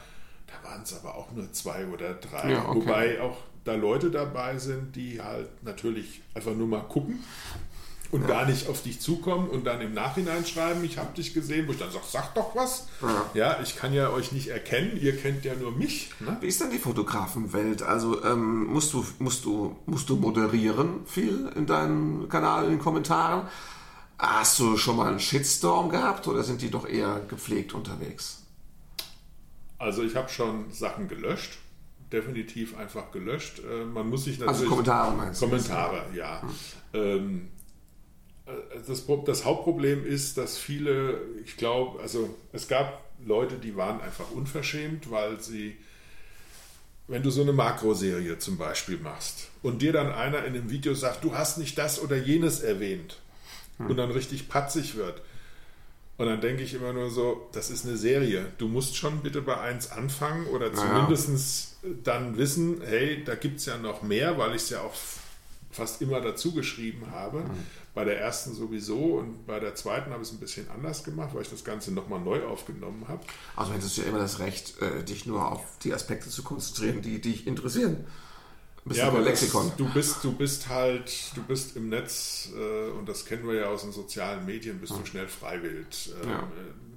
Da 0.62 0.70
waren 0.70 0.84
es 0.84 0.94
aber 0.94 1.16
auch 1.16 1.32
nur 1.32 1.52
zwei 1.52 1.86
oder 1.88 2.14
drei. 2.14 2.52
Ja, 2.52 2.70
okay. 2.70 2.80
Wobei 2.80 3.22
auch 3.22 3.38
da 3.64 3.76
Leute 3.76 4.12
dabei 4.12 4.58
sind, 4.58 4.96
die 4.96 5.22
halt 5.22 5.64
natürlich 5.64 6.22
einfach 6.34 6.54
nur 6.54 6.68
mal 6.68 6.82
gucken 6.82 7.24
und 8.14 8.22
ja. 8.22 8.28
gar 8.28 8.46
nicht 8.46 8.70
auf 8.70 8.84
dich 8.84 9.02
zukommen 9.02 9.50
und 9.50 9.66
dann 9.66 9.82
im 9.82 9.94
Nachhinein 9.94 10.46
schreiben, 10.46 10.84
ich 10.84 11.00
habe 11.00 11.16
dich 11.16 11.34
gesehen, 11.34 11.68
wo 11.68 11.72
ich 11.72 11.80
dann 11.80 11.92
sage, 11.92 12.06
sag 12.08 12.36
doch 12.36 12.56
was. 12.56 12.88
Ja. 13.02 13.26
ja. 13.34 13.60
ich 13.64 13.76
kann 13.76 13.92
ja 13.92 14.12
euch 14.12 14.32
nicht 14.32 14.50
erkennen, 14.50 15.00
ihr 15.02 15.18
kennt 15.18 15.44
ja 15.44 15.56
nur 15.56 15.72
mich. 15.72 16.12
Ne? 16.20 16.38
Wie 16.40 16.48
ist 16.48 16.62
denn 16.62 16.70
die 16.70 16.78
Fotografenwelt? 16.78 17.82
Also 17.82 18.24
ähm, 18.24 18.66
musst, 18.66 18.94
du, 18.94 19.04
musst, 19.18 19.46
du, 19.46 19.76
musst 19.88 20.10
du 20.10 20.16
moderieren 20.18 21.08
viel 21.08 21.52
in 21.56 21.66
deinem 21.66 22.30
Kanal, 22.30 22.66
in 22.66 22.72
den 22.72 22.80
Kommentaren? 22.80 23.48
Hast 24.20 24.60
du 24.60 24.78
schon 24.78 24.98
mal 24.98 25.08
einen 25.08 25.20
Shitstorm 25.20 25.90
gehabt 25.90 26.28
oder 26.28 26.44
sind 26.44 26.62
die 26.62 26.70
doch 26.70 26.88
eher 26.88 27.20
gepflegt 27.28 27.74
unterwegs? 27.74 28.43
Also 29.84 30.04
ich 30.04 30.16
habe 30.16 30.30
schon 30.30 30.72
Sachen 30.72 31.08
gelöscht 31.08 31.58
definitiv 32.14 32.78
einfach 32.78 33.12
gelöscht. 33.12 33.60
Äh, 33.60 33.86
man 33.86 34.08
muss 34.08 34.26
sich 34.26 34.36
also 34.36 34.46
natürlich. 34.46 34.62
Also 34.62 34.70
Kommentare 34.70 35.16
meinst 35.18 35.42
du? 35.42 35.46
Kommentare, 35.48 36.06
ja. 36.16 36.42
Hm. 36.94 37.50
Das, 38.88 39.06
das, 39.26 39.46
Hauptproblem 39.46 40.06
ist, 40.06 40.38
dass 40.38 40.58
viele, 40.58 41.22
ich 41.46 41.56
glaube, 41.56 42.02
also 42.02 42.36
es 42.52 42.68
gab 42.68 43.02
Leute, 43.26 43.56
die 43.56 43.78
waren 43.78 44.02
einfach 44.02 44.32
unverschämt, 44.32 45.10
weil 45.10 45.40
sie, 45.40 45.78
wenn 47.08 47.24
du 47.24 47.30
so 47.30 47.42
eine 47.42 47.54
Makroserie 47.54 48.38
zum 48.40 48.58
Beispiel 48.58 48.98
machst 48.98 49.50
und 49.62 49.82
dir 49.82 49.94
dann 49.94 50.12
einer 50.12 50.40
in 50.40 50.56
einem 50.56 50.70
Video 50.70 50.94
sagt, 50.94 51.24
du 51.24 51.34
hast 51.36 51.58
nicht 51.58 51.78
das 51.78 52.02
oder 52.02 52.18
jenes 52.18 52.60
erwähnt 52.60 53.18
hm. 53.78 53.88
und 53.88 53.98
dann 53.98 54.12
richtig 54.12 54.50
patzig 54.50 54.96
wird, 54.96 55.22
und 56.18 56.28
dann 56.28 56.42
denke 56.42 56.62
ich 56.64 56.76
immer 56.76 56.94
nur 56.94 57.10
so, 57.10 57.50
das 57.54 57.72
ist 57.72 57.86
eine 57.86 57.98
Serie. 57.98 58.46
Du 58.60 58.68
musst 58.68 58.96
schon 58.96 59.22
bitte 59.22 59.42
bei 59.42 59.60
eins 59.60 59.92
anfangen 59.92 60.46
oder 60.48 60.72
zumindest 60.72 61.78
naja. 61.82 61.96
dann 62.04 62.38
wissen, 62.38 62.82
hey, 62.86 63.24
da 63.24 63.34
gibt 63.36 63.60
es 63.60 63.66
ja 63.66 63.78
noch 63.78 64.04
mehr, 64.04 64.38
weil 64.38 64.52
ich 64.52 64.64
es 64.64 64.70
ja 64.70 64.82
auch 64.82 64.94
fast 65.72 66.04
immer 66.04 66.22
dazu 66.22 66.54
geschrieben 66.54 67.08
habe. 67.12 67.40
Mhm. 67.40 67.50
Bei 67.96 68.06
der 68.06 68.20
ersten 68.20 68.54
sowieso 68.54 69.18
und 69.18 69.46
bei 69.48 69.60
der 69.60 69.74
zweiten 69.76 70.12
habe 70.12 70.22
ich 70.22 70.30
es 70.30 70.36
ein 70.36 70.40
bisschen 70.40 70.70
anders 70.70 71.04
gemacht, 71.04 71.32
weil 71.34 71.42
ich 71.42 71.50
das 71.50 71.64
Ganze 71.64 71.92
nochmal 71.92 72.20
neu 72.20 72.44
aufgenommen 72.44 73.06
habe. 73.08 73.22
Also 73.56 73.74
hättest 73.74 73.98
du 73.98 74.02
ja 74.02 74.08
immer 74.08 74.20
das 74.20 74.40
Recht, 74.40 74.82
äh, 74.82 75.04
dich 75.04 75.26
nur 75.26 75.52
auf 75.52 75.64
die 75.84 75.94
Aspekte 75.94 76.30
zu 76.30 76.44
konzentrieren, 76.44 77.02
die 77.02 77.22
dich 77.22 77.48
interessieren. 77.48 78.06
Ja, 78.92 79.08
aber 79.08 79.22
Lexikon. 79.22 79.68
Das, 79.68 79.78
du 79.78 79.86
bist, 79.94 80.24
du 80.24 80.32
bist 80.34 80.70
halt, 80.70 81.32
du 81.36 81.44
bist 81.44 81.76
im 81.76 81.90
Netz 81.90 82.50
äh, 82.56 82.90
und 82.92 83.08
das 83.08 83.26
kennen 83.26 83.48
wir 83.48 83.56
ja 83.56 83.66
aus 83.68 83.84
den 83.84 83.92
sozialen 83.92 84.46
Medien, 84.46 84.80
bist 84.80 84.92
ja. 84.92 85.00
du 85.00 85.06
schnell 85.06 85.28
freiwillig. 85.28 86.12
Ähm, 86.22 86.30
ja. 86.30 86.48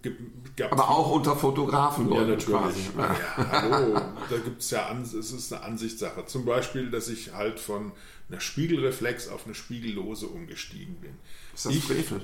Gibt, 0.03 0.63
aber 0.63 0.89
auch 0.89 1.11
unter 1.11 1.37
Fotografen, 1.37 2.13
ja, 2.13 2.25
natürlich. 2.25 2.77
Ja. 2.97 3.13
ja. 3.13 3.51
hallo, 3.51 3.95
da 3.95 4.39
gibt 4.45 4.63
es 4.63 4.71
ja, 4.71 4.97
es 5.01 5.15
ist 5.15 5.53
eine 5.53 5.63
Ansichtssache. 5.63 6.27
Zum 6.27 6.45
Beispiel, 6.45 6.91
dass 6.91 7.09
ich 7.09 7.33
halt 7.33 7.59
von 7.59 7.93
einer 8.29 8.41
Spiegelreflex 8.41 9.29
auf 9.29 9.47
eine 9.47 9.55
Spiegellose 9.55 10.27
umgestiegen 10.27 10.97
bin. 10.97 11.13
Ist 11.55 11.67
das 11.67 11.73
ich, 11.73 11.85
Frevel? 11.85 12.23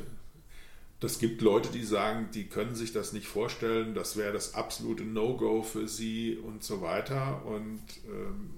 Das 1.01 1.19
gibt 1.19 1.43
Leute, 1.43 1.71
die 1.71 1.85
sagen, 1.85 2.29
die 2.33 2.45
können 2.45 2.77
sich 2.77 2.93
das 2.93 3.13
nicht 3.13 3.27
vorstellen, 3.27 3.95
das 3.95 4.17
wäre 4.17 4.33
das 4.33 4.55
absolute 4.55 5.03
No-Go 5.03 5.65
für 5.65 5.89
sie 5.89 6.37
und 6.37 6.63
so 6.63 6.81
weiter. 6.81 7.45
Und 7.45 7.83
ähm, 8.07 8.51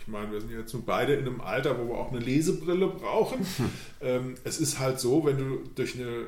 ich 0.00 0.08
meine, 0.08 0.32
wir 0.32 0.40
sind 0.40 0.50
jetzt 0.50 0.72
nun 0.72 0.84
beide 0.84 1.14
in 1.14 1.26
einem 1.26 1.40
Alter, 1.40 1.78
wo 1.78 1.88
wir 1.88 1.98
auch 1.98 2.10
eine 2.10 2.20
Lesebrille 2.20 2.88
brauchen. 2.88 3.40
Hm. 3.40 3.70
Ähm, 4.00 4.34
es 4.44 4.58
ist 4.58 4.78
halt 4.78 4.98
so, 4.98 5.24
wenn 5.24 5.38
du 5.38 5.60
durch 5.74 5.94
eine 5.94 6.24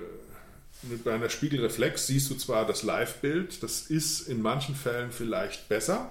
bei 1.04 1.14
einer 1.14 1.30
Spiegelreflex 1.30 2.08
siehst 2.08 2.28
du 2.30 2.34
zwar 2.34 2.66
das 2.66 2.82
Live-Bild, 2.82 3.62
das 3.62 3.82
ist 3.82 4.28
in 4.28 4.42
manchen 4.42 4.74
Fällen 4.74 5.12
vielleicht 5.12 5.68
besser, 5.68 6.10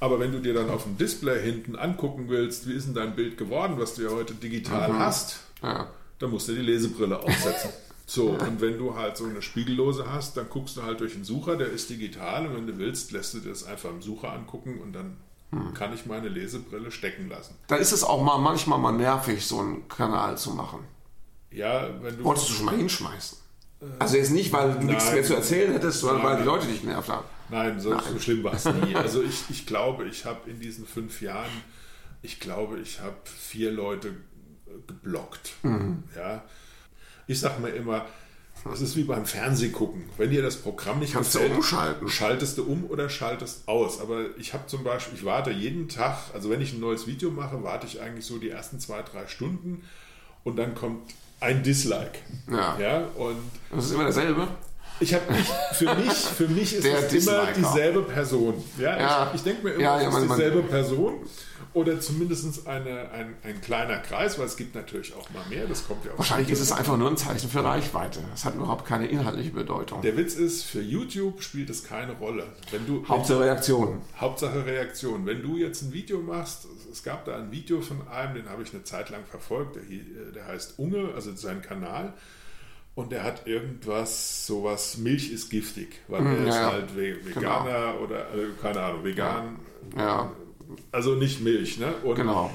aber 0.00 0.18
wenn 0.18 0.32
du 0.32 0.40
dir 0.40 0.54
dann 0.54 0.70
auf 0.70 0.84
dem 0.84 0.96
Display 0.96 1.40
hinten 1.42 1.76
angucken 1.76 2.28
willst, 2.28 2.66
wie 2.66 2.72
ist 2.72 2.86
denn 2.86 2.94
dein 2.94 3.14
Bild 3.14 3.36
geworden, 3.36 3.74
was 3.76 3.94
du 3.94 4.02
ja 4.02 4.10
heute 4.10 4.34
digital 4.34 4.92
mhm. 4.92 4.98
hast, 4.98 5.40
ja. 5.62 5.88
dann 6.18 6.30
musst 6.30 6.48
du 6.48 6.54
die 6.54 6.62
Lesebrille 6.62 7.18
aufsetzen. 7.20 7.70
So, 8.04 8.30
und 8.30 8.60
wenn 8.60 8.76
du 8.76 8.96
halt 8.96 9.16
so 9.16 9.24
eine 9.24 9.40
Spiegellose 9.40 10.12
hast, 10.12 10.36
dann 10.36 10.50
guckst 10.50 10.76
du 10.76 10.82
halt 10.82 11.00
durch 11.00 11.14
den 11.14 11.24
Sucher, 11.24 11.56
der 11.56 11.68
ist 11.68 11.88
digital 11.88 12.46
und 12.46 12.56
wenn 12.56 12.66
du 12.66 12.76
willst, 12.76 13.12
lässt 13.12 13.32
du 13.32 13.38
dir 13.38 13.50
das 13.50 13.64
einfach 13.64 13.88
im 13.90 14.02
Sucher 14.02 14.32
angucken 14.32 14.80
und 14.82 14.92
dann 14.92 15.16
hm. 15.52 15.74
kann 15.74 15.92
ich 15.92 16.06
meine 16.06 16.28
Lesebrille 16.28 16.90
stecken 16.90 17.28
lassen. 17.28 17.56
Da 17.68 17.76
ist 17.76 17.92
es 17.92 18.02
auch 18.02 18.22
mal 18.22 18.38
manchmal 18.38 18.78
mal 18.78 18.92
nervig, 18.92 19.46
so 19.46 19.60
einen 19.60 19.86
Kanal 19.88 20.36
zu 20.36 20.50
machen. 20.50 20.80
Ja, 21.50 21.88
wenn 22.02 22.16
du. 22.16 22.24
Wolltest 22.24 22.48
du 22.48 22.54
schon 22.54 22.66
mal 22.66 22.76
hinschmeißen? 22.76 23.38
Also 23.98 24.16
jetzt 24.16 24.30
nicht, 24.30 24.52
weil 24.52 24.72
du 24.72 24.78
Nein. 24.78 24.86
nichts 24.86 25.12
mehr 25.12 25.22
zu 25.24 25.34
erzählen 25.34 25.72
hättest, 25.72 26.00
sondern 26.00 26.22
Nein. 26.22 26.26
weil 26.26 26.38
die 26.38 26.44
Leute 26.44 26.66
dich 26.66 26.84
nervt 26.84 27.08
haben. 27.08 27.24
Nein, 27.50 27.80
so, 27.80 27.90
Nein. 27.90 28.02
so 28.12 28.18
schlimm 28.18 28.44
war 28.44 28.54
es 28.54 28.64
nie. 28.64 28.94
Also 28.94 29.22
ich, 29.22 29.44
ich 29.50 29.66
glaube, 29.66 30.06
ich 30.06 30.24
habe 30.24 30.48
in 30.48 30.60
diesen 30.60 30.86
fünf 30.86 31.20
Jahren, 31.20 31.50
ich 32.22 32.38
glaube, 32.38 32.78
ich 32.78 33.00
habe 33.00 33.16
vier 33.24 33.72
Leute 33.72 34.14
geblockt. 34.86 35.54
Mhm. 35.62 36.04
Ja. 36.16 36.44
Ich 37.26 37.40
sage 37.40 37.60
mir 37.60 37.70
immer, 37.70 38.06
das 38.64 38.80
ist 38.80 38.96
wie 38.96 39.04
beim 39.04 39.26
Fernsehgucken. 39.26 40.04
Wenn 40.16 40.30
dir 40.30 40.42
das 40.42 40.56
Programm 40.56 41.00
nicht 41.00 41.14
Kannst 41.14 41.32
gefällt, 41.32 41.52
du 41.52 41.56
umschalten. 41.56 42.08
schaltest 42.08 42.58
du 42.58 42.64
um 42.64 42.84
oder 42.84 43.08
schaltest 43.08 43.66
aus. 43.68 44.00
Aber 44.00 44.26
ich 44.38 44.54
habe 44.54 44.66
zum 44.66 44.84
Beispiel, 44.84 45.18
ich 45.18 45.24
warte 45.24 45.50
jeden 45.50 45.88
Tag, 45.88 46.16
also 46.32 46.50
wenn 46.50 46.60
ich 46.60 46.72
ein 46.72 46.80
neues 46.80 47.06
Video 47.06 47.30
mache, 47.30 47.62
warte 47.62 47.86
ich 47.86 48.00
eigentlich 48.00 48.24
so 48.24 48.38
die 48.38 48.50
ersten 48.50 48.78
zwei, 48.78 49.02
drei 49.02 49.26
Stunden 49.26 49.82
und 50.44 50.56
dann 50.56 50.74
kommt 50.74 51.12
ein 51.40 51.62
Dislike. 51.62 52.18
Ja. 52.50 52.78
ja 52.78 52.98
und 53.16 53.38
das 53.70 53.86
ist 53.86 53.92
immer 53.92 54.04
dasselbe. 54.04 54.46
Ich 55.00 55.14
habe 55.14 55.24
für 55.72 55.94
mich, 55.94 56.12
für 56.12 56.48
mich 56.48 56.74
ist 56.74 56.84
es 56.84 57.26
immer 57.26 57.46
dieselbe 57.52 58.02
Person. 58.02 58.54
Ja, 58.78 58.98
ja. 58.98 59.26
Ich, 59.28 59.36
ich 59.36 59.42
denke 59.42 59.64
mir 59.64 59.72
immer, 59.74 59.82
ja, 59.82 60.00
ja, 60.00 60.08
es 60.08 60.14
ist 60.16 60.30
dieselbe 60.30 60.62
Person 60.62 61.14
oder 61.74 62.00
zumindest 62.00 62.66
eine, 62.66 63.10
ein, 63.12 63.34
ein 63.42 63.60
kleiner 63.60 63.98
Kreis, 63.98 64.38
weil 64.38 64.46
es 64.46 64.56
gibt 64.56 64.74
natürlich 64.74 65.14
auch 65.14 65.28
mal 65.30 65.44
mehr. 65.48 65.66
Das 65.66 65.86
kommt 65.86 66.04
ja 66.04 66.12
auch 66.12 66.18
Wahrscheinlich 66.18 66.50
ist 66.50 66.60
es 66.60 66.70
einfach 66.70 66.96
nur 66.96 67.10
ein 67.10 67.16
Zeichen 67.16 67.48
für 67.48 67.64
Reichweite. 67.64 68.20
Es 68.34 68.44
hat 68.44 68.54
überhaupt 68.54 68.84
keine 68.86 69.06
inhaltliche 69.06 69.50
Bedeutung. 69.50 70.02
Der 70.02 70.16
Witz 70.16 70.34
ist, 70.34 70.64
für 70.64 70.82
YouTube 70.82 71.42
spielt 71.42 71.70
es 71.70 71.84
keine 71.84 72.12
Rolle. 72.12 72.46
Wenn 72.70 72.86
du, 72.86 73.06
Hauptsache 73.08 73.40
Reaktion. 73.40 74.02
Hauptsache 74.18 74.66
Reaktion. 74.66 75.24
Wenn 75.24 75.42
du 75.42 75.56
jetzt 75.56 75.82
ein 75.82 75.92
Video 75.92 76.18
machst, 76.20 76.66
es 76.90 77.02
gab 77.02 77.24
da 77.24 77.36
ein 77.36 77.50
Video 77.50 77.80
von 77.80 78.06
einem, 78.08 78.34
den 78.34 78.50
habe 78.50 78.62
ich 78.62 78.74
eine 78.74 78.84
Zeit 78.84 79.08
lang 79.10 79.24
verfolgt, 79.24 79.76
der, 79.76 79.82
der 80.34 80.46
heißt 80.46 80.78
Unge, 80.78 81.12
also 81.14 81.34
sein 81.34 81.62
Kanal 81.62 82.12
und 82.94 83.12
der 83.12 83.22
hat 83.22 83.46
irgendwas, 83.46 84.46
sowas, 84.46 84.98
Milch 84.98 85.32
ist 85.32 85.50
giftig, 85.50 86.00
weil 86.08 86.26
er 86.26 86.42
ja, 86.42 86.48
ist 86.48 86.72
halt 86.72 86.96
Veganer 86.96 87.92
genau. 87.92 88.04
oder 88.04 88.20
äh, 88.34 88.48
keine 88.60 88.80
Ahnung, 88.82 89.04
vegan. 89.04 89.58
Ja. 89.96 90.30
Also 90.90 91.14
nicht 91.14 91.40
Milch, 91.40 91.78
ne? 91.78 91.94
Und, 92.02 92.16
genau. 92.16 92.50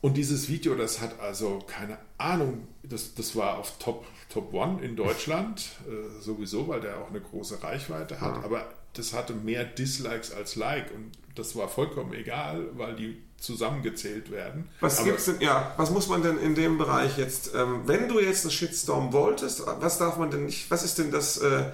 Und 0.00 0.16
dieses 0.16 0.48
Video, 0.48 0.74
das 0.74 1.00
hat 1.00 1.20
also 1.20 1.60
keine 1.66 1.98
Ahnung, 2.18 2.66
das, 2.82 3.14
das 3.14 3.36
war 3.36 3.58
auf 3.58 3.78
Top, 3.78 4.04
Top 4.28 4.52
One 4.52 4.82
in 4.82 4.96
Deutschland, 4.96 5.70
äh, 5.86 6.20
sowieso, 6.20 6.66
weil 6.66 6.80
der 6.80 6.98
auch 6.98 7.10
eine 7.10 7.20
große 7.20 7.62
Reichweite 7.62 8.20
hat, 8.20 8.36
ja. 8.38 8.42
aber 8.42 8.66
das 8.94 9.14
hatte 9.14 9.32
mehr 9.32 9.64
Dislikes 9.64 10.32
als 10.32 10.56
Like 10.56 10.92
und 10.92 11.12
das 11.34 11.56
war 11.56 11.68
vollkommen 11.68 12.12
egal, 12.12 12.66
weil 12.74 12.94
die 12.94 13.22
zusammengezählt 13.38 14.30
werden. 14.30 14.68
Was 14.80 14.98
Aber 14.98 15.08
gibt's 15.08 15.24
denn, 15.24 15.40
ja, 15.40 15.74
was 15.76 15.90
muss 15.90 16.08
man 16.08 16.22
denn 16.22 16.38
in 16.38 16.54
dem 16.54 16.78
Bereich 16.78 17.18
jetzt, 17.18 17.54
ähm, 17.54 17.82
wenn 17.86 18.08
du 18.08 18.20
jetzt 18.20 18.44
einen 18.44 18.52
Shitstorm 18.52 19.12
wolltest, 19.12 19.64
was 19.66 19.98
darf 19.98 20.16
man 20.16 20.30
denn 20.30 20.46
nicht, 20.46 20.70
was 20.70 20.84
ist 20.84 20.98
denn 20.98 21.10
das, 21.10 21.38
äh, 21.38 21.64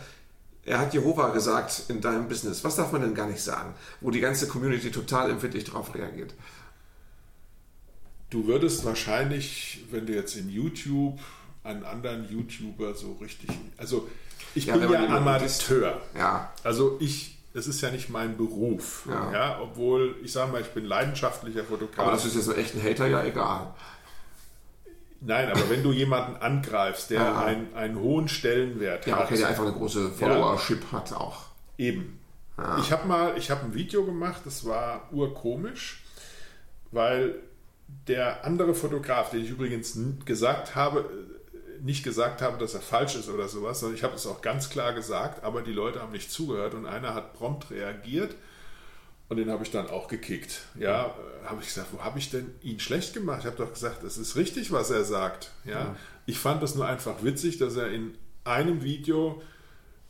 er 0.65 0.79
hat 0.79 0.95
Jehova 0.95 1.31
gesagt 1.31 1.85
in 1.89 2.01
deinem 2.01 2.29
Business, 2.29 2.65
was 2.65 2.77
darf 2.77 2.93
man 2.93 3.03
denn 3.03 3.15
gar 3.15 3.27
nicht 3.27 3.43
sagen, 3.43 3.75
wo 4.01 4.11
die 4.11 4.21
ganze 4.21 4.49
Community 4.49 4.91
total 4.91 5.31
empfindlich 5.31 5.65
darauf 5.65 5.95
reagiert? 5.95 6.35
Du 8.31 8.47
würdest 8.47 8.85
wahrscheinlich, 8.85 9.85
wenn 9.91 10.07
du 10.07 10.15
jetzt 10.15 10.37
in 10.37 10.51
YouTube 10.51 11.19
einen 11.65 11.85
anderen 11.85 12.31
YouTuber 12.31 12.95
so 12.95 13.13
richtig, 13.21 13.51
also 13.77 14.09
ich 14.55 14.67
ja, 14.67 14.77
bin 14.77 14.91
ja 14.91 15.07
Amateur. 15.07 16.01
Ja. 16.17 16.53
Also 16.63 16.97
ich 17.01 17.38
das 17.55 17.67
ist 17.67 17.81
ja 17.81 17.91
nicht 17.91 18.11
mein 18.11 18.37
Beruf. 18.37 19.07
Ja. 19.09 19.33
ja 19.33 19.61
obwohl, 19.61 20.17
ich 20.23 20.33
sage 20.33 20.53
mal, 20.53 20.61
ich 20.61 20.69
bin 20.69 20.85
leidenschaftlicher 20.85 21.65
Fotograf. 21.65 21.99
Aber 21.99 22.13
das 22.13 22.25
ist 22.25 22.35
jetzt 22.35 22.45
so 22.45 22.55
echt 22.55 22.75
ein 22.75 22.83
Hater 22.83 23.07
ja 23.07 23.25
egal. 23.25 23.75
Nein, 25.21 25.51
aber 25.51 25.69
wenn 25.69 25.83
du 25.83 25.91
jemanden 25.91 26.37
angreifst, 26.37 27.11
der 27.11 27.39
einen, 27.39 27.75
einen 27.75 27.99
hohen 27.99 28.29
Stellenwert 28.29 29.07
ja, 29.07 29.15
hat. 29.15 29.21
Ja, 29.21 29.27
okay, 29.27 29.39
der 29.39 29.49
einfach 29.49 29.65
eine 29.65 29.73
große 29.73 30.11
Followership 30.11 30.83
ja, 30.93 30.99
hat 30.99 31.13
auch. 31.13 31.47
Eben. 31.77 32.21
Ja. 32.57 32.79
Ich 32.79 32.93
habe 32.93 33.07
mal, 33.09 33.37
ich 33.37 33.51
habe 33.51 33.65
ein 33.65 33.75
Video 33.75 34.05
gemacht, 34.05 34.43
das 34.45 34.65
war 34.65 35.09
urkomisch, 35.13 36.05
weil 36.93 37.37
der 38.07 38.45
andere 38.45 38.75
Fotograf, 38.75 39.31
den 39.31 39.45
ich 39.45 39.51
übrigens 39.51 39.99
gesagt 40.25 40.75
habe, 40.75 41.09
nicht 41.83 42.05
gesagt 42.05 42.43
habe, 42.43 42.59
dass 42.59 42.75
er 42.75 42.81
falsch 42.81 43.17
ist 43.17 43.29
oder 43.29 43.49
sowas, 43.49 43.81
sondern 43.81 43.97
ich 43.97 44.05
habe 44.05 44.15
es 44.15 44.27
auch 44.27 44.43
ganz 44.43 44.71
klar 44.71 44.93
gesagt, 44.93 45.45
aber 45.45 45.63
die 45.63 45.73
Leute 45.73 46.01
haben 46.01 46.13
nicht 46.13 46.31
zugehört 46.31 46.75
und 46.75 46.87
einer 46.87 47.15
hat 47.15 47.35
prompt 47.35 47.71
reagiert 47.71 48.35
und 49.29 49.37
den 49.37 49.51
habe 49.51 49.63
ich 49.63 49.71
dann 49.71 49.89
auch 49.89 50.09
gekickt. 50.09 50.63
Ja, 50.79 51.15
habe 51.45 51.61
ich 51.61 51.69
gesagt, 51.69 51.89
wo 51.93 52.03
habe 52.03 52.19
ich 52.19 52.31
denn 52.31 52.55
ihn 52.63 52.81
schlecht 52.81 53.15
gemacht? 53.15 53.41
Ich 53.41 53.47
habe 53.47 53.57
doch 53.57 53.73
gesagt, 53.73 54.03
es 54.03 54.17
ist 54.17 54.37
richtig, 54.37 54.73
was 54.73 54.91
er 54.91 55.05
sagt. 55.05 55.53
Ja, 55.65 55.73
ja. 55.73 55.97
ich 56.27 56.39
fand 56.39 56.63
das 56.63 56.75
nur 56.75 56.87
einfach 56.87 57.23
witzig, 57.23 57.59
dass 57.59 57.77
er 57.77 57.91
in 57.91 58.17
einem 58.45 58.83
Video 58.83 59.43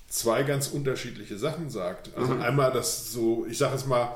zwei 0.06 0.42
ganz 0.42 0.68
unterschiedliche 0.68 1.36
Sachen 1.36 1.68
sagt. 1.68 2.16
Also 2.16 2.34
mhm. 2.34 2.42
einmal 2.42 2.72
das 2.72 3.12
so, 3.12 3.46
ich 3.46 3.58
sage 3.58 3.74
es 3.74 3.86
mal, 3.86 4.14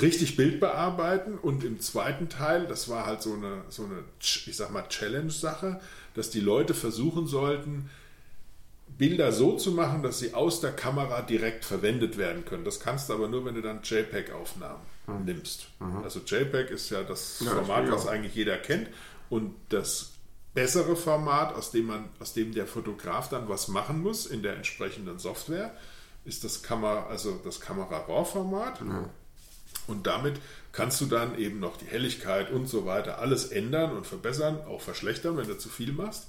richtig 0.00 0.36
Bild 0.36 0.60
bearbeiten 0.60 1.38
und 1.38 1.64
im 1.64 1.80
zweiten 1.80 2.28
Teil, 2.28 2.66
das 2.66 2.88
war 2.88 3.06
halt 3.06 3.22
so 3.22 3.34
eine, 3.34 3.62
so 3.68 3.84
eine 3.84 4.04
ich 4.18 4.56
sag 4.56 4.70
mal, 4.70 4.86
Challenge-Sache, 4.88 5.80
dass 6.14 6.30
die 6.30 6.40
Leute 6.40 6.74
versuchen 6.74 7.26
sollten, 7.26 7.90
Bilder 8.96 9.32
so 9.32 9.56
zu 9.56 9.72
machen, 9.72 10.02
dass 10.02 10.20
sie 10.20 10.34
aus 10.34 10.60
der 10.60 10.72
Kamera 10.72 11.22
direkt 11.22 11.64
verwendet 11.64 12.16
werden 12.16 12.44
können. 12.44 12.64
Das 12.64 12.78
kannst 12.80 13.08
du 13.08 13.14
aber 13.14 13.28
nur, 13.28 13.44
wenn 13.44 13.56
du 13.56 13.62
dann 13.62 13.80
JPEG-Aufnahmen 13.82 14.80
mhm. 15.06 15.24
nimmst. 15.24 15.68
Mhm. 15.80 16.02
Also 16.04 16.20
JPEG 16.20 16.70
ist 16.70 16.90
ja 16.90 17.02
das 17.02 17.40
ja, 17.40 17.50
Format, 17.50 17.90
was 17.90 18.06
eigentlich 18.06 18.34
jeder 18.34 18.56
kennt. 18.56 18.88
Und 19.30 19.54
das 19.68 20.12
bessere 20.54 20.94
Format, 20.94 21.54
aus 21.54 21.72
dem, 21.72 21.86
man, 21.86 22.08
aus 22.20 22.34
dem 22.34 22.54
der 22.54 22.66
Fotograf 22.66 23.28
dann 23.28 23.48
was 23.48 23.66
machen 23.68 24.00
muss 24.00 24.26
in 24.26 24.42
der 24.42 24.54
entsprechenden 24.56 25.18
Software, 25.18 25.74
ist 26.24 26.44
das 26.44 26.62
Kamera, 26.62 27.06
also 27.06 27.40
das 27.44 27.60
Kamera-RAW-Format. 27.60 28.80
Mhm. 28.80 29.06
Und 29.86 30.06
damit 30.06 30.40
kannst 30.72 31.00
du 31.00 31.06
dann 31.06 31.38
eben 31.38 31.60
noch 31.60 31.76
die 31.76 31.86
Helligkeit 31.86 32.50
und 32.50 32.66
so 32.66 32.86
weiter 32.86 33.18
alles 33.18 33.46
ändern 33.46 33.96
und 33.96 34.06
verbessern, 34.06 34.58
auch 34.66 34.80
verschlechtern, 34.80 35.36
wenn 35.36 35.46
du 35.46 35.58
zu 35.58 35.68
viel 35.68 35.92
machst. 35.92 36.26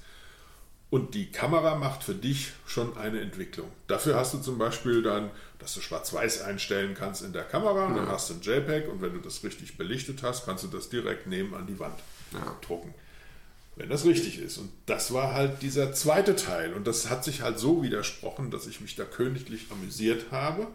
Und 0.89 1.15
die 1.15 1.31
Kamera 1.31 1.75
macht 1.75 2.03
für 2.03 2.13
dich 2.13 2.51
schon 2.65 2.95
eine 2.97 3.19
Entwicklung. 3.19 3.69
Dafür 3.87 4.15
hast 4.15 4.33
du 4.33 4.37
zum 4.39 4.57
Beispiel 4.57 5.01
dann, 5.01 5.31
dass 5.59 5.73
du 5.73 5.81
Schwarz-Weiß 5.81 6.41
einstellen 6.43 6.93
kannst 6.93 7.23
in 7.23 7.33
der 7.33 7.43
Kamera, 7.43 7.89
ja. 7.89 7.95
dann 7.95 8.07
hast 8.07 8.29
du 8.29 8.35
ein 8.35 8.41
JPEG 8.41 8.87
und 8.89 9.01
wenn 9.01 9.13
du 9.13 9.19
das 9.19 9.43
richtig 9.43 9.77
belichtet 9.77 10.21
hast, 10.21 10.45
kannst 10.45 10.63
du 10.63 10.67
das 10.67 10.89
direkt 10.89 11.27
neben 11.27 11.55
an 11.55 11.65
die 11.65 11.79
Wand 11.79 11.99
ja. 12.33 12.55
drucken. 12.61 12.93
Wenn 13.75 13.89
das 13.89 14.05
richtig 14.05 14.39
ist. 14.39 14.57
Und 14.57 14.71
das 14.85 15.13
war 15.13 15.33
halt 15.33 15.61
dieser 15.61 15.91
zweite 15.91 16.35
Teil. 16.35 16.73
Und 16.73 16.87
das 16.87 17.09
hat 17.09 17.25
sich 17.25 17.41
halt 17.41 17.59
so 17.59 17.83
widersprochen, 17.83 18.49
dass 18.49 18.67
ich 18.67 18.79
mich 18.79 18.95
da 18.95 19.03
königlich 19.03 19.67
amüsiert 19.71 20.31
habe. 20.31 20.67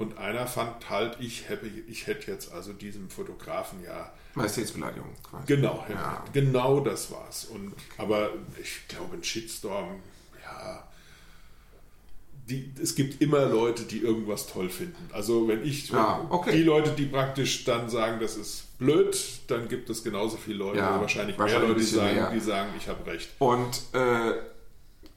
Und 0.00 0.16
einer 0.16 0.46
fand 0.46 0.88
halt, 0.88 1.18
ich 1.20 1.50
hätte, 1.50 1.66
ich 1.66 2.06
hätte 2.06 2.30
jetzt 2.30 2.54
also 2.54 2.72
diesem 2.72 3.10
Fotografen 3.10 3.84
ja. 3.84 4.10
Majestätsbeleidigung 4.32 5.10
quasi. 5.22 5.44
Genau, 5.46 5.84
ja, 5.90 5.94
ja. 5.94 6.24
genau 6.32 6.80
das 6.80 7.10
war's. 7.10 7.44
Und, 7.44 7.74
aber 7.98 8.30
ich 8.58 8.88
glaube, 8.88 9.16
ein 9.16 9.22
Shitstorm, 9.22 9.96
ja. 10.42 10.88
Die, 12.48 12.72
es 12.82 12.94
gibt 12.94 13.20
immer 13.20 13.44
Leute, 13.44 13.82
die 13.82 13.98
irgendwas 13.98 14.46
toll 14.46 14.70
finden. 14.70 15.10
Also 15.12 15.46
wenn 15.48 15.62
ich, 15.66 15.90
ja, 15.90 16.26
okay. 16.30 16.52
die 16.52 16.62
Leute, 16.62 16.92
die 16.92 17.04
praktisch 17.04 17.64
dann 17.64 17.90
sagen, 17.90 18.20
das 18.20 18.36
ist 18.36 18.78
blöd, 18.78 19.14
dann 19.48 19.68
gibt 19.68 19.90
es 19.90 20.02
genauso 20.02 20.38
viele 20.38 20.56
Leute, 20.56 20.78
ja, 20.78 20.98
wahrscheinlich, 20.98 21.38
wahrscheinlich 21.38 21.60
mehr 21.60 21.68
Leute, 21.74 21.80
die 21.80 21.86
sagen, 21.86 22.32
die 22.32 22.40
sagen, 22.40 22.70
ich 22.78 22.88
habe 22.88 23.04
recht. 23.04 23.28
Und 23.38 23.82
äh, 23.92 24.32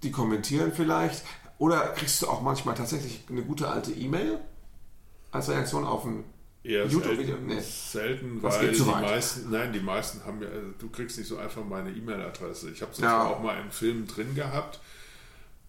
die 0.04 0.12
kommentieren 0.12 0.74
vielleicht. 0.76 1.24
Oder 1.58 1.80
kriegst 1.96 2.22
du 2.22 2.28
auch 2.28 2.42
manchmal 2.42 2.76
tatsächlich 2.76 3.22
eine 3.30 3.44
gute 3.44 3.70
alte 3.70 3.94
E-Mail? 3.94 4.42
Als 5.34 5.50
Reaktion 5.50 5.84
auf 5.84 6.06
ein 6.06 6.24
YouTube-Video? 6.64 7.36
Nee. 7.46 7.60
Selten, 7.60 8.42
Was 8.42 8.60
weil 8.60 8.72
die 8.72 8.82
meisten, 8.82 9.52
nein, 9.52 9.74
die 9.74 9.80
meisten 9.80 10.24
haben 10.26 10.42
ja, 10.42 10.48
also 10.48 10.70
du 10.80 10.90
kriegst 10.90 11.18
nicht 11.18 11.28
so 11.28 11.38
einfach 11.38 11.66
meine 11.66 11.92
E-Mail-Adresse. 11.92 12.72
Ich 12.72 12.82
habe 12.82 12.92
es 12.92 13.00
ja. 13.00 13.26
auch 13.26 13.42
mal 13.42 13.60
in 13.60 13.72
Filmen 13.72 14.08
drin 14.08 14.34
gehabt, 14.36 14.80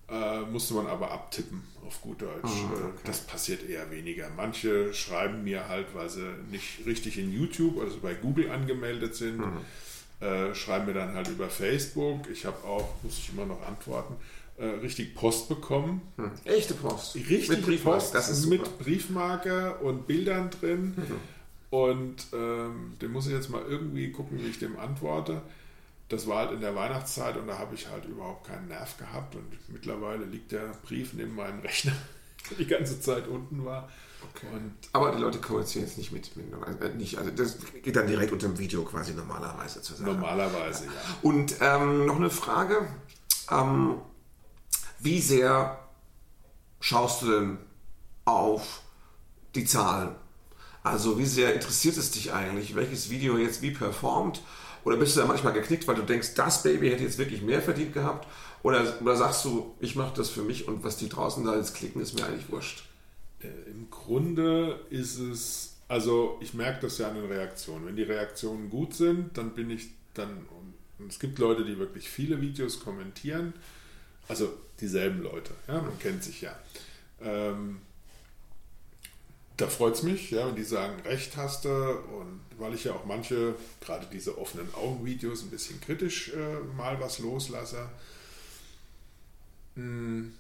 äh, 0.09 0.40
musste 0.42 0.74
man 0.74 0.87
aber 0.87 1.11
abtippen, 1.11 1.62
auf 1.85 2.00
gut 2.03 2.22
Deutsch. 2.22 2.42
Oh, 2.44 2.74
okay. 2.74 3.00
Das 3.05 3.22
passiert 3.22 3.68
eher 3.68 3.90
weniger. 3.90 4.29
Manche 4.37 4.92
schreiben 4.92 5.42
mir 5.42 5.68
halt, 5.68 5.87
weil 5.94 6.09
sie 6.09 6.29
nicht 6.50 6.87
richtig 6.87 7.18
in 7.18 7.33
YouTube, 7.33 7.81
also 7.81 7.98
bei 8.00 8.14
Google 8.14 8.50
angemeldet 8.50 9.16
sind, 9.16 9.38
mhm. 9.38 9.61
äh, 10.20 10.55
schreiben 10.55 10.87
mir 10.87 10.94
dann 10.94 11.14
halt 11.14 11.29
über 11.29 11.48
Facebook. 11.48 12.29
Ich 12.31 12.44
habe 12.44 12.62
auch, 12.64 12.88
muss 13.03 13.18
ich 13.18 13.31
immer 13.31 13.46
noch 13.46 13.66
antworten, 13.66 14.14
äh, 14.56 14.66
richtig 14.66 15.14
Post 15.14 15.48
bekommen. 15.48 16.02
Hm. 16.16 16.30
Echte 16.44 16.74
Post. 16.74 17.16
Richtig 17.16 17.48
mit 17.48 17.66
Briefmarke. 17.66 17.98
Post, 17.98 18.14
das 18.14 18.28
ist 18.28 18.46
mit 18.46 18.78
Briefmarke 18.78 19.76
und 19.76 20.06
Bildern 20.06 20.50
drin. 20.50 20.94
Mhm. 20.96 21.20
Und 21.70 22.26
ähm, 22.32 22.92
den 23.02 23.10
muss 23.10 23.26
ich 23.26 23.32
jetzt 23.32 23.50
mal 23.50 23.62
irgendwie 23.68 24.12
gucken, 24.12 24.38
wie 24.38 24.46
ich 24.46 24.60
dem 24.60 24.78
antworte. 24.78 25.42
Das 26.08 26.28
war 26.28 26.38
halt 26.38 26.52
in 26.52 26.60
der 26.60 26.76
Weihnachtszeit 26.76 27.36
und 27.36 27.48
da 27.48 27.58
habe 27.58 27.74
ich 27.74 27.88
halt 27.88 28.04
überhaupt 28.04 28.46
keinen 28.46 28.68
Nerv 28.68 28.96
gehabt. 28.96 29.34
Und 29.34 29.44
mittlerweile 29.68 30.24
liegt 30.24 30.52
der 30.52 30.72
Brief 30.86 31.14
neben 31.14 31.34
meinem 31.34 31.58
Rechner, 31.60 31.92
der 32.50 32.58
die 32.58 32.66
ganze 32.66 33.00
Zeit 33.00 33.26
unten 33.26 33.64
war. 33.64 33.88
Okay. 34.32 34.46
Aber 34.92 35.12
die 35.12 35.20
Leute 35.20 35.38
kommunizieren 35.38 35.84
jetzt 35.84 35.98
nicht 35.98 36.12
mit, 36.12 36.36
mit 36.36 36.46
äh, 36.80 36.94
nicht, 36.94 37.18
also 37.18 37.30
das 37.30 37.58
geht 37.82 37.96
dann 37.96 38.06
direkt 38.06 38.32
unter 38.32 38.46
dem 38.46 38.58
Video 38.58 38.82
quasi 38.84 39.12
normalerweise 39.12 39.82
zu 39.82 39.94
sagen. 39.94 40.12
Normalerweise, 40.12 40.86
ja. 40.86 40.92
ja. 40.92 41.16
Und 41.22 41.56
ähm, 41.60 42.06
noch 42.06 42.16
eine 42.16 42.30
Frage. 42.30 42.86
Ähm, 43.50 43.96
wie 45.04 45.20
sehr 45.20 45.78
schaust 46.80 47.22
du 47.22 47.30
denn 47.30 47.58
auf 48.24 48.82
die 49.54 49.66
Zahlen? 49.66 50.14
Also 50.82 51.18
wie 51.18 51.26
sehr 51.26 51.54
interessiert 51.54 51.96
es 51.96 52.10
dich 52.10 52.32
eigentlich, 52.32 52.74
welches 52.74 53.10
Video 53.10 53.36
jetzt 53.36 53.62
wie 53.62 53.70
performt? 53.70 54.42
Oder 54.84 54.96
bist 54.96 55.16
du 55.16 55.20
da 55.20 55.26
manchmal 55.26 55.52
geknickt, 55.52 55.86
weil 55.86 55.94
du 55.94 56.02
denkst, 56.02 56.34
das 56.34 56.62
Baby 56.62 56.90
hätte 56.90 57.04
jetzt 57.04 57.18
wirklich 57.18 57.42
mehr 57.42 57.62
verdient 57.62 57.94
gehabt? 57.94 58.26
Oder, 58.62 59.00
oder 59.00 59.16
sagst 59.16 59.44
du, 59.44 59.74
ich 59.80 59.94
mache 59.94 60.14
das 60.16 60.30
für 60.30 60.42
mich 60.42 60.68
und 60.68 60.84
was 60.84 60.96
die 60.96 61.08
draußen 61.08 61.44
da 61.44 61.56
jetzt 61.56 61.74
klicken, 61.74 62.00
ist 62.00 62.18
mir 62.18 62.26
eigentlich 62.26 62.50
wurscht? 62.50 62.84
Äh, 63.40 63.48
Im 63.70 63.88
Grunde 63.90 64.80
ist 64.90 65.18
es, 65.18 65.76
also 65.88 66.38
ich 66.40 66.54
merke 66.54 66.80
das 66.80 66.98
ja 66.98 67.08
an 67.08 67.14
den 67.14 67.26
Reaktionen. 67.26 67.86
Wenn 67.86 67.96
die 67.96 68.02
Reaktionen 68.02 68.70
gut 68.70 68.94
sind, 68.94 69.36
dann 69.36 69.50
bin 69.54 69.70
ich 69.70 69.88
dann, 70.14 70.46
und 70.98 71.10
es 71.10 71.18
gibt 71.18 71.38
Leute, 71.38 71.64
die 71.64 71.78
wirklich 71.78 72.08
viele 72.08 72.40
Videos 72.40 72.80
kommentieren, 72.80 73.54
also 74.28 74.52
dieselben 74.84 75.22
Leute, 75.22 75.52
ja, 75.66 75.80
man 75.80 75.98
kennt 75.98 76.22
sich 76.22 76.42
ja. 76.42 76.54
Ähm, 77.22 77.80
da 79.56 79.68
freut 79.68 79.94
es 79.94 80.02
mich, 80.02 80.30
ja, 80.30 80.46
wenn 80.46 80.56
die 80.56 80.64
sagen, 80.64 81.00
recht 81.04 81.36
hast 81.36 81.64
du 81.64 81.70
und 81.70 82.40
weil 82.58 82.74
ich 82.74 82.84
ja 82.84 82.92
auch 82.92 83.04
manche, 83.04 83.54
gerade 83.80 84.06
diese 84.12 84.38
offenen 84.38 84.72
Augen-Videos, 84.74 85.42
ein 85.42 85.50
bisschen 85.50 85.80
kritisch 85.80 86.32
äh, 86.34 86.58
mal 86.76 87.00
was 87.00 87.18
loslasse. 87.18 87.88
Hm, 89.76 90.34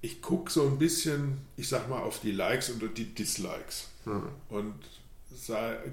ich 0.00 0.22
gucke 0.22 0.50
so 0.50 0.66
ein 0.66 0.78
bisschen, 0.78 1.38
ich 1.56 1.68
sag 1.68 1.88
mal, 1.88 2.00
auf 2.00 2.20
die 2.20 2.32
Likes 2.32 2.70
und 2.70 2.82
die 2.96 3.14
Dislikes. 3.14 3.88
Mhm. 4.04 4.28
Und 4.48 4.74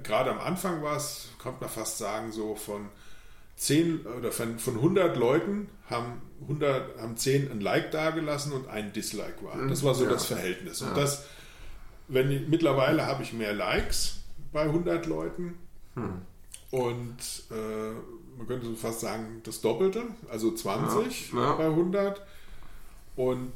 gerade 0.02 0.30
am 0.30 0.40
Anfang 0.40 0.82
war 0.82 0.96
es, 0.96 1.28
kommt 1.38 1.60
man 1.60 1.70
fast 1.70 1.98
sagen, 1.98 2.32
so 2.32 2.54
von 2.54 2.88
10 3.56 4.06
oder 4.06 4.32
von, 4.32 4.58
von 4.58 4.74
100 4.76 5.16
Leuten 5.16 5.68
haben 5.88 6.22
100 6.42 6.98
haben 7.00 7.16
10 7.16 7.50
ein 7.50 7.60
Like 7.60 7.90
dagelassen 7.90 8.52
und 8.52 8.68
ein 8.68 8.92
Dislike 8.92 9.42
war. 9.42 9.66
Das 9.68 9.82
war 9.82 9.94
so 9.94 10.04
ja. 10.04 10.10
das 10.10 10.26
Verhältnis. 10.26 10.82
Und 10.82 10.88
ja. 10.88 10.94
das, 10.94 11.24
wenn 12.08 12.30
ich, 12.30 12.46
mittlerweile 12.46 13.06
habe 13.06 13.22
ich 13.22 13.32
mehr 13.32 13.54
Likes 13.54 14.18
bei 14.52 14.62
100 14.62 15.06
Leuten 15.06 15.58
hm. 15.94 16.20
und 16.70 17.16
äh, 17.50 17.92
man 18.36 18.46
könnte 18.46 18.66
so 18.66 18.74
fast 18.74 19.00
sagen 19.00 19.40
das 19.44 19.60
Doppelte, 19.62 20.04
also 20.30 20.52
20 20.52 21.32
ja. 21.32 21.52
bei 21.54 21.66
100 21.66 22.20
und 23.16 23.52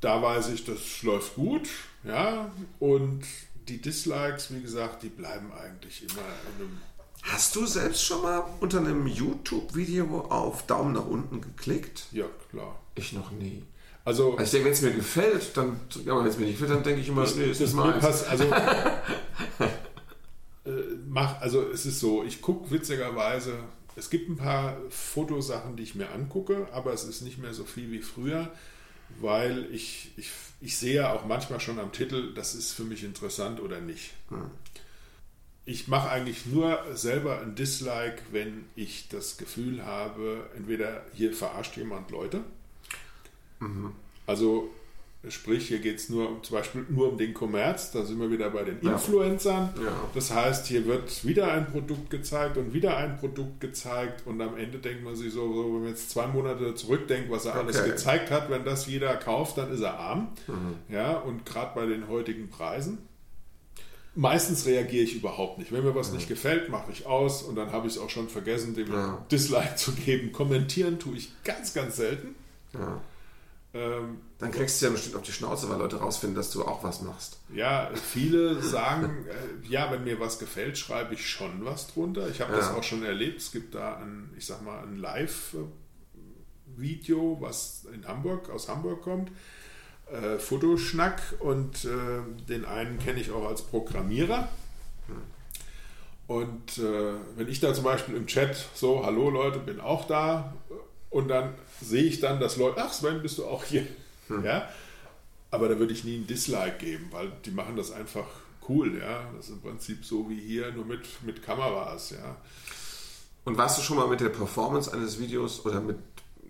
da 0.00 0.20
weiß 0.20 0.48
ich, 0.48 0.64
das 0.64 1.02
läuft 1.02 1.36
gut, 1.36 1.68
ja 2.04 2.50
und 2.80 3.22
die 3.68 3.80
Dislikes, 3.80 4.52
wie 4.52 4.60
gesagt, 4.60 5.02
die 5.02 5.08
bleiben 5.08 5.52
eigentlich 5.52 6.02
immer 6.02 6.22
in 6.58 6.64
einem 6.64 6.78
Hast 7.26 7.56
du 7.56 7.66
selbst 7.66 8.04
schon 8.04 8.22
mal 8.22 8.44
unter 8.60 8.78
einem 8.78 9.08
YouTube-Video 9.08 10.20
auf 10.30 10.64
Daumen 10.66 10.92
nach 10.92 11.06
unten 11.06 11.40
geklickt? 11.40 12.06
Ja, 12.12 12.26
klar. 12.50 12.80
Ich 12.94 13.12
noch 13.12 13.32
nie. 13.32 13.64
Also, 14.04 14.36
also 14.36 14.44
ich 14.44 14.50
denke, 14.50 14.66
wenn 14.66 14.72
es 14.72 14.82
mir 14.82 14.92
gefällt, 14.92 15.56
dann, 15.56 15.80
ja, 16.04 16.12
aber 16.12 16.22
wenn 16.22 16.30
es 16.30 16.38
mir 16.38 16.46
nicht 16.46 16.60
gefällt, 16.60 16.76
dann 16.76 16.84
denke 16.84 17.00
ich 17.00 17.08
immer, 17.08 17.26
nee, 17.28 17.50
ist 17.50 17.60
das 17.60 17.72
mal. 17.72 17.94
Also, 17.94 18.44
äh, 20.64 20.70
mach, 21.08 21.40
also 21.40 21.68
es 21.68 21.84
ist 21.84 21.98
so, 21.98 22.22
ich 22.22 22.40
gucke 22.40 22.70
witzigerweise, 22.70 23.58
es 23.96 24.08
gibt 24.08 24.30
ein 24.30 24.36
paar 24.36 24.76
Fotosachen, 24.90 25.74
die 25.74 25.82
ich 25.82 25.96
mir 25.96 26.12
angucke, 26.12 26.68
aber 26.72 26.92
es 26.92 27.02
ist 27.02 27.22
nicht 27.22 27.38
mehr 27.38 27.54
so 27.54 27.64
viel 27.64 27.90
wie 27.90 28.02
früher, 28.02 28.52
weil 29.20 29.66
ich, 29.72 30.12
ich, 30.16 30.30
ich 30.60 30.78
sehe 30.78 30.94
ja 30.94 31.12
auch 31.12 31.26
manchmal 31.26 31.58
schon 31.58 31.80
am 31.80 31.90
Titel, 31.90 32.32
das 32.34 32.54
ist 32.54 32.70
für 32.70 32.84
mich 32.84 33.02
interessant 33.02 33.60
oder 33.60 33.80
nicht. 33.80 34.12
Hm 34.28 34.52
ich 35.66 35.88
mache 35.88 36.08
eigentlich 36.08 36.46
nur 36.46 36.78
selber 36.94 37.40
ein 37.40 37.56
Dislike, 37.56 38.22
wenn 38.30 38.64
ich 38.76 39.08
das 39.08 39.36
Gefühl 39.36 39.84
habe, 39.84 40.48
entweder 40.56 41.04
hier 41.12 41.32
verarscht 41.32 41.76
jemand 41.76 42.10
Leute. 42.12 42.40
Mhm. 43.58 43.92
Also 44.28 44.70
sprich, 45.28 45.66
hier 45.66 45.80
geht 45.80 45.96
es 45.96 46.08
nur 46.08 46.40
zum 46.44 46.56
Beispiel 46.56 46.86
nur 46.88 47.10
um 47.10 47.18
den 47.18 47.34
Kommerz, 47.34 47.90
da 47.90 48.04
sind 48.04 48.20
wir 48.20 48.30
wieder 48.30 48.48
bei 48.50 48.62
den 48.62 48.78
Influencern. 48.78 49.74
Ja. 49.82 50.08
Das 50.14 50.32
heißt, 50.32 50.68
hier 50.68 50.86
wird 50.86 51.24
wieder 51.24 51.50
ein 51.52 51.66
Produkt 51.66 52.10
gezeigt 52.10 52.56
und 52.58 52.72
wieder 52.72 52.96
ein 52.96 53.18
Produkt 53.18 53.60
gezeigt 53.60 54.24
und 54.24 54.40
am 54.40 54.56
Ende 54.56 54.78
denkt 54.78 55.02
man 55.02 55.16
sich 55.16 55.32
so, 55.32 55.52
so 55.52 55.74
wenn 55.74 55.80
man 55.80 55.88
jetzt 55.88 56.10
zwei 56.10 56.28
Monate 56.28 56.76
zurückdenkt, 56.76 57.28
was 57.28 57.44
er 57.44 57.56
okay. 57.56 57.60
alles 57.60 57.84
gezeigt 57.84 58.30
hat, 58.30 58.50
wenn 58.50 58.64
das 58.64 58.86
jeder 58.86 59.16
kauft, 59.16 59.58
dann 59.58 59.72
ist 59.72 59.80
er 59.80 59.98
arm. 59.98 60.28
Mhm. 60.46 60.94
Ja, 60.94 61.16
und 61.16 61.44
gerade 61.44 61.74
bei 61.74 61.86
den 61.86 62.06
heutigen 62.06 62.48
Preisen. 62.48 62.98
Meistens 64.18 64.64
reagiere 64.66 65.04
ich 65.04 65.14
überhaupt 65.14 65.58
nicht. 65.58 65.70
Wenn 65.72 65.84
mir 65.84 65.94
was 65.94 66.08
ja. 66.08 66.14
nicht 66.14 66.26
gefällt, 66.26 66.68
mache 66.70 66.90
ich 66.90 67.04
aus 67.06 67.42
und 67.42 67.54
dann 67.54 67.70
habe 67.70 67.86
ich 67.86 67.94
es 67.96 68.00
auch 68.00 68.08
schon 68.10 68.28
vergessen, 68.30 68.74
dem 68.74 68.90
ja. 68.90 69.22
Dislike 69.30 69.76
zu 69.76 69.92
geben. 69.92 70.32
Kommentieren 70.32 70.98
tue 70.98 71.16
ich 71.16 71.30
ganz, 71.44 71.74
ganz 71.74 71.96
selten. 71.96 72.34
Ja. 72.72 72.98
Ähm, 73.74 74.20
Dann 74.38 74.52
kriegst 74.52 74.80
du 74.80 74.86
ja 74.86 74.92
bestimmt 74.92 75.16
auf 75.16 75.22
die 75.22 75.32
Schnauze, 75.32 75.68
weil 75.68 75.76
Leute 75.78 75.96
rausfinden, 75.96 76.34
dass 76.34 76.50
du 76.50 76.64
auch 76.64 76.82
was 76.82 77.02
machst. 77.02 77.40
Ja, 77.52 77.90
viele 77.94 78.62
sagen, 78.62 79.26
äh, 79.28 79.34
ja, 79.68 79.90
wenn 79.92 80.04
mir 80.04 80.18
was 80.18 80.38
gefällt, 80.38 80.78
schreibe 80.78 81.12
ich 81.12 81.28
schon 81.28 81.62
was 81.66 81.86
drunter. 81.88 82.26
Ich 82.30 82.40
habe 82.40 82.52
Ja. 82.52 82.58
das 82.58 82.70
auch 82.70 82.82
schon 82.84 83.02
erlebt. 83.04 83.38
Es 83.42 83.52
gibt 83.52 83.74
da 83.74 83.96
ein, 83.98 84.32
ich 84.38 84.46
sag 84.46 84.62
mal, 84.62 84.82
ein 84.82 84.96
Live-Video, 84.96 85.66
was 87.40 87.84
in 87.92 88.06
Hamburg, 88.08 88.48
aus 88.48 88.66
Hamburg 88.68 89.02
kommt. 89.02 89.30
Äh, 90.06 90.38
Fotoschnack 90.38 91.20
und 91.40 91.84
äh, 91.84 91.88
den 92.48 92.64
einen 92.64 92.98
kenne 93.00 93.20
ich 93.20 93.32
auch 93.32 93.48
als 93.48 93.62
Programmierer. 93.62 94.48
Und 96.28 96.78
äh, 96.78 97.14
wenn 97.36 97.48
ich 97.48 97.58
da 97.58 97.74
zum 97.74 97.84
Beispiel 97.84 98.16
im 98.16 98.26
Chat 98.26 98.56
so, 98.74 99.04
hallo 99.04 99.30
Leute, 99.30 99.58
bin 99.58 99.80
auch 99.80 100.06
da 100.06 100.54
und 101.10 101.28
dann 101.28 101.54
sehe 101.80 102.04
ich 102.04 102.20
dann, 102.20 102.38
dass 102.40 102.56
Leute, 102.56 102.82
ach 102.82 102.92
Sven, 102.92 103.22
bist 103.22 103.38
du 103.38 103.46
auch 103.46 103.64
hier? 103.64 103.86
Ja, 104.44 104.68
aber 105.50 105.68
da 105.68 105.78
würde 105.78 105.92
ich 105.92 106.04
nie 106.04 106.16
ein 106.16 106.26
Dislike 106.26 106.78
geben, 106.78 107.08
weil 107.10 107.30
die 107.44 107.52
machen 107.52 107.76
das 107.76 107.92
einfach 107.92 108.26
cool, 108.68 108.98
ja. 108.98 109.24
Das 109.36 109.46
ist 109.46 109.52
im 109.52 109.60
Prinzip 109.60 110.04
so 110.04 110.28
wie 110.28 110.40
hier, 110.40 110.72
nur 110.72 110.84
mit, 110.84 111.22
mit 111.22 111.42
Kameras, 111.42 112.10
ja. 112.10 112.36
Und 113.44 113.56
warst 113.56 113.78
du 113.78 113.82
schon 113.82 113.96
mal 113.96 114.08
mit 114.08 114.20
der 114.20 114.28
Performance 114.28 114.92
eines 114.92 115.20
Videos 115.20 115.64
oder 115.64 115.80
mit 115.80 115.98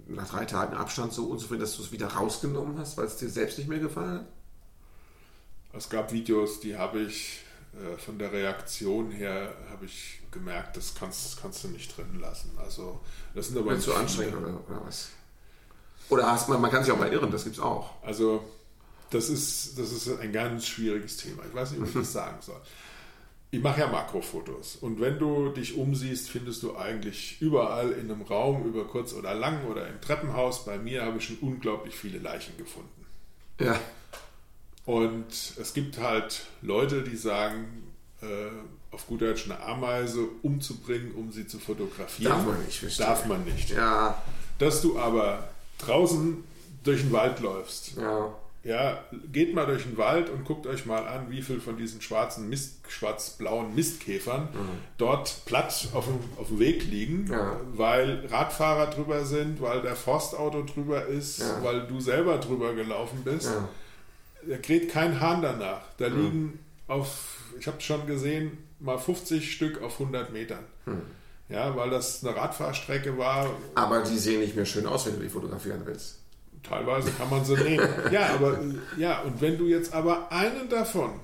nach 0.06 0.28
drei 0.28 0.44
Tagen 0.44 0.74
Abstand 0.74 1.12
so 1.12 1.26
unzufrieden, 1.26 1.60
dass 1.60 1.76
du 1.76 1.82
es 1.82 1.92
wieder 1.92 2.08
rausgenommen 2.08 2.78
hast, 2.78 2.96
weil 2.96 3.06
es 3.06 3.16
dir 3.16 3.28
selbst 3.28 3.58
nicht 3.58 3.68
mehr 3.68 3.78
gefallen 3.78 4.20
hat? 4.20 4.26
Es 5.72 5.88
gab 5.90 6.12
Videos, 6.12 6.60
die 6.60 6.76
habe 6.76 7.00
ich 7.00 7.40
äh, 7.74 7.98
von 7.98 8.18
der 8.18 8.32
Reaktion 8.32 9.10
her, 9.10 9.54
habe 9.70 9.84
ich 9.84 10.20
gemerkt, 10.30 10.76
das 10.76 10.94
kannst, 10.94 11.40
kannst 11.40 11.64
du 11.64 11.68
nicht 11.68 11.96
drin 11.96 12.20
lassen. 12.20 12.52
Also 12.56 13.00
das 13.34 13.48
sind 13.48 13.58
aber 13.58 13.78
zu 13.78 13.94
anstrengend 13.94 14.36
oder, 14.36 14.60
oder 14.68 14.86
was? 14.86 15.10
Oder 16.08 16.30
hast 16.30 16.48
man, 16.48 16.60
man 16.60 16.70
kann 16.70 16.84
sich 16.84 16.92
auch 16.92 16.98
mal 16.98 17.12
irren, 17.12 17.30
das 17.30 17.44
gibt's 17.44 17.58
auch. 17.58 17.90
Also 18.02 18.44
das 19.10 19.28
ist, 19.28 19.78
das 19.78 19.92
ist 19.92 20.08
ein 20.20 20.32
ganz 20.32 20.66
schwieriges 20.66 21.16
Thema. 21.16 21.42
Ich 21.46 21.54
weiß 21.54 21.72
nicht, 21.72 21.82
wie 21.82 21.88
ich 21.88 21.94
das 21.94 22.12
sagen 22.12 22.38
soll. 22.40 22.60
Ich 23.52 23.62
mache 23.62 23.80
ja 23.80 23.86
Makrofotos 23.86 24.76
und 24.76 25.00
wenn 25.00 25.18
du 25.18 25.50
dich 25.50 25.76
umsiehst, 25.76 26.28
findest 26.28 26.62
du 26.62 26.76
eigentlich 26.76 27.40
überall 27.40 27.92
in 27.92 28.10
einem 28.10 28.22
Raum, 28.22 28.64
über 28.64 28.84
kurz 28.84 29.14
oder 29.14 29.34
lang 29.34 29.64
oder 29.66 29.88
im 29.88 30.00
Treppenhaus, 30.00 30.64
bei 30.64 30.78
mir 30.78 31.04
habe 31.04 31.18
ich 31.18 31.24
schon 31.24 31.38
unglaublich 31.40 31.94
viele 31.94 32.18
Leichen 32.18 32.56
gefunden. 32.58 33.06
Ja. 33.60 33.78
Und 34.84 35.26
es 35.28 35.74
gibt 35.74 35.98
halt 35.98 36.46
Leute, 36.62 37.02
die 37.02 37.16
sagen, 37.16 37.92
äh, 38.20 38.26
auf 38.92 39.06
gut 39.06 39.20
Deutsch 39.20 39.44
eine 39.44 39.60
Ameise 39.60 40.26
umzubringen, 40.42 41.12
um 41.12 41.32
sie 41.32 41.46
zu 41.46 41.58
fotografieren. 41.58 42.32
Darf 42.32 42.46
man 42.46 42.64
nicht, 42.64 42.78
verstehe. 42.78 43.06
Darf 43.06 43.26
man 43.26 43.44
nicht. 43.44 43.70
Ja, 43.70 44.22
Dass 44.58 44.80
du 44.82 44.98
aber 44.98 45.48
draußen 45.78 46.42
durch 46.82 47.02
den 47.02 47.12
Wald 47.12 47.40
läufst, 47.40 47.96
ja. 47.96 48.34
Ja, 48.66 49.04
geht 49.32 49.54
mal 49.54 49.64
durch 49.66 49.84
den 49.84 49.96
Wald 49.96 50.28
und 50.28 50.44
guckt 50.44 50.66
euch 50.66 50.86
mal 50.86 51.06
an, 51.06 51.30
wie 51.30 51.40
viel 51.42 51.60
von 51.60 51.76
diesen 51.76 52.00
schwarzen 52.02 52.48
Mist, 52.48 52.78
schwarz-blauen 52.88 53.74
Mistkäfern 53.74 54.48
dort 54.98 55.44
platt 55.44 55.88
auf 55.94 56.06
dem, 56.06 56.18
auf 56.36 56.48
dem 56.48 56.58
Weg 56.58 56.84
liegen, 56.84 57.24
Mhm. 57.24 57.32
Ja. 57.32 57.60
weil 57.74 58.26
Radfahrer 58.26 58.88
drüber 58.90 59.24
sind, 59.24 59.60
weil 59.60 59.82
der 59.82 59.94
Forstauto 59.96 60.62
drüber 60.64 61.06
ist, 61.06 61.38
Ja. 61.40 61.62
weil 61.62 61.86
du 61.86 62.00
selber 62.00 62.38
drüber 62.38 62.74
gelaufen 62.74 63.22
bist. 63.24 63.46
Ja. 63.46 63.68
Da 64.48 64.58
kräht 64.58 64.90
kein 64.90 65.20
Hahn 65.20 65.42
danach. 65.42 65.82
Da 65.98 66.06
liegen 66.08 66.58
auf, 66.88 67.38
ich 67.58 67.66
habe 67.66 67.80
schon 67.80 68.06
gesehen, 68.06 68.58
mal 68.80 68.98
50 68.98 69.52
Stück 69.52 69.82
auf 69.82 69.98
100 69.98 70.32
Metern. 70.32 70.64
Ja, 71.48 71.76
weil 71.76 71.90
das 71.90 72.24
eine 72.24 72.34
Radfahrstrecke 72.36 73.16
war, 73.18 73.48
Aber 73.76 74.02
die 74.02 74.18
sehen 74.18 74.40
nicht 74.40 74.56
mehr 74.56 74.66
schön 74.66 74.86
aus, 74.86 75.06
wenn 75.06 75.14
du 75.16 75.20
die 75.22 75.28
fotografieren 75.28 75.82
willst. 75.84 76.18
Teilweise 76.62 77.10
kann 77.12 77.30
man 77.30 77.44
sie 77.44 77.54
nehmen. 77.56 77.88
Ja, 78.10 78.34
aber 78.34 78.58
äh, 78.60 79.00
ja, 79.00 79.20
und 79.22 79.40
wenn 79.40 79.56
du 79.58 79.66
jetzt 79.66 79.92
aber 79.92 80.30
einen 80.30 80.68
davon, 80.68 81.20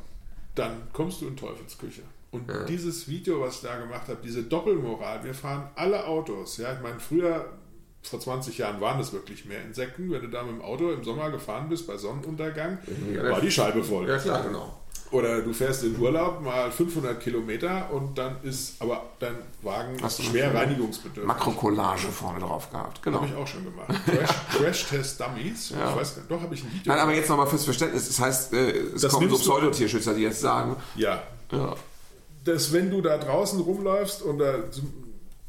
dann 0.54 0.88
kommst 0.92 1.20
du 1.20 1.28
in 1.28 1.36
Teufelsküche. 1.36 2.02
Und 2.30 2.50
dieses 2.68 3.08
Video, 3.08 3.40
was 3.40 3.56
ich 3.56 3.62
da 3.62 3.78
gemacht 3.78 4.08
habe, 4.08 4.18
diese 4.24 4.42
Doppelmoral, 4.44 5.22
wir 5.22 5.34
fahren 5.34 5.68
alle 5.74 6.06
Autos. 6.06 6.56
Ja, 6.56 6.72
ich 6.72 6.80
meine, 6.80 6.98
früher, 6.98 7.44
vor 8.02 8.20
20 8.20 8.56
Jahren 8.56 8.80
waren 8.80 8.98
es 9.00 9.12
wirklich 9.12 9.44
mehr 9.44 9.62
Insekten. 9.62 10.10
Wenn 10.10 10.22
du 10.22 10.28
da 10.28 10.42
mit 10.42 10.52
dem 10.54 10.62
Auto 10.62 10.90
im 10.90 11.04
Sommer 11.04 11.30
gefahren 11.30 11.68
bist 11.68 11.86
bei 11.86 11.96
Sonnenuntergang, 11.98 12.78
Ja, 13.12 13.30
war 13.30 13.40
die 13.40 13.50
Scheibe 13.50 13.84
voll. 13.84 14.08
Ja, 14.08 14.16
klar, 14.18 14.42
genau. 14.44 14.81
Oder 15.12 15.42
du 15.42 15.52
fährst 15.52 15.84
in 15.84 15.98
Urlaub 15.98 16.40
mal 16.42 16.70
500 16.72 17.20
Kilometer 17.20 17.90
und 17.92 18.16
dann 18.16 18.36
ist 18.42 18.80
aber 18.80 19.02
dein 19.18 19.34
Wagen 19.62 19.96
Hast 20.02 20.18
du 20.18 20.22
schwer 20.24 20.54
reinigungsbedürftig. 20.54 21.24
Makrocollage 21.26 22.08
vorne 22.08 22.40
drauf 22.40 22.70
gehabt. 22.70 23.02
Genau. 23.02 23.18
Habe 23.18 23.26
ich 23.28 23.34
auch 23.34 23.46
schon 23.46 23.64
gemacht. 23.64 23.88
Crash, 24.06 24.30
Crash 24.56 24.86
Test 24.86 25.20
Dummies. 25.20 25.70
Ja. 25.70 25.90
Ich 25.90 25.96
weiß 25.96 26.14
gar 26.14 26.22
nicht, 26.22 26.30
doch 26.30 26.40
habe 26.40 26.54
ich 26.54 26.64
ein 26.64 26.72
Video. 26.72 26.92
Nein, 26.92 27.00
aber 27.02 27.12
jetzt 27.14 27.28
nochmal 27.28 27.46
fürs 27.46 27.64
Verständnis. 27.64 28.08
Das 28.08 28.18
heißt, 28.20 28.52
äh, 28.54 28.70
es 28.94 29.02
Das 29.02 29.12
kommen 29.12 29.28
so 29.28 29.36
Pseudotierschützer, 29.38 30.14
die 30.14 30.22
jetzt 30.22 30.40
sagen, 30.40 30.76
Ja, 30.96 31.22
ja, 31.52 31.74
dass 32.44 32.72
wenn 32.72 32.90
du 32.90 33.00
da 33.02 33.18
draußen 33.18 33.60
rumläufst 33.60 34.22
und 34.22 34.42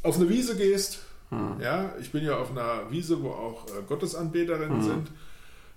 auf 0.03 0.15
eine 0.17 0.29
Wiese 0.29 0.55
gehst, 0.57 0.99
Hm. 1.29 1.59
ja, 1.61 1.93
ich 1.99 2.11
bin 2.11 2.23
ja 2.23 2.37
auf 2.37 2.51
einer 2.51 2.91
Wiese, 2.91 3.23
wo 3.23 3.29
auch 3.29 3.65
äh, 3.67 3.81
Gottesanbeterinnen 3.87 4.81
Hm. 4.81 4.83
sind, 4.83 5.07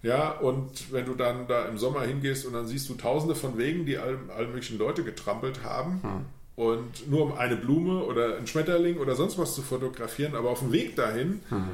ja, 0.07 0.31
und 0.31 0.93
wenn 0.93 1.05
du 1.07 1.15
dann 1.15 1.47
da 1.49 1.65
im 1.67 1.79
Sommer 1.79 2.03
hingehst 2.03 2.47
und 2.47 2.53
dann 2.53 2.67
siehst 2.67 2.89
du 2.89 2.95
tausende 2.95 3.35
von 3.35 3.59
Wegen, 3.59 3.85
die 3.87 3.99
all, 3.99 4.17
all 4.37 4.47
möglichen 4.47 4.79
Leute 4.79 5.03
getrampelt 5.05 5.65
haben 5.65 6.01
Hm. 6.03 6.25
und 6.65 7.11
nur 7.11 7.23
um 7.23 7.33
eine 7.37 7.57
Blume 7.57 8.03
oder 8.05 8.37
einen 8.37 8.47
Schmetterling 8.47 8.99
oder 8.99 9.15
sonst 9.17 9.37
was 9.39 9.55
zu 9.55 9.63
fotografieren, 9.63 10.35
aber 10.37 10.51
auf 10.51 10.61
dem 10.61 10.73
Weg 10.73 10.95
dahin 10.97 11.41
Hm. 11.49 11.71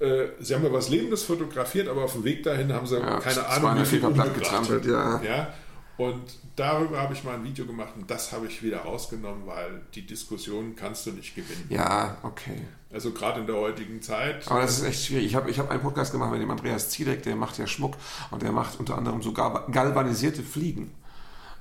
äh, 0.00 0.28
Sie 0.40 0.54
haben 0.54 0.64
ja 0.64 0.72
was 0.72 0.88
Lebendes 0.88 1.22
fotografiert, 1.24 1.88
aber 1.88 2.04
auf 2.04 2.14
dem 2.14 2.24
Weg 2.24 2.42
dahin 2.42 2.72
haben 2.72 2.86
sie 2.86 2.96
ja 2.98 3.20
keine 3.20 3.46
Ahnung, 3.46 3.70
wie 3.78 3.84
200 3.84 3.86
viel 3.88 4.00
platt 4.10 4.34
getrampelt, 4.34 4.86
ja. 4.86 5.22
Ja, 5.22 5.54
und 5.98 6.22
darüber 6.56 6.98
habe 7.02 7.12
ich 7.12 7.24
mal 7.24 7.34
ein 7.34 7.44
Video 7.44 7.66
gemacht 7.66 7.92
und 7.96 8.10
das 8.10 8.32
habe 8.32 8.46
ich 8.46 8.62
wieder 8.62 8.78
rausgenommen, 8.78 9.46
weil 9.46 9.82
die 9.94 10.06
Diskussion 10.06 10.74
kannst 10.74 11.04
du 11.06 11.10
nicht 11.10 11.34
gewinnen. 11.34 11.66
Ja, 11.68 12.16
okay. 12.22 12.62
Also 12.92 13.12
gerade 13.12 13.40
in 13.40 13.46
der 13.46 13.56
heutigen 13.56 14.02
Zeit. 14.02 14.48
Aber 14.50 14.60
das 14.62 14.78
ist 14.78 14.84
echt 14.84 15.04
schwierig. 15.06 15.26
Ich 15.26 15.34
habe 15.36 15.48
ich 15.50 15.58
hab 15.58 15.70
einen 15.70 15.80
Podcast 15.80 16.10
gemacht 16.12 16.32
mit 16.32 16.40
dem 16.42 16.50
Andreas 16.50 16.90
Zielek, 16.90 17.22
der 17.22 17.36
macht 17.36 17.56
ja 17.58 17.66
Schmuck 17.66 17.94
und 18.32 18.42
der 18.42 18.50
macht 18.52 18.80
unter 18.80 18.98
anderem 18.98 19.22
so 19.22 19.32
gal- 19.32 19.64
galvanisierte 19.70 20.42
Fliegen. 20.42 20.92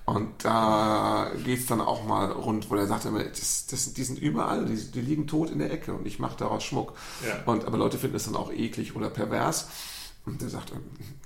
Und 0.06 0.44
da 0.44 1.30
geht 1.46 1.60
es 1.60 1.68
dann 1.68 1.82
auch 1.82 2.04
mal 2.04 2.32
rund, 2.32 2.72
wo 2.72 2.76
er 2.76 2.88
sagt 2.88 3.06
immer, 3.06 3.24
das, 3.24 3.68
das, 3.68 3.94
die 3.94 4.04
sind 4.04 4.18
überall, 4.18 4.66
die, 4.66 4.76
die 4.92 5.02
liegen 5.02 5.28
tot 5.28 5.52
in 5.52 5.60
der 5.60 5.72
Ecke 5.72 5.94
und 5.94 6.08
ich 6.08 6.18
mache 6.18 6.36
daraus 6.36 6.64
Schmuck. 6.64 6.94
Ja. 7.24 7.44
Und, 7.46 7.66
aber 7.66 7.78
Leute 7.78 8.00
finden 8.00 8.16
es 8.16 8.26
dann 8.26 8.36
auch 8.36 8.52
eklig 8.52 8.96
oder 8.96 9.12
pervers. 9.12 9.68
Und 10.26 10.42
der 10.42 10.50
sagt, 10.50 10.72
ähm, 10.72 10.82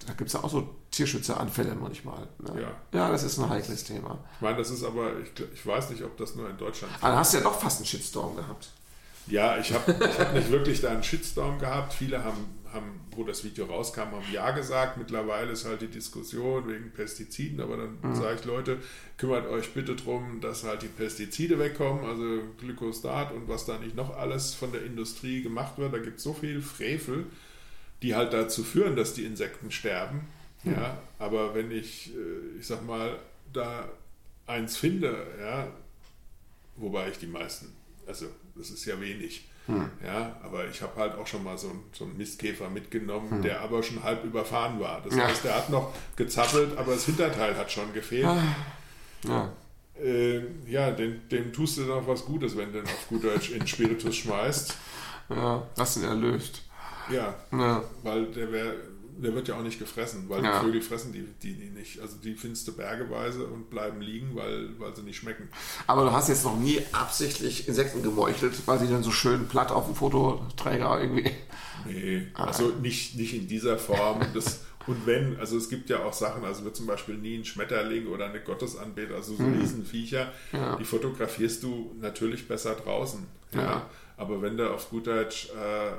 da 0.05 0.13
gibt 0.13 0.27
es 0.27 0.33
ja 0.33 0.43
auch 0.43 0.49
so 0.49 0.67
Tierschützeranfälle 0.91 1.75
manchmal. 1.75 2.27
Ne? 2.39 2.61
Ja. 2.61 2.99
ja, 2.99 3.09
das 3.09 3.23
ist 3.23 3.39
ein 3.39 3.49
heikles 3.49 3.85
Thema. 3.85 4.17
Ich 4.35 4.41
meine, 4.41 4.57
das 4.57 4.69
ist 4.69 4.83
aber, 4.83 5.11
ich, 5.19 5.31
ich 5.53 5.65
weiß 5.65 5.89
nicht, 5.91 6.03
ob 6.03 6.17
das 6.17 6.35
nur 6.35 6.49
in 6.49 6.57
Deutschland 6.57 6.93
Aber 6.99 7.09
dann 7.11 7.19
hast 7.19 7.33
du 7.33 7.37
ja 7.37 7.43
doch 7.43 7.57
fast 7.59 7.77
einen 7.77 7.85
Shitstorm 7.85 8.35
gehabt. 8.35 8.69
Ja, 9.27 9.57
ich 9.57 9.71
habe 9.71 9.91
ich 9.91 10.19
hab 10.19 10.33
nicht 10.33 10.51
wirklich 10.51 10.81
da 10.81 10.89
einen 10.89 11.03
Shitstorm 11.03 11.59
gehabt. 11.59 11.93
Viele 11.93 12.23
haben, 12.23 12.45
haben, 12.71 13.01
wo 13.11 13.23
das 13.23 13.43
Video 13.43 13.65
rauskam, 13.65 14.11
haben 14.11 14.25
Ja 14.31 14.51
gesagt. 14.51 14.97
Mittlerweile 14.97 15.51
ist 15.51 15.65
halt 15.65 15.81
die 15.81 15.87
Diskussion 15.87 16.67
wegen 16.67 16.91
Pestiziden, 16.91 17.61
aber 17.61 17.77
dann 17.77 18.15
sage 18.15 18.39
ich, 18.39 18.45
Leute, 18.45 18.79
kümmert 19.17 19.47
euch 19.47 19.73
bitte 19.73 19.95
drum, 19.95 20.41
dass 20.41 20.63
halt 20.63 20.81
die 20.81 20.87
Pestizide 20.87 21.57
wegkommen, 21.57 22.05
also 22.05 22.43
Glykostat 22.59 23.31
und 23.31 23.47
was 23.47 23.65
da 23.65 23.77
nicht 23.77 23.95
noch 23.95 24.15
alles 24.17 24.53
von 24.53 24.71
der 24.71 24.83
Industrie 24.83 25.41
gemacht 25.41 25.77
wird. 25.77 25.93
Da 25.93 25.99
gibt 25.99 26.17
es 26.17 26.23
so 26.23 26.33
viel 26.33 26.61
Frevel, 26.61 27.25
die 28.01 28.15
halt 28.15 28.33
dazu 28.33 28.63
führen, 28.63 28.95
dass 28.95 29.13
die 29.13 29.23
Insekten 29.23 29.71
sterben. 29.71 30.27
Ja, 30.65 30.97
aber 31.19 31.55
wenn 31.55 31.71
ich, 31.71 32.13
äh, 32.15 32.59
ich 32.59 32.67
sag 32.67 32.85
mal, 32.85 33.17
da 33.51 33.89
eins 34.45 34.77
finde, 34.77 35.27
ja, 35.39 35.67
wobei 36.77 37.09
ich 37.09 37.17
die 37.17 37.27
meisten, 37.27 37.73
also 38.07 38.27
das 38.55 38.69
ist 38.69 38.85
ja 38.85 38.99
wenig, 38.99 39.47
ja, 40.03 40.35
aber 40.43 40.67
ich 40.67 40.81
habe 40.81 40.99
halt 40.99 41.15
auch 41.15 41.25
schon 41.25 41.43
mal 41.43 41.57
so, 41.57 41.69
einen- 41.69 41.83
so 41.93 42.03
einen 42.03 42.17
Mistkäfer 42.17 42.69
mitgenommen, 42.69 43.41
der 43.41 43.61
aber 43.61 43.81
schon 43.81 44.03
halb 44.03 44.23
überfahren 44.25 44.79
war. 44.79 45.01
Das 45.01 45.15
Ja. 45.15 45.27
heißt, 45.27 45.43
der 45.45 45.55
hat 45.55 45.69
noch 45.69 45.93
gezappelt, 46.17 46.77
aber 46.77 46.93
das 46.93 47.05
Hinterteil 47.05 47.55
hat 47.55 47.71
schon 47.71 47.93
gefehlt. 47.93 48.27
Ja. 49.25 49.49
Äh, 50.03 50.41
ja, 50.67 50.91
dem, 50.91 51.27
dem 51.29 51.53
tust 51.53 51.77
du 51.77 51.81
noch 51.83 52.05
was 52.07 52.25
Gutes, 52.25 52.57
wenn 52.57 52.73
du 52.73 52.79
den 52.81 52.85
auf 52.85 53.07
gut 53.07 53.23
Deutsch 53.23 53.51
in 53.51 53.65
Spiritus 53.65 54.15
schmeißt. 54.17 54.75
Ja, 55.29 55.65
hast 55.77 55.97
ihn 55.97 56.03
erlöst. 56.03 56.63
Ja, 57.11 57.33
Ja. 57.51 57.83
weil 58.01 58.25
der 58.27 58.51
wär, 58.51 58.73
der 59.21 59.33
wird 59.35 59.47
ja 59.47 59.55
auch 59.57 59.63
nicht 59.63 59.79
gefressen, 59.79 60.25
weil 60.27 60.43
Ja. 60.43 60.59
die 60.59 60.65
Vögel 60.65 60.81
fressen 60.81 61.13
die, 61.13 61.25
die, 61.41 61.53
die 61.55 61.69
nicht. 61.69 61.99
Also 61.99 62.17
die 62.17 62.35
findest 62.35 62.67
du 62.67 62.73
bergeweise 62.75 63.45
und 63.45 63.69
bleiben 63.69 64.01
liegen, 64.01 64.35
weil, 64.35 64.69
weil 64.79 64.95
sie 64.95 65.01
nicht 65.03 65.17
schmecken. 65.17 65.49
Aber 65.87 66.03
du 66.05 66.11
hast 66.11 66.29
jetzt 66.29 66.43
noch 66.43 66.57
nie 66.57 66.79
absichtlich 66.91 67.67
Insekten 67.67 68.01
gemeuchelt, 68.03 68.53
weil 68.65 68.79
sie 68.79 68.87
dann 68.87 69.03
so 69.03 69.11
schön 69.11 69.47
platt 69.47 69.71
auf 69.71 69.85
dem 69.85 69.95
Fototräger 69.95 71.01
irgendwie. 71.01 71.31
Nee, 71.85 72.27
Ah. 72.33 72.45
also 72.45 72.69
nicht, 72.81 73.15
nicht 73.15 73.33
in 73.33 73.47
dieser 73.47 73.77
Form. 73.77 74.21
Das, 74.33 74.61
und 74.87 75.05
wenn, 75.05 75.37
also 75.39 75.57
es 75.57 75.69
gibt 75.69 75.89
ja 75.89 76.03
auch 76.05 76.13
Sachen, 76.13 76.43
also 76.45 76.63
wird 76.65 76.75
zum 76.75 76.87
Beispiel 76.87 77.15
nie 77.15 77.37
ein 77.37 77.45
Schmetterling 77.45 78.07
oder 78.07 78.25
eine 78.25 78.41
Gottesanbeter, 78.41 79.15
also 79.15 79.35
so 79.35 79.43
Riesenviecher, 79.43 80.31
Mhm. 80.51 80.57
Ja. 80.59 80.75
die 80.77 80.85
fotografierst 80.85 81.61
du 81.63 81.95
natürlich 81.99 82.47
besser 82.47 82.75
draußen. 82.75 83.25
Ja. 83.53 83.61
Ja. 83.61 83.89
Aber 84.17 84.41
wenn 84.41 84.57
du 84.57 84.69
auf 84.73 84.89
gut 84.89 85.07
Deutsch, 85.07 85.49
äh, 85.49 85.91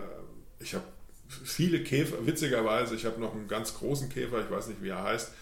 ich 0.63 0.75
habe 0.75 0.85
viele 1.29 1.83
Käfer, 1.83 2.27
witzigerweise, 2.27 2.95
ich 2.95 3.05
habe 3.05 3.21
noch 3.21 3.35
einen 3.35 3.49
ganz 3.49 3.75
großen 3.75 4.09
Käfer, 4.09 4.41
ich 4.41 4.51
weiß 4.51 4.69
nicht, 4.69 4.83
wie 4.83 4.91
er 4.91 5.03
heißt, 5.03 5.33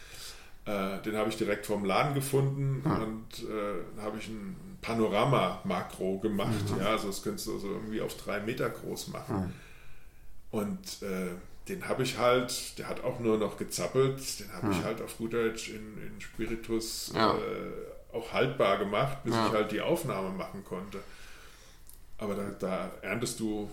äh, 0.64 1.02
den 1.02 1.16
habe 1.16 1.28
ich 1.28 1.36
direkt 1.36 1.66
vom 1.66 1.84
Laden 1.84 2.14
gefunden 2.14 2.82
hm. 2.84 3.02
und 3.02 3.48
äh, 3.48 4.00
habe 4.00 4.18
ich 4.18 4.28
ein 4.28 4.56
Panorama-Makro 4.80 6.18
gemacht. 6.18 6.70
Mhm. 6.70 6.80
Ja, 6.80 6.90
also 6.90 7.08
das 7.08 7.22
könntest 7.22 7.46
du 7.46 7.54
also 7.54 7.68
irgendwie 7.68 8.00
auf 8.00 8.16
drei 8.16 8.40
Meter 8.40 8.68
groß 8.68 9.08
machen. 9.08 9.36
Hm. 9.44 9.52
Und 10.50 11.02
äh, 11.02 11.30
den 11.68 11.88
habe 11.88 12.02
ich 12.02 12.18
halt, 12.18 12.78
der 12.78 12.88
hat 12.88 13.02
auch 13.02 13.20
nur 13.20 13.38
noch 13.38 13.56
gezappelt, 13.56 14.40
den 14.40 14.52
habe 14.52 14.68
hm. 14.68 14.72
ich 14.72 14.84
halt 14.84 15.00
auf 15.00 15.16
gut 15.18 15.32
Deutsch 15.32 15.68
in, 15.68 15.96
in 15.98 16.20
Spiritus 16.20 17.12
ja. 17.14 17.34
äh, 17.34 18.14
auch 18.14 18.32
haltbar 18.32 18.78
gemacht, 18.78 19.24
bis 19.24 19.34
ja. 19.34 19.46
ich 19.46 19.52
halt 19.52 19.72
die 19.72 19.80
Aufnahme 19.80 20.30
machen 20.30 20.64
konnte. 20.64 20.98
Aber 22.18 22.34
da, 22.34 22.50
da 22.58 22.90
erntest 23.02 23.40
du 23.40 23.68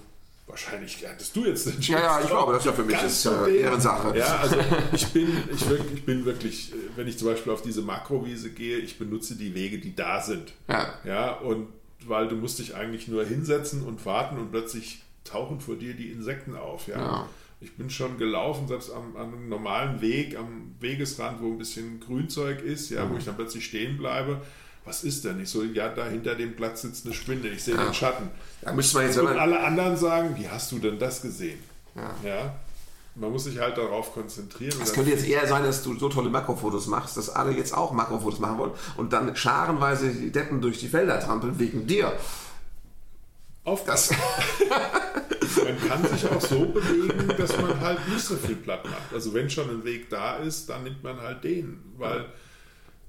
wahrscheinlich 0.50 1.04
erntest 1.04 1.36
du 1.36 1.46
jetzt 1.46 1.66
den 1.68 1.74
Schutz. 1.74 1.88
Ja, 1.88 2.00
ja, 2.00 2.22
ich 2.22 2.28
glaube, 2.28 2.54
das 2.54 2.62
ist 2.62 2.66
ja 2.66 2.74
für 2.74 2.84
mich 2.84 3.02
ist 3.02 3.24
ja 3.24 3.48
Ehrensache. 3.48 4.18
Ja, 4.18 4.40
also 4.40 4.58
ich 4.92 5.08
bin, 5.08 5.32
ich, 5.54 5.70
wirklich, 5.70 5.94
ich 5.94 6.06
bin 6.06 6.26
wirklich, 6.26 6.74
wenn 6.96 7.08
ich 7.08 7.18
zum 7.18 7.28
Beispiel 7.28 7.54
auf 7.54 7.62
diese 7.62 7.82
Makrowiese 7.82 8.50
gehe, 8.50 8.78
ich 8.78 8.98
benutze 8.98 9.36
die 9.36 9.54
Wege, 9.54 9.80
die 9.80 9.96
da 9.96 10.22
sind. 10.22 10.54
Ja. 10.68 10.94
Ja, 11.06 11.32
und 11.34 11.68
weil 12.06 12.28
du 12.28 12.36
musst 12.36 12.60
dich 12.60 12.76
eigentlich 12.76 13.08
nur 13.08 13.24
hinsetzen 13.24 13.84
und 13.84 14.06
warten 14.06 14.38
und 14.38 14.52
plötzlich 14.52 15.04
tauchen 15.24 15.60
vor 15.60 15.76
dir 15.76 15.94
die 15.94 16.12
Insekten 16.12 16.56
auf. 16.56 16.88
Ja. 16.88 16.98
ja. 16.98 17.30
Ich 17.62 17.76
bin 17.76 17.90
schon 17.90 18.18
gelaufen, 18.18 18.68
selbst 18.68 18.90
am, 18.90 19.16
an 19.18 19.34
einem 19.34 19.50
normalen 19.50 20.02
Weg, 20.02 20.38
am 20.38 20.76
Wegesrand, 20.80 21.42
wo 21.42 21.52
ein 21.52 21.58
bisschen 21.58 22.00
Grünzeug 22.00 22.62
ist, 22.62 22.90
ja, 22.90 23.06
mhm. 23.06 23.12
wo 23.12 23.18
ich 23.18 23.26
dann 23.26 23.36
plötzlich 23.36 23.66
stehen 23.66 23.98
bleibe 23.98 24.42
was 24.90 25.04
ist 25.04 25.24
denn? 25.24 25.40
Ich 25.40 25.50
so, 25.50 25.64
ja, 25.64 25.90
da 25.90 26.08
hinter 26.08 26.34
dem 26.34 26.56
Platz 26.56 26.82
sitzt 26.82 27.06
eine 27.06 27.14
Spinne, 27.14 27.48
ich 27.48 27.64
sehe 27.64 27.76
ja. 27.76 27.86
den 27.86 27.94
Schatten. 27.94 28.30
Da 28.62 28.74
müsste 28.74 28.98
man 28.98 29.06
jetzt 29.06 29.20
Und 29.20 29.28
alle 29.28 29.60
anderen 29.60 29.96
sagen, 29.96 30.36
wie 30.36 30.50
hast 30.50 30.72
du 30.72 30.80
denn 30.80 30.98
das 30.98 31.22
gesehen? 31.22 31.60
Ja. 31.96 32.16
ja? 32.28 32.56
Man 33.14 33.32
muss 33.32 33.44
sich 33.44 33.60
halt 33.60 33.78
darauf 33.78 34.14
konzentrieren. 34.14 34.76
Es 34.82 34.94
könnte 34.94 35.12
jetzt 35.12 35.28
eher 35.28 35.46
sein, 35.48 35.64
dass 35.64 35.84
du 35.84 35.96
so 36.00 36.10
tolle 36.10 36.30
Makrofotos 36.30 36.88
machst, 36.88 37.18
dass 37.18 37.30
alle 37.30 37.52
jetzt 37.52 37.72
auch 37.78 37.92
Makrofotos 37.92 38.40
machen 38.40 38.58
wollen 38.58 38.72
und 38.98 39.14
dann 39.14 39.36
scharenweise 39.36 40.10
die 40.10 40.32
Deppen 40.32 40.60
durch 40.60 40.80
die 40.80 40.88
Felder 40.88 41.20
trampeln 41.20 41.60
wegen 41.60 41.86
dir. 41.86 42.12
Auf 43.64 43.86
das. 43.86 44.10
man 45.64 45.88
kann 45.88 46.08
sich 46.08 46.28
auch 46.28 46.42
so 46.42 46.66
bewegen, 46.66 47.28
dass 47.38 47.56
man 47.62 47.80
halt 47.80 48.08
nicht 48.08 48.22
so 48.22 48.36
viel 48.36 48.56
platt 48.56 48.84
macht. 48.86 49.14
Also 49.14 49.36
wenn 49.36 49.50
schon 49.52 49.70
ein 49.70 49.84
Weg 49.84 50.10
da 50.10 50.38
ist, 50.38 50.68
dann 50.68 50.84
nimmt 50.84 51.04
man 51.04 51.22
halt 51.22 51.44
den, 51.44 51.80
weil 51.98 52.26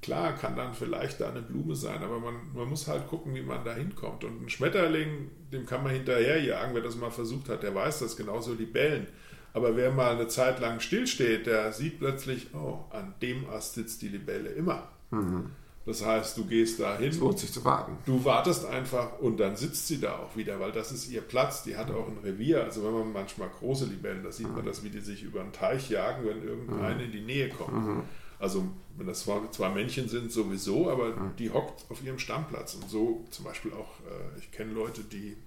Klar, 0.01 0.33
kann 0.33 0.55
dann 0.55 0.73
vielleicht 0.73 1.21
da 1.21 1.29
eine 1.29 1.43
Blume 1.43 1.75
sein, 1.75 2.01
aber 2.01 2.19
man, 2.19 2.33
man 2.55 2.67
muss 2.67 2.87
halt 2.87 3.07
gucken, 3.07 3.35
wie 3.35 3.43
man 3.43 3.63
da 3.63 3.75
hinkommt. 3.75 4.23
Und 4.23 4.41
ein 4.41 4.49
Schmetterling, 4.49 5.29
dem 5.51 5.65
kann 5.67 5.83
man 5.83 5.93
hinterherjagen, 5.93 6.73
wer 6.73 6.81
das 6.81 6.95
mal 6.95 7.11
versucht 7.11 7.49
hat, 7.49 7.61
der 7.61 7.75
weiß 7.75 7.99
das, 7.99 8.17
genauso 8.17 8.53
Libellen. 8.53 9.07
Aber 9.53 9.75
wer 9.75 9.91
mal 9.91 10.15
eine 10.15 10.27
Zeit 10.27 10.59
lang 10.59 10.79
stillsteht, 10.79 11.45
der 11.45 11.71
sieht 11.71 11.99
plötzlich, 11.99 12.47
oh, 12.55 12.85
an 12.89 13.13
dem 13.21 13.47
Ast 13.49 13.75
sitzt 13.75 14.01
die 14.01 14.07
Libelle 14.07 14.49
immer. 14.49 14.87
Mhm. 15.11 15.51
Das 15.85 16.05
heißt, 16.05 16.37
du 16.37 16.45
gehst 16.45 16.79
da 16.79 16.97
hin. 16.97 17.09
Es 17.09 17.19
lohnt 17.19 17.39
sich 17.39 17.51
zu 17.51 17.65
warten. 17.65 17.97
Du 18.05 18.23
wartest 18.23 18.65
einfach 18.65 19.19
und 19.19 19.39
dann 19.39 19.55
sitzt 19.55 19.87
sie 19.87 19.99
da 19.99 20.17
auch 20.17 20.35
wieder, 20.37 20.59
weil 20.59 20.71
das 20.71 20.91
ist 20.91 21.09
ihr 21.11 21.21
Platz. 21.21 21.63
Die 21.63 21.75
hat 21.75 21.89
auch 21.89 22.07
ein 22.07 22.19
Revier. 22.23 22.63
Also 22.63 22.83
wenn 22.85 22.93
man 22.93 23.11
manchmal 23.11 23.49
große 23.49 23.85
Libellen, 23.85 24.23
da 24.23 24.31
sieht 24.31 24.53
man 24.53 24.63
das, 24.63 24.83
wie 24.83 24.89
die 24.89 24.99
sich 24.99 25.23
über 25.23 25.41
einen 25.41 25.53
Teich 25.53 25.89
jagen, 25.89 26.27
wenn 26.27 26.47
irgendeine 26.47 26.95
mhm. 26.95 27.01
in 27.01 27.11
die 27.11 27.21
Nähe 27.21 27.49
kommt. 27.49 27.73
Mhm. 27.73 28.03
Also 28.41 28.67
wenn 28.97 29.05
das 29.05 29.23
zwei 29.23 29.69
Männchen 29.69 30.09
sind, 30.09 30.31
sowieso, 30.31 30.89
aber 30.89 31.31
die 31.37 31.51
hockt 31.51 31.85
auf 31.91 32.03
ihrem 32.03 32.17
Stammplatz. 32.17 32.73
Und 32.73 32.89
so 32.89 33.23
zum 33.29 33.45
Beispiel 33.45 33.71
auch, 33.71 33.99
äh, 33.99 34.39
ich 34.39 34.51
kenne 34.51 34.73
Leute, 34.73 35.03
die, 35.03 35.37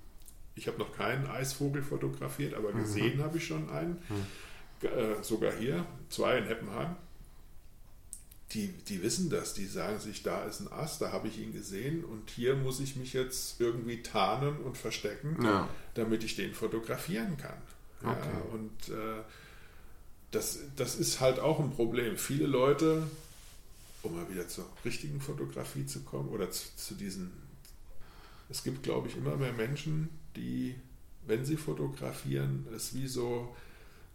ich 0.55 0.68
habe 0.68 0.78
noch 0.78 0.97
keinen 0.97 1.26
Eisvogel 1.26 1.82
fotografiert, 1.82 2.55
aber 2.55 2.72
mhm. 2.72 2.78
gesehen 2.78 3.18
mhm. 3.18 3.22
habe 3.24 3.38
ich 3.38 3.47
schon 3.47 3.68
einen, 3.68 4.01
mhm. 4.09 5.22
sogar 5.22 5.53
hier, 5.53 5.84
zwei 6.09 6.38
in 6.38 6.47
Heppenheim. 6.47 6.95
Die, 8.53 8.68
die 8.68 9.03
wissen 9.03 9.28
das, 9.28 9.55
die 9.55 9.66
sagen 9.66 9.99
sich, 9.99 10.22
da 10.22 10.45
ist 10.45 10.61
ein 10.61 10.70
Ast, 10.70 11.03
da 11.03 11.11
habe 11.11 11.26
ich 11.26 11.40
ihn 11.40 11.53
gesehen 11.53 12.05
und 12.05 12.30
hier 12.30 12.55
muss 12.55 12.78
ich 12.78 12.95
mich 12.95 13.12
jetzt 13.12 13.61
irgendwie 13.61 14.03
tarnen 14.03 14.59
und 14.59 14.78
verstecken, 14.78 15.36
ja. 15.42 15.68
damit 15.95 16.22
ich 16.22 16.36
den 16.36 16.55
fotografieren 16.55 17.36
kann. 17.36 17.61
Okay. 18.05 18.28
Ja, 18.32 18.55
und 18.55 18.88
äh, 18.90 19.22
das, 20.35 20.59
das 20.76 20.97
ist 20.97 21.20
halt 21.20 21.39
auch 21.39 21.61
ein 21.61 21.70
Problem. 21.70 22.16
Viele 22.16 22.47
Leute, 22.47 23.07
um 24.03 24.14
mal 24.14 24.28
wieder 24.28 24.49
zur 24.49 24.66
richtigen 24.85 25.20
Fotografie 25.20 25.87
zu 25.87 26.01
kommen 26.01 26.28
oder 26.28 26.51
zu, 26.51 26.64
zu 26.76 26.95
diesen, 26.95 27.32
es 28.49 28.64
gibt, 28.64 28.82
glaube 28.82 29.09
ich, 29.09 29.16
immer 29.16 29.37
mehr 29.37 29.53
Menschen, 29.53 30.09
die, 30.37 30.74
wenn 31.26 31.45
sie 31.45 31.57
fotografieren, 31.57 32.66
es 32.74 32.95
wie 32.95 33.07
so, 33.07 33.55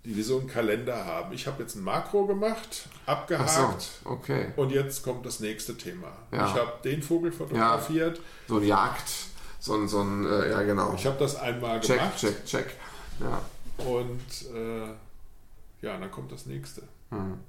die 0.06 0.16
wie 0.16 0.22
so 0.22 0.40
einen 0.40 0.48
Kalender 0.48 1.06
haben. 1.06 1.34
Ich 1.34 1.48
habe 1.48 1.62
jetzt 1.64 1.76
ein 1.76 1.84
Makro 1.84 2.26
gemacht, 2.26 2.88
abgehakt. 3.06 3.82
So, 3.82 4.10
okay. 4.10 4.54
Und 4.56 4.72
jetzt 4.72 5.04
kommt 5.04 5.26
das 5.26 5.40
nächste 5.40 5.78
Thema. 5.78 6.12
Ja. 6.32 6.48
Ich 6.48 6.54
habe 6.54 6.74
den 6.84 7.02
Vogel 7.02 7.32
fotografiert. 7.32 8.18
Ja, 8.18 8.24
so 8.48 8.58
ein 8.58 8.64
Jagd, 8.64 9.12
so 9.60 9.74
ein, 9.76 9.88
so 9.88 10.02
ein 10.02 10.26
äh, 10.26 10.52
ja 10.52 10.62
genau. 10.64 10.94
Ich 10.96 11.06
habe 11.06 11.18
das 11.18 11.36
einmal 11.36 11.80
check, 11.82 11.98
gemacht. 11.98 12.18
Check, 12.18 12.46
check, 12.46 12.66
check. 12.66 12.76
Ja. 13.20 13.42
Und 13.86 14.56
äh, 14.56 14.94
ja, 15.82 15.98
dann 15.98 16.12
kommt 16.12 16.32
das 16.32 16.46
nächste. 16.46 16.84
Mhm. 17.10 17.40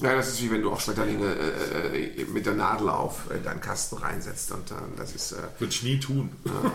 Ja, 0.00 0.14
das 0.14 0.28
ist 0.28 0.42
wie 0.42 0.50
wenn 0.50 0.62
du 0.62 0.72
auch 0.72 0.80
Schmetterlinge 0.80 1.26
äh, 1.26 2.22
äh 2.22 2.24
mit 2.24 2.46
der 2.46 2.54
Nadel 2.54 2.88
auf 2.88 3.30
äh, 3.30 3.38
deinen 3.38 3.60
Kasten 3.60 3.96
reinsetzt 3.96 4.50
und 4.50 4.70
dann 4.70 4.96
das 4.96 5.14
ist. 5.14 5.32
Äh, 5.32 5.42
würde 5.58 5.72
ich 5.72 5.82
nie 5.82 6.00
tun. 6.00 6.30
Ja. 6.44 6.52
Ja. 6.52 6.72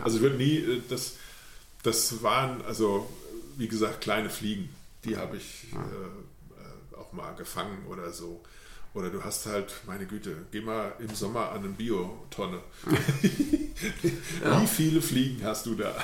Also 0.04 0.18
ich 0.18 0.22
würde 0.22 0.36
nie, 0.36 0.58
äh, 0.58 0.82
das, 0.88 1.14
das 1.82 2.22
waren, 2.22 2.62
also 2.66 3.08
wie 3.56 3.68
gesagt, 3.68 4.00
kleine 4.00 4.30
Fliegen. 4.30 4.68
Die 5.04 5.16
habe 5.16 5.36
ich. 5.36 5.72
Äh, 5.72 5.76
auch 7.08 7.12
mal 7.12 7.34
gefangen 7.34 7.86
oder 7.88 8.12
so. 8.12 8.40
Oder 8.98 9.10
du 9.10 9.22
hast 9.22 9.46
halt, 9.46 9.72
meine 9.86 10.06
Güte, 10.06 10.34
geh 10.50 10.60
mal 10.60 10.92
im 10.98 11.14
Sommer 11.14 11.52
an 11.52 11.58
eine 11.58 11.68
Biotonne. 11.68 12.58
ja. 14.44 14.60
Wie 14.60 14.66
viele 14.66 15.00
Fliegen 15.00 15.40
hast 15.44 15.66
du 15.66 15.76
da? 15.76 15.94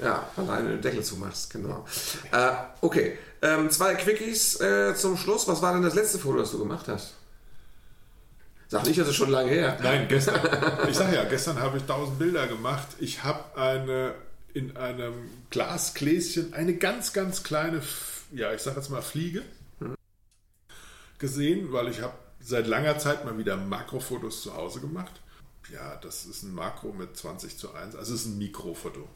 ja, 0.00 0.30
alleine 0.36 0.68
den 0.68 0.80
Deckel 0.80 1.02
zumachst, 1.02 1.50
genau. 1.50 1.84
Äh, 2.30 2.52
okay, 2.80 3.18
ähm, 3.42 3.68
zwei 3.70 3.96
Quickies 3.96 4.60
äh, 4.60 4.94
zum 4.94 5.16
Schluss. 5.16 5.48
Was 5.48 5.62
war 5.62 5.72
denn 5.72 5.82
das 5.82 5.96
letzte 5.96 6.20
Foto, 6.20 6.38
das 6.38 6.52
du 6.52 6.60
gemacht 6.60 6.86
hast? 6.86 7.14
Sag 8.68 8.86
nicht, 8.86 9.00
das 9.00 9.08
ist 9.08 9.16
schon 9.16 9.30
lange 9.30 9.50
her. 9.50 9.76
Nein, 9.82 10.06
gestern. 10.08 10.38
Ich 10.88 10.96
sage 10.96 11.16
ja, 11.16 11.24
gestern 11.24 11.58
habe 11.58 11.78
ich 11.78 11.82
tausend 11.84 12.20
Bilder 12.20 12.46
gemacht. 12.46 12.86
Ich 13.00 13.24
habe 13.24 13.58
eine 13.58 14.14
in 14.54 14.76
einem 14.76 15.14
Glasgläschen 15.50 16.54
eine 16.54 16.74
ganz, 16.76 17.12
ganz 17.12 17.42
kleine, 17.42 17.82
ja, 18.30 18.54
ich 18.54 18.62
sage 18.62 18.76
jetzt 18.76 18.90
mal 18.90 19.02
Fliege 19.02 19.42
gesehen, 21.18 21.72
weil 21.72 21.88
ich 21.88 22.00
habe 22.00 22.14
seit 22.40 22.66
langer 22.66 22.98
Zeit 22.98 23.24
mal 23.24 23.38
wieder 23.38 23.56
Makrofotos 23.56 24.42
zu 24.42 24.54
Hause 24.54 24.80
gemacht. 24.80 25.20
Ja, 25.72 25.96
das 25.96 26.24
ist 26.24 26.44
ein 26.44 26.54
Makro 26.54 26.92
mit 26.92 27.16
20 27.16 27.58
zu 27.58 27.74
1, 27.74 27.94
also 27.94 28.14
es 28.14 28.22
ist 28.22 28.26
ein 28.26 28.38
Mikrofoto. 28.38 29.06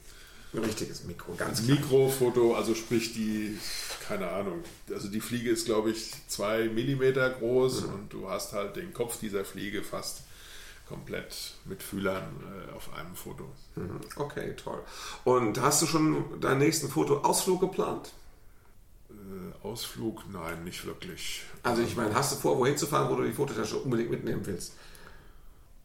Ein 0.53 0.65
richtiges 0.65 1.05
Mikro, 1.05 1.33
ganz 1.35 1.61
Ein 1.61 1.67
Mikrofoto, 1.67 2.55
also 2.55 2.75
sprich 2.75 3.15
die, 3.15 3.59
keine 4.07 4.29
Ahnung, 4.29 4.63
also 4.93 5.09
die 5.09 5.21
Fliege 5.21 5.51
ist 5.51 5.65
glaube 5.65 5.91
ich 5.91 6.13
zwei 6.29 6.69
Millimeter 6.69 7.31
groß 7.31 7.87
mhm. 7.87 7.95
und 7.95 8.13
du 8.13 8.29
hast 8.29 8.53
halt 8.53 8.77
den 8.77 8.93
Kopf 8.93 9.19
dieser 9.19 9.47
Fliege 9.47 9.83
fast 9.83 10.25
komplett 10.87 11.55
mit 11.65 11.83
Fühlern 11.83 12.25
äh, 12.69 12.73
auf 12.75 12.93
einem 12.93 13.15
Foto. 13.15 13.51
Mhm. 13.77 14.01
Okay, 14.17 14.55
toll. 14.63 14.83
Und 15.25 15.59
hast 15.61 15.81
du 15.81 15.87
schon 15.87 16.39
deinen 16.41 16.59
nächsten 16.59 16.89
Fotoausflug 16.89 17.61
geplant? 17.61 18.13
Äh, 19.13 19.67
Ausflug, 19.67 20.25
nein, 20.33 20.65
nicht 20.65 20.85
wirklich. 20.85 21.43
Also 21.63 21.83
ich 21.83 21.97
meine, 21.97 22.15
hast 22.15 22.33
du 22.33 22.37
vor, 22.37 22.59
wohin 22.59 22.77
zu 22.77 22.87
fahren, 22.87 23.11
wo 23.11 23.17
du 23.17 23.25
die 23.25 23.33
Fototasche 23.33 23.77
unbedingt 23.77 24.11
mitnehmen 24.11 24.45
willst? 24.45 24.75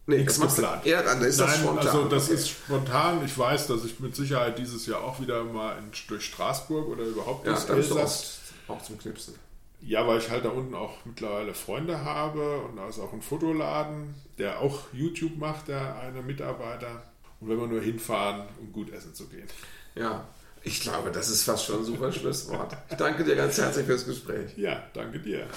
Nee, 0.08 0.20
Nichts 0.20 0.40
das 0.40 0.56
geplant. 0.56 0.86
Eher 0.86 1.04
dann 1.04 1.22
ist 1.22 1.38
Nein, 1.38 1.48
das 1.48 1.58
spontan. 1.58 1.88
Also 1.88 2.06
das 2.08 2.26
okay. 2.26 2.34
ist 2.34 2.50
spontan. 2.50 3.26
Ich 3.26 3.38
weiß, 3.38 3.68
dass 3.68 3.84
ich 3.84 4.00
mit 4.00 4.16
Sicherheit 4.16 4.58
dieses 4.58 4.86
Jahr 4.86 5.04
auch 5.04 5.20
wieder 5.20 5.44
mal 5.44 5.78
in, 5.78 5.92
durch 6.08 6.24
Straßburg 6.26 6.88
oder 6.88 7.04
überhaupt 7.04 7.46
ja, 7.46 7.54
durch 7.54 7.70
Elsass 7.70 8.40
auch 8.70 8.82
zum 8.82 8.98
Knipsen. 8.98 9.36
Ja, 9.82 10.08
weil 10.08 10.20
ich 10.20 10.30
halt 10.30 10.46
da 10.46 10.50
unten 10.50 10.74
auch 10.74 11.06
mittlerweile 11.06 11.54
Freunde 11.54 12.04
habe 12.04 12.62
und 12.62 12.78
da 12.78 12.88
ist 12.88 13.00
auch 13.00 13.14
ein 13.14 13.22
Fotoladen, 13.22 14.16
der 14.38 14.60
auch 14.62 14.80
YouTube 14.94 15.38
macht, 15.38 15.68
der 15.68 16.00
eine 16.00 16.22
Mitarbeiter. 16.22 17.04
Und 17.40 17.50
wenn 17.50 17.60
wir 17.60 17.68
nur 17.68 17.82
hinfahren, 17.82 18.48
um 18.60 18.72
gut 18.72 18.92
essen 18.92 19.14
zu 19.14 19.28
gehen. 19.28 19.48
Ja, 19.94 20.26
ich 20.64 20.82
glaube, 20.82 21.12
das 21.12 21.30
ist 21.30 21.44
fast 21.44 21.66
schon 21.66 21.80
ein 21.80 21.86
super 21.86 22.12
Schlusswort. 22.12 22.76
Ich 22.90 22.96
danke 22.96 23.24
dir 23.24 23.36
ganz 23.36 23.58
herzlich 23.58 23.86
fürs 23.86 24.06
Gespräch. 24.06 24.58
Ja, 24.58 24.84
danke 24.94 25.20
dir. 25.20 25.48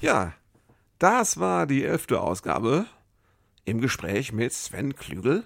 Ja, 0.00 0.32
das 0.98 1.38
war 1.38 1.66
die 1.66 1.84
elfte 1.84 2.20
Ausgabe 2.20 2.86
im 3.64 3.80
Gespräch 3.80 4.32
mit 4.32 4.52
Sven 4.52 4.94
Klügel. 4.94 5.44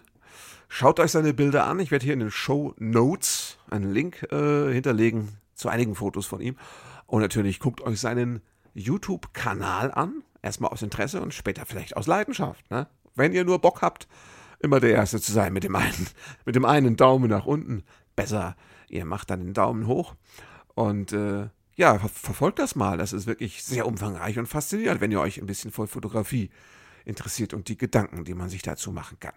Schaut 0.69 0.99
euch 0.99 1.13
seine 1.13 1.35
Bilder 1.35 1.67
an. 1.67 1.79
Ich 1.79 1.91
werde 1.91 2.05
hier 2.05 2.15
in 2.15 2.21
den 2.21 2.31
Show 2.31 2.75
Notes 2.79 3.59
einen 3.71 3.93
Link 3.93 4.23
äh, 4.33 4.73
hinterlegen 4.73 5.37
zu 5.55 5.69
einigen 5.69 5.95
Fotos 5.95 6.27
von 6.27 6.41
ihm. 6.41 6.57
Und 7.07 7.21
natürlich 7.21 7.61
guckt 7.61 7.81
euch 7.83 8.01
seinen 8.01 8.41
YouTube-Kanal 8.75 9.93
an. 9.93 10.23
Erstmal 10.43 10.73
aus 10.73 10.83
Interesse 10.83 11.21
und 11.21 11.33
später 11.33 11.65
vielleicht 11.67 11.97
aus 11.97 12.07
Leidenschaft. 12.07 12.69
Ne? 12.71 12.89
Wenn 13.15 13.33
ihr 13.33 13.45
nur 13.45 13.61
Bock 13.61 13.83
habt, 13.83 14.09
immer 14.59 14.81
der 14.81 14.91
Erste 14.91 15.21
zu 15.21 15.33
sein 15.33 15.53
mit 15.53 15.65
dem 15.65 15.77
einen, 15.77 16.09
mit 16.45 16.57
dem 16.57 16.65
einen 16.65 16.97
Daumen 16.97 17.31
nach 17.31 17.47
unten. 17.47 17.85
Besser 18.17 18.57
Ihr 18.95 19.05
macht 19.05 19.31
dann 19.31 19.41
den 19.41 19.55
Daumen 19.55 19.87
hoch 19.87 20.15
und 20.75 21.13
äh, 21.13 21.49
ja, 21.77 21.99
ver 21.99 22.09
verfolgt 22.09 22.61
das 22.61 22.77
mal. 22.77 22.97
Das 22.97 23.13
ist 23.13 23.27
wirklich 23.27 23.65
sehr 23.65 23.87
umfangreich 23.87 24.39
und 24.39 24.47
faszinierend, 24.47 25.01
wenn 25.01 25.11
ihr 25.11 25.21
euch 25.21 25.39
ein 25.39 25.47
bisschen 25.47 25.73
vor 25.73 25.89
Fotografie 25.89 26.51
interessiert 27.05 27.55
und 27.55 27.69
die 27.69 27.77
Gedanken, 27.77 28.25
die 28.25 28.35
man 28.35 28.49
sich 28.49 28.63
dazu 28.63 28.93
machen 28.93 29.19
kann. 29.19 29.35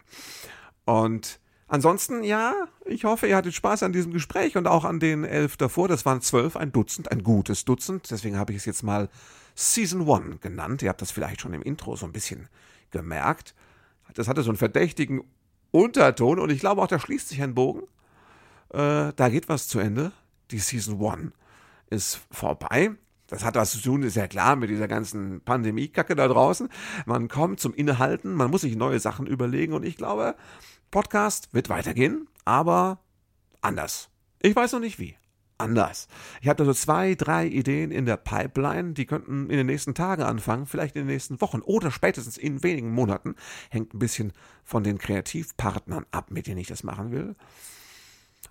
Und 0.85 1.39
ansonsten, 1.67 2.23
ja, 2.23 2.53
ich 2.85 3.03
hoffe, 3.03 3.27
ihr 3.27 3.35
hattet 3.35 3.55
Spaß 3.55 3.81
an 3.81 3.93
diesem 3.93 4.13
Gespräch 4.13 4.55
und 4.57 4.67
auch 4.67 4.85
an 4.85 4.99
den 4.99 5.23
elf 5.23 5.57
davor. 5.57 5.87
Das 5.87 6.05
waren 6.05 6.21
zwölf, 6.21 6.55
ein 6.55 6.71
Dutzend, 6.71 7.11
ein 7.11 7.23
gutes 7.23 7.65
Dutzend. 7.65 8.11
Deswegen 8.11 8.37
habe 8.37 8.53
ich 8.53 8.59
es 8.59 8.65
jetzt 8.65 8.83
mal 8.83 9.09
Season 9.55 10.07
One 10.07 10.37
genannt. 10.37 10.83
Ihr 10.83 10.89
habt 10.89 11.01
das 11.01 11.09
vielleicht 11.09 11.41
schon 11.41 11.53
im 11.53 11.63
Intro 11.63 11.95
so 11.95 12.05
ein 12.05 12.13
bisschen 12.13 12.47
gemerkt. 12.91 13.55
Das 14.13 14.27
hatte 14.27 14.43
so 14.43 14.51
einen 14.51 14.57
verdächtigen 14.57 15.23
Unterton 15.71 16.39
und 16.39 16.51
ich 16.51 16.59
glaube 16.59 16.81
auch, 16.81 16.87
da 16.87 16.99
schließt 16.99 17.27
sich 17.27 17.41
ein 17.41 17.55
Bogen. 17.55 17.83
Äh, 18.73 19.13
da 19.15 19.29
geht 19.29 19.49
was 19.49 19.67
zu 19.67 19.79
Ende. 19.79 20.11
Die 20.51 20.59
Season 20.59 20.99
One 20.99 21.31
ist 21.89 22.19
vorbei. 22.31 22.91
Das 23.27 23.43
hat 23.43 23.55
was 23.55 23.71
zu 23.71 23.81
tun, 23.81 24.03
ist 24.03 24.15
ja 24.15 24.27
klar, 24.27 24.55
mit 24.55 24.69
dieser 24.69 24.87
ganzen 24.87 25.41
Pandemie-Kacke 25.41 26.15
da 26.15 26.27
draußen. 26.27 26.69
Man 27.05 27.27
kommt 27.27 27.59
zum 27.59 27.73
Innehalten, 27.73 28.33
man 28.33 28.49
muss 28.49 28.61
sich 28.61 28.77
neue 28.77 28.99
Sachen 28.99 29.27
überlegen 29.27 29.73
und 29.73 29.83
ich 29.83 29.97
glaube, 29.97 30.35
Podcast 30.91 31.53
wird 31.53 31.67
weitergehen, 31.67 32.27
aber 32.45 32.99
anders. 33.61 34.09
Ich 34.41 34.55
weiß 34.55 34.71
noch 34.71 34.79
nicht 34.79 34.97
wie. 34.97 35.17
Anders. 35.57 36.07
Ich 36.39 36.47
habe 36.47 36.57
da 36.57 36.65
so 36.65 36.73
zwei, 36.73 37.15
drei 37.15 37.47
Ideen 37.47 37.91
in 37.91 38.05
der 38.05 38.15
Pipeline, 38.15 38.93
die 38.93 39.07
könnten 39.07 39.49
in 39.49 39.57
den 39.57 39.65
nächsten 39.65 39.95
Tagen 39.95 40.21
anfangen, 40.21 40.67
vielleicht 40.67 40.95
in 40.95 41.01
den 41.01 41.13
nächsten 41.13 41.41
Wochen 41.41 41.61
oder 41.61 41.89
spätestens 41.89 42.37
in 42.37 42.61
wenigen 42.63 42.91
Monaten. 42.91 43.35
Hängt 43.69 43.93
ein 43.93 43.99
bisschen 43.99 44.33
von 44.63 44.83
den 44.83 44.99
Kreativpartnern 44.99 46.05
ab, 46.11 46.29
mit 46.29 46.47
denen 46.47 46.59
ich 46.59 46.67
das 46.67 46.83
machen 46.83 47.11
will. 47.11 47.35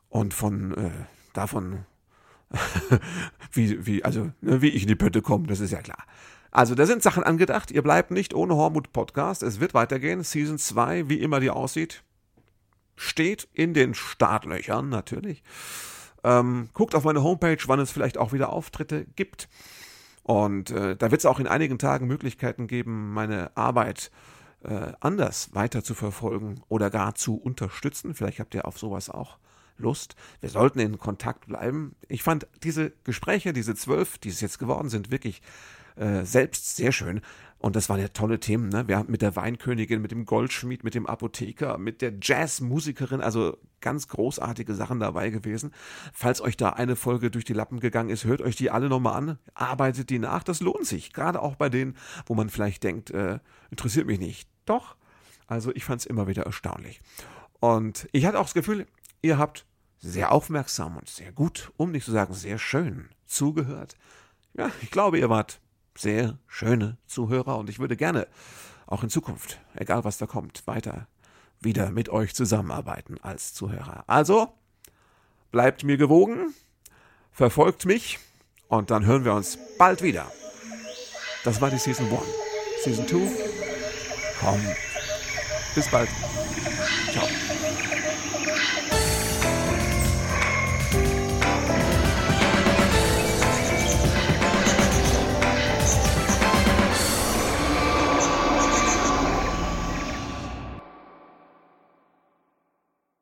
Und 0.09 0.35
von 0.35 0.75
äh, 0.75 0.91
davon, 1.33 1.85
wie, 3.53 3.87
wie, 3.87 4.05
also, 4.05 4.33
ne, 4.41 4.63
wie 4.63 4.69
ich 4.69 4.83
in 4.83 4.89
die 4.89 4.95
Pötte 4.95 5.23
komme, 5.23 5.47
das 5.47 5.61
ist 5.61 5.73
ja 5.73 5.83
klar. 5.83 6.05
Also, 6.51 6.75
da 6.75 6.87
sind 6.87 7.03
Sachen 7.03 7.23
angedacht. 7.23 7.71
Ihr 7.71 7.83
bleibt 7.83 8.11
nicht 8.11 8.33
ohne 8.33 8.55
Hormut 8.55 8.93
Podcast. 8.93 9.43
Es 9.43 9.61
wird 9.61 9.75
weitergehen. 9.75 10.23
Season 10.23 10.59
2, 10.59 11.09
wie 11.09 11.21
immer 11.21 11.41
die 11.41 11.51
aussieht, 11.51 12.03
steht 12.95 13.49
in 13.53 13.75
den 13.75 13.95
Startlöchern 13.95 14.89
natürlich. 14.89 15.43
Ähm, 16.25 16.71
guckt 16.73 16.95
auf 16.95 17.05
meine 17.05 17.23
Homepage, 17.23 17.59
wann 17.67 17.81
es 17.81 17.93
vielleicht 17.93 18.19
auch 18.19 18.33
wieder 18.33 18.53
Auftritte 18.53 19.05
gibt. 19.17 19.49
Und 20.23 20.71
äh, 20.71 20.97
da 20.97 21.11
wird 21.11 21.21
es 21.21 21.27
auch 21.27 21.39
in 21.39 21.47
einigen 21.47 21.79
Tagen 21.79 22.07
Möglichkeiten 22.07 22.67
geben, 22.67 23.13
meine 23.13 23.57
Arbeit 23.57 24.11
äh, 24.65 24.93
anders 24.99 25.55
weiter 25.55 25.85
zu 25.85 25.95
verfolgen 25.95 26.63
oder 26.69 26.91
gar 26.91 27.15
zu 27.15 27.37
unterstützen. 27.37 28.15
Vielleicht 28.15 28.41
habt 28.41 28.55
ihr 28.55 28.67
auf 28.67 28.79
sowas 28.79 29.09
auch 29.09 29.39
Lust. 29.79 30.17
Wir 30.41 30.49
sollten 30.49 30.79
in 30.79 30.99
Kontakt 30.99 31.47
bleiben. 31.47 31.95
Ich 32.09 32.23
fand 32.23 32.47
diese 32.63 32.93
Gespräche, 33.05 33.53
diese 33.53 33.75
zwölf, 33.75 34.19
die 34.19 34.29
es 34.29 34.41
jetzt 34.41 34.59
geworden 34.59 34.89
sind, 34.89 35.11
wirklich 35.11 35.43
äh, 35.97 36.25
selbst 36.25 36.77
sehr 36.77 36.93
schön. 36.93 37.21
Und 37.59 37.75
das 37.75 37.89
waren 37.89 38.01
ja 38.01 38.09
tolle 38.09 38.39
Themen. 38.39 38.69
Ne? 38.69 38.87
Wir 38.87 38.99
haben 38.99 39.11
mit 39.11 39.23
der 39.23 39.35
Weinkönigin, 39.35 40.03
mit 40.03 40.11
dem 40.11 40.27
Goldschmied, 40.27 40.85
mit 40.85 40.95
dem 40.95 41.07
Apotheker, 41.07 41.79
mit 41.79 42.03
der 42.03 42.13
Jazzmusikerin, 42.21 43.23
also 43.23 43.57
ganz 43.81 44.09
großartige 44.09 44.75
Sachen 44.75 45.01
dabei 45.01 45.31
gewesen. 45.31 45.73
Falls 46.13 46.43
euch 46.43 46.57
da 46.59 46.71
eine 46.71 46.97
Folge 46.97 47.31
durch 47.31 47.45
die 47.45 47.55
Lappen 47.55 47.81
gegangen 47.81 48.11
ist, 48.11 48.25
hört 48.25 48.43
euch 48.43 48.57
die 48.57 48.71
alle 48.71 48.89
nochmal 48.89 49.15
an, 49.15 49.39
arbeitet 49.55 50.11
die 50.11 50.19
nach. 50.19 50.45
Das 50.45 50.61
lohnt 50.61 50.87
sich. 50.87 51.15
Gerade 51.15 51.41
auch 51.41 51.57
bei 51.57 51.71
denen, 51.71 51.97
wo 52.27 52.35
man 52.35 52.51
vielleicht 52.51 52.85
denkt, 52.85 53.11
äh, 53.11 53.39
interessiert 53.71 54.07
mich 54.07 54.21
nicht. 54.21 54.49
Doch. 54.67 54.97
Also 55.47 55.75
ich 55.75 55.85
fand 55.85 56.01
es 56.03 56.07
immer 56.07 56.27
wieder 56.27 56.43
erstaunlich. 56.43 57.01
Und 57.61 58.07
ich 58.13 58.27
hatte 58.27 58.39
auch 58.39 58.45
das 58.45 58.55
Gefühl, 58.55 58.87
ihr 59.23 59.39
habt 59.39 59.67
sehr 59.99 60.33
aufmerksam 60.33 60.97
und 60.97 61.09
sehr 61.09 61.33
gut, 61.33 61.73
um 61.77 61.93
nicht 61.93 62.05
zu 62.05 62.13
sagen 62.13 62.35
sehr 62.35 62.59
schön, 62.59 63.09
zugehört. 63.27 63.97
Ja, 64.55 64.71
ich 64.83 64.91
glaube, 64.91 65.19
ihr 65.19 65.31
wart 65.31 65.61
sehr 65.97 66.39
schöne 66.47 66.99
Zuhörer 67.07 67.59
und 67.59 67.69
ich 67.71 67.79
würde 67.79 67.97
gerne 67.97 68.27
auch 68.87 69.03
in 69.03 69.11
Zukunft, 69.11 69.61
egal 69.75 70.05
was 70.05 70.19
da 70.19 70.27
kommt, 70.27 70.67
weiter 70.67 71.09
wieder 71.61 71.91
mit 71.91 72.09
euch 72.09 72.35
zusammenarbeiten 72.35 73.19
als 73.23 73.55
Zuhörer. 73.55 74.05
Also, 74.07 74.53
bleibt 75.51 75.85
mir 75.85 75.97
gewogen, 75.97 76.55
verfolgt 77.33 77.87
mich 77.87 78.19
und 78.69 78.91
dann 78.91 79.07
hören 79.07 79.25
wir 79.25 79.35
uns 79.35 79.59
bald 79.79 80.03
wieder. 80.03 80.31
Das 81.45 81.61
war 81.61 81.71
die 81.71 81.79
Season 81.79 82.07
1. 82.07 82.23
Season 82.85 83.07
2 83.07 83.19
kommt. 84.41 84.77
Bis 85.75 85.91
bald. 85.91 86.09